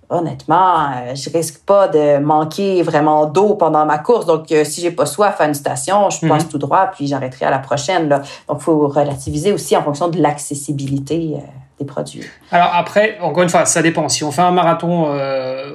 [0.09, 4.25] honnêtement, euh, je risque pas de manquer vraiment d'eau pendant ma course.
[4.25, 6.49] Donc, euh, si j'ai pas soif à une station, je passe mhm.
[6.49, 8.07] tout droit, puis j'arrêterai à la prochaine.
[8.09, 8.21] Là.
[8.47, 11.39] Donc, faut relativiser aussi en fonction de l'accessibilité euh,
[11.79, 12.23] des produits.
[12.51, 14.07] Alors après, encore une fois, ça dépend.
[14.09, 15.13] Si on fait un marathon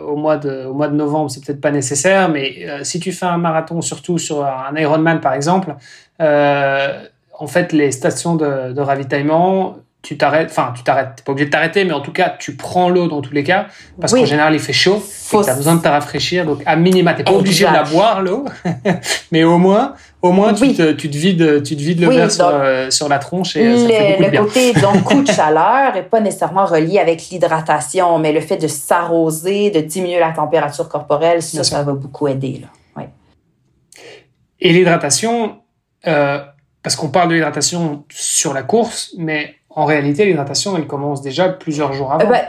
[0.05, 3.27] au mois de au mois de novembre, c'est peut-être pas nécessaire, mais si tu fais
[3.27, 5.77] un marathon, surtout sur un Ironman par exemple,
[6.19, 11.47] en fait, les stations de, de ravitaillement tu t'arrêtes, enfin, tu t'arrêtes, t'es pas obligé
[11.47, 13.69] de t'arrêter, mais en tout cas, tu prends l'eau dans tous les cas,
[14.01, 17.15] parce qu'en général, il fait chaud, tu as besoin de te rafraîchir, donc à minima,
[17.15, 18.45] t'es pas obligé de la boire, l'eau,
[19.33, 22.29] mais au moins, au moins, tu, te, tu te vides, tu te vides le verre
[22.41, 24.43] euh, sur, la tronche et ça fait beaucoup le de bien.
[24.43, 28.69] côté, donc, coup de chaleur est pas nécessairement relié avec l'hydratation, mais le fait de
[28.69, 32.69] s'arroser, de diminuer la température corporelle, ça, ça va beaucoup aider, là.
[32.97, 33.09] Ouais.
[34.61, 35.59] Et l'hydratation,
[36.09, 36.41] euh,
[36.83, 41.49] parce qu'on parle de l'hydratation sur la course, mais en réalité, l'hydratation, elle commence déjà
[41.49, 42.25] plusieurs jours avant.
[42.25, 42.45] Euh, ben,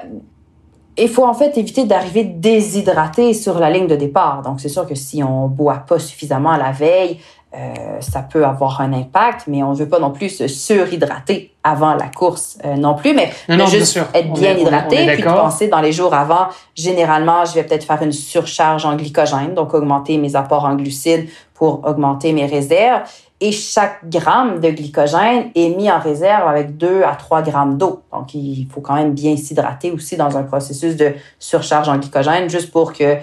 [0.97, 4.41] il faut en fait éviter d'arriver déshydraté sur la ligne de départ.
[4.43, 7.19] Donc, c'est sûr que si on boit pas suffisamment la veille,
[7.55, 11.53] euh, ça peut avoir un impact, mais on ne veut pas non plus se surhydrater
[11.63, 13.31] avant la course euh, non plus, mais,
[13.67, 18.01] juste être bien hydraté, puis penser dans les jours avant, généralement, je vais peut-être faire
[18.01, 23.03] une surcharge en glycogène, donc augmenter mes apports en glucides pour augmenter mes réserves
[23.43, 28.01] et chaque gramme de glycogène est mis en réserve avec 2 à 3 grammes d'eau.
[28.13, 32.49] Donc, il faut quand même bien s'hydrater aussi dans un processus de surcharge en glycogène,
[32.49, 33.17] juste pour que euh,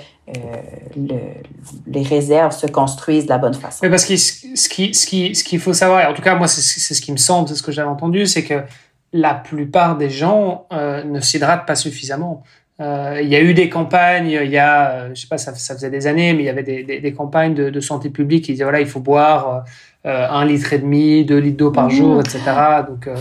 [1.86, 3.78] les réserves se construisent de la bonne façon.
[3.82, 6.48] Oui, parce que ce qu'il ce qui, ce qu'il faut savoir, en tout cas, moi,
[6.48, 8.60] c'est ce qui me semble, c'est ce que j'avais entendu, c'est que
[9.14, 12.42] la plupart des gens euh, ne s'hydratent pas suffisamment.
[12.82, 15.90] Euh, il y a eu des campagnes, il y a, je sais pas, ça, faisait
[15.90, 18.86] des années, mais il y avait des, campagnes de, santé publique qui disaient voilà, il
[18.86, 19.64] faut boire
[20.06, 21.90] euh, un litre et demi, deux litres d'eau par mmh.
[21.90, 22.40] jour, etc.
[22.88, 23.16] Donc euh,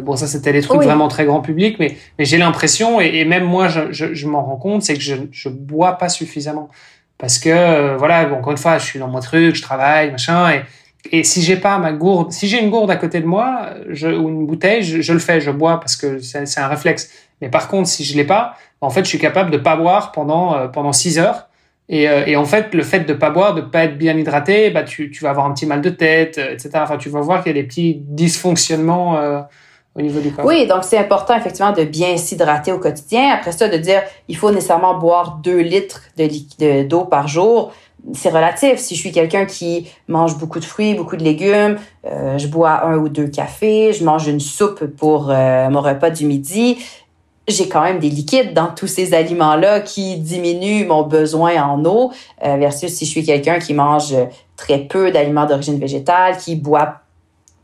[0.00, 3.44] bon, ça c'était des trucs vraiment très grand public, mais mais j'ai l'impression et, même
[3.44, 6.70] moi je, je, je m'en rends compte, c'est que je je bois pas suffisamment
[7.18, 10.10] parce que euh, voilà, bon, encore une fois, je suis dans mon truc, je travaille,
[10.10, 10.62] machin et
[11.12, 14.08] et si j'ai pas ma gourde, si j'ai une gourde à côté de moi, je,
[14.08, 17.10] ou une bouteille, je, je le fais, je bois parce que c'est un réflexe.
[17.40, 20.10] Mais par contre, si je l'ai pas, en fait, je suis capable de pas boire
[20.10, 21.48] pendant pendant six heures
[21.88, 24.70] et, euh, et, en fait, le fait de pas boire, de pas être bien hydraté,
[24.70, 26.70] bah tu, tu vas avoir un petit mal de tête, euh, etc.
[26.76, 29.40] Enfin, tu vas voir qu'il y a des petits dysfonctionnements euh,
[29.94, 30.46] au niveau du corps.
[30.46, 33.30] Oui, donc c'est important effectivement de bien s'hydrater au quotidien.
[33.32, 37.72] Après ça, de dire il faut nécessairement boire 2 litres de d'eau par jour.
[38.14, 38.78] C'est relatif.
[38.78, 42.98] Si je suis quelqu'un qui mange beaucoup de fruits, beaucoup de légumes, je bois un
[42.98, 46.76] ou deux cafés, je mange une soupe pour mon repas du midi,
[47.46, 52.12] j'ai quand même des liquides dans tous ces aliments-là qui diminuent mon besoin en eau,
[52.44, 54.14] euh, versus si je suis quelqu'un qui mange
[54.56, 57.00] très peu d'aliments d'origine végétale, qui boit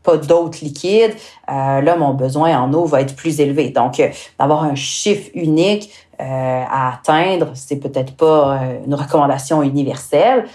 [0.03, 1.13] pas d'autres liquides,
[1.49, 3.69] euh, là, mon besoin en eau va être plus élevé.
[3.69, 4.09] Donc, euh,
[4.39, 10.45] d'avoir un chiffre unique euh, à atteindre, c'est peut-être pas une recommandation universelle,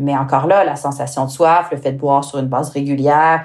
[0.00, 3.44] mais encore là, la sensation de soif, le fait de boire sur une base régulière,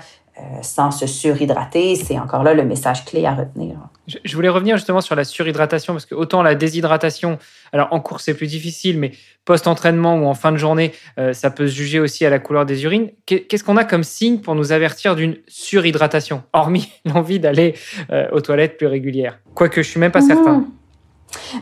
[0.62, 3.78] sans se surhydrater, c'est encore là le message clé à retenir.
[4.08, 7.38] Je voulais revenir justement sur la surhydratation parce que autant la déshydratation,
[7.72, 9.12] alors en course c'est plus difficile, mais
[9.46, 12.66] post-entraînement ou en fin de journée, euh, ça peut se juger aussi à la couleur
[12.66, 13.12] des urines.
[13.26, 17.76] Qu'est-ce qu'on a comme signe pour nous avertir d'une surhydratation, hormis l'envie d'aller
[18.12, 19.40] euh, aux toilettes plus régulières?
[19.56, 20.28] Quoique je suis même pas mmh.
[20.28, 20.66] certain.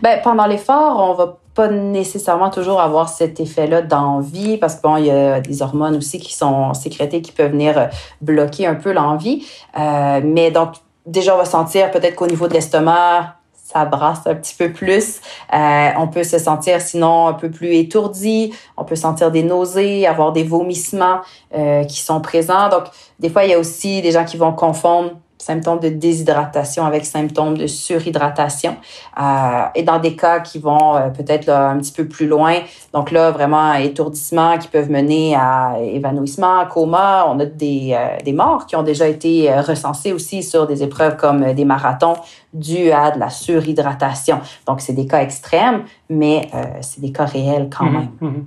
[0.01, 5.11] Ben, pendant l'effort, on va pas nécessairement toujours avoir cet effet-là d'envie parce qu'il y
[5.11, 7.89] a des hormones aussi qui sont sécrétées qui peuvent venir
[8.21, 9.45] bloquer un peu l'envie.
[9.77, 14.35] Euh, mais donc, déjà, on va sentir peut-être qu'au niveau de l'estomac, ça brasse un
[14.35, 15.21] petit peu plus.
[15.53, 18.53] Euh, on peut se sentir sinon un peu plus étourdi.
[18.75, 21.21] On peut sentir des nausées, avoir des vomissements
[21.55, 22.69] euh, qui sont présents.
[22.69, 22.83] Donc,
[23.19, 25.11] des fois, il y a aussi des gens qui vont confondre
[25.41, 28.77] symptômes de déshydratation avec symptômes de surhydratation.
[29.19, 32.55] Euh, et dans des cas qui vont euh, peut-être un petit peu plus loin,
[32.93, 37.25] donc là, vraiment étourdissement qui peuvent mener à évanouissement, coma.
[37.27, 41.17] On a des, euh, des morts qui ont déjà été recensés aussi sur des épreuves
[41.17, 42.15] comme des marathons
[42.53, 44.39] dus à de la surhydratation.
[44.67, 46.49] Donc, c'est des cas extrêmes, mais
[46.81, 48.09] c'est des cas réels quand mhm, même.
[48.19, 48.45] Mhm.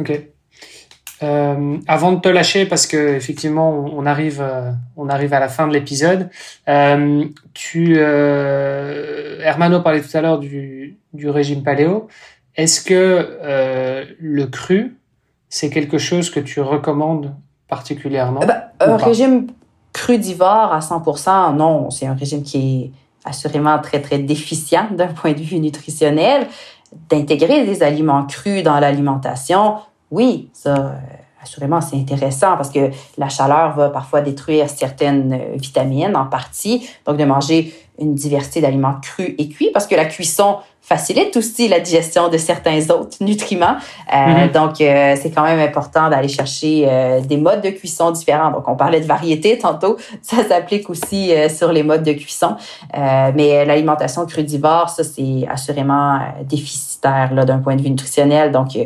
[0.00, 0.37] OK.
[1.22, 5.48] Euh, avant de te lâcher, parce que effectivement, on arrive, euh, on arrive à la
[5.48, 6.30] fin de l'épisode.
[6.68, 7.24] Euh,
[7.54, 12.08] tu, Hermano parlait tout à l'heure du, du régime paléo.
[12.56, 14.96] Est-ce que le cru,
[15.48, 17.34] c'est quelque chose que tu recommandes
[17.68, 19.48] particulièrement ben, Un régime
[19.92, 22.90] crudivore à 100%, non, c'est un régime qui est
[23.28, 26.46] assurément très très déficient d'un point de vue nutritionnel.
[27.10, 29.74] D'intégrer des aliments crus dans l'alimentation,
[30.10, 30.92] oui, ça, euh,
[31.42, 36.88] assurément, c'est intéressant parce que la chaleur va parfois détruire certaines euh, vitamines en partie.
[37.06, 40.58] Donc, de manger une diversité d'aliments crus et cuits parce que la cuisson
[40.88, 43.76] facilite aussi la digestion de certains autres nutriments.
[44.12, 44.52] Euh, mm-hmm.
[44.52, 48.50] Donc, c'est quand même important d'aller chercher des modes de cuisson différents.
[48.50, 49.96] Donc, on parlait de variété tantôt.
[50.22, 52.56] Ça s'applique aussi sur les modes de cuisson.
[52.94, 58.52] mais l'alimentation crudivore, ça, c'est assurément déficitaire d'un point de vue nutritionnel.
[58.52, 58.76] Donc,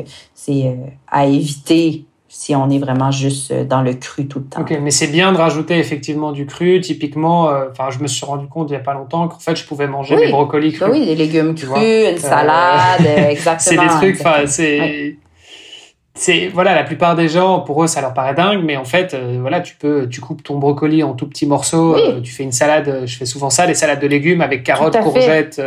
[0.43, 0.75] c'est euh,
[1.09, 2.05] à éviter
[2.43, 4.63] si on est vraiment juste euh, dans le cru tout le temps.
[4.63, 6.81] Ok, mais c'est bien de rajouter effectivement du cru.
[6.81, 9.55] Typiquement, euh, enfin, je me suis rendu compte il y a pas longtemps qu'en fait,
[9.55, 10.91] je pouvais manger des brocolis crus.
[10.91, 13.59] Oui, des légumes crus, une salade, exactement.
[13.59, 15.17] c'est des trucs, enfin, c'est
[16.15, 19.15] c'est voilà la plupart des gens pour eux ça leur paraît dingue mais en fait
[19.15, 22.43] euh, voilà tu peux tu coupes ton brocoli en tout petits morceaux euh, tu fais
[22.43, 25.61] une salade euh, je fais souvent ça des salades de légumes avec carottes courgettes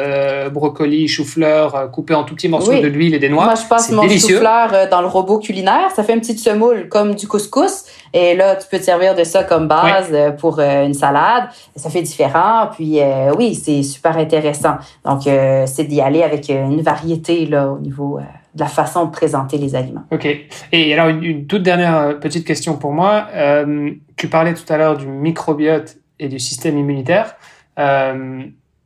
[0.54, 3.46] brocolis chou-fleur coupé en tout petits morceaux de l'huile et des noix.
[3.46, 7.16] Moi je passe mon chou-fleur dans le robot culinaire ça fait une petite semoule comme
[7.16, 11.46] du couscous et là tu peux te servir de ça comme base pour une salade
[11.76, 13.00] ça fait différent puis
[13.36, 14.76] oui c'est super intéressant.
[15.04, 18.20] Donc c'est d'y aller avec une variété là au niveau
[18.56, 20.06] de la façon de présenter les aliments.
[20.11, 20.27] OK.
[20.72, 23.27] Et alors, une, toute dernière euh, petite question pour moi.
[23.34, 27.36] Euh, tu parlais tout à l'heure du microbiote et du système immunitaire.
[27.77, 28.44] Euh,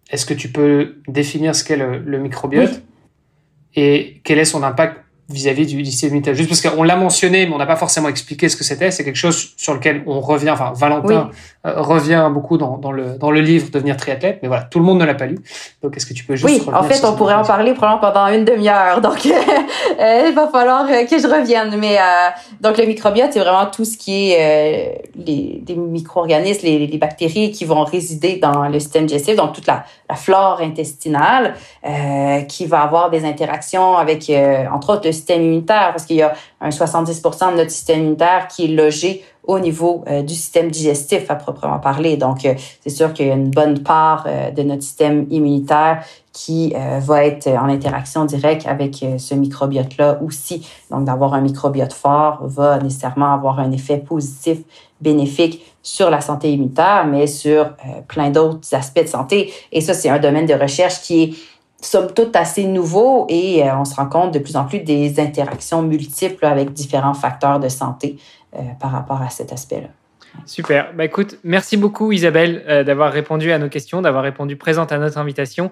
[0.09, 2.81] Est-ce que tu peux définir ce qu'est le, le, microbiote?
[3.75, 4.97] Et quel est son impact
[5.29, 8.49] vis-à-vis du, système immunitaire Juste parce qu'on l'a mentionné, mais on n'a pas forcément expliqué
[8.49, 8.91] ce que c'était.
[8.91, 11.29] C'est quelque chose sur lequel on revient, enfin Valentin
[11.65, 14.85] euh, revient beaucoup dans, dans, le, dans le livre Devenir triathlète, mais voilà, tout le
[14.85, 15.37] monde ne l'a pas lu.
[15.83, 16.49] Donc est-ce que tu peux juste...
[16.49, 19.01] Oui, en fait, on pourrait en parler probablement pendant une demi-heure.
[19.01, 19.25] Donc
[19.99, 21.75] euh, il va falloir euh, que je revienne.
[21.77, 21.97] Mais
[22.61, 27.51] donc le microbiote, c'est vraiment tout ce qui est les, des micro-organismes, les, les, bactéries
[27.51, 31.55] qui vont résider dans le système digestif, donc toute la, la flore intestinale
[32.47, 34.31] qui va avoir des interactions avec,
[34.71, 38.47] entre autres, le système immunitaire, parce qu'il y a un 70 de notre système immunitaire
[38.47, 42.17] qui est logé au niveau euh, du système digestif à proprement parler.
[42.17, 46.03] Donc, euh, c'est sûr qu'il y a une bonne part euh, de notre système immunitaire
[46.31, 50.65] qui va être en interaction directe avec ce microbiote-là aussi.
[50.89, 54.59] Donc, d'avoir un microbiote fort va nécessairement avoir un effet positif,
[55.01, 57.71] bénéfique sur la santé immunitaire, mais sur
[58.07, 59.51] plein d'autres aspects de santé.
[59.73, 61.33] Et ça, c'est un domaine de recherche qui est
[61.81, 65.19] somme toute assez nouveau et euh, on se rend compte de plus en plus des
[65.19, 68.17] interactions multiples avec différents facteurs de santé
[68.55, 69.87] euh, par rapport à cet aspect-là.
[70.45, 70.93] Super.
[70.93, 74.97] Bah écoute, merci beaucoup Isabelle euh, d'avoir répondu à nos questions, d'avoir répondu présente à
[74.97, 75.71] notre invitation.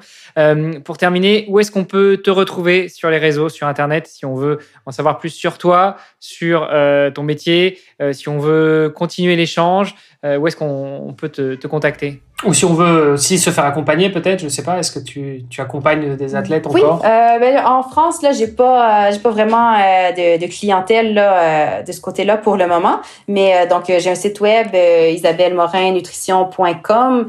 [0.83, 4.35] pour terminer, où est-ce qu'on peut te retrouver sur les réseaux, sur Internet, si on
[4.35, 6.67] veut en savoir plus sur toi, sur
[7.13, 7.79] ton métier,
[8.11, 12.21] si on veut continuer l'échange, où est-ce qu'on peut te, te contacter?
[12.45, 15.45] Ou si on veut aussi se faire accompagner, peut-être, je sais pas, est-ce que tu,
[15.49, 17.01] tu accompagnes des athlètes oui, encore?
[17.03, 21.15] euh, ben, en France, là, j'ai pas, euh, j'ai pas vraiment euh, de, de, clientèle
[21.15, 22.97] là, euh, de ce côté-là pour le moment.
[23.27, 27.27] Mais euh, donc, j'ai un site web, isabellemorinnutrition.com.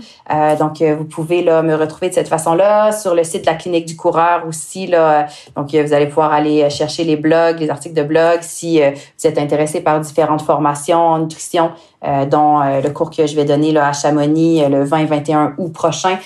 [0.59, 3.87] donc, vous pouvez là me retrouver de cette façon-là sur le site de la clinique
[3.87, 4.87] du coureur aussi.
[4.87, 5.25] Là,
[5.57, 9.39] donc, vous allez pouvoir aller chercher les blogs, les articles de blog si vous êtes
[9.39, 11.71] intéressé par différentes formations en nutrition
[12.05, 14.99] euh, dont euh, le cours que je vais donner là, à Chamonix euh, le 20
[14.99, 16.19] et 21 août prochain.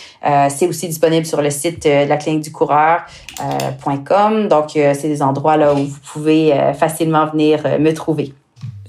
[0.50, 4.48] c'est aussi disponible sur le site de la clinique du coureur.com.
[4.48, 8.34] Donc, c'est des endroits là où vous pouvez facilement venir me trouver.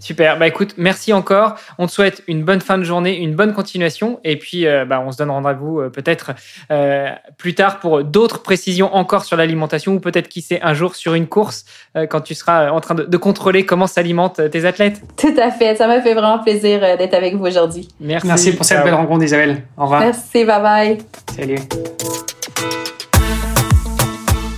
[0.03, 0.37] Super.
[0.37, 1.55] Bah écoute, merci encore.
[1.77, 4.19] On te souhaite une bonne fin de journée, une bonne continuation.
[4.25, 6.31] Et puis, euh, bah, on se donne rendez-vous euh, peut-être
[6.71, 10.97] euh, plus tard pour d'autres précisions encore sur l'alimentation ou peut-être qui sait un jour
[10.97, 11.63] sur une course
[12.09, 15.01] quand tu seras en train de, de contrôler comment s'alimentent tes athlètes.
[15.15, 15.75] Tout à fait.
[15.75, 17.87] Ça m'a fait vraiment plaisir d'être avec vous aujourd'hui.
[18.01, 18.27] Merci.
[18.27, 19.61] Merci pour cette belle rencontre, Isabelle.
[19.77, 20.01] Au revoir.
[20.01, 20.43] Merci.
[20.43, 20.97] Bye bye.
[21.33, 22.82] Salut.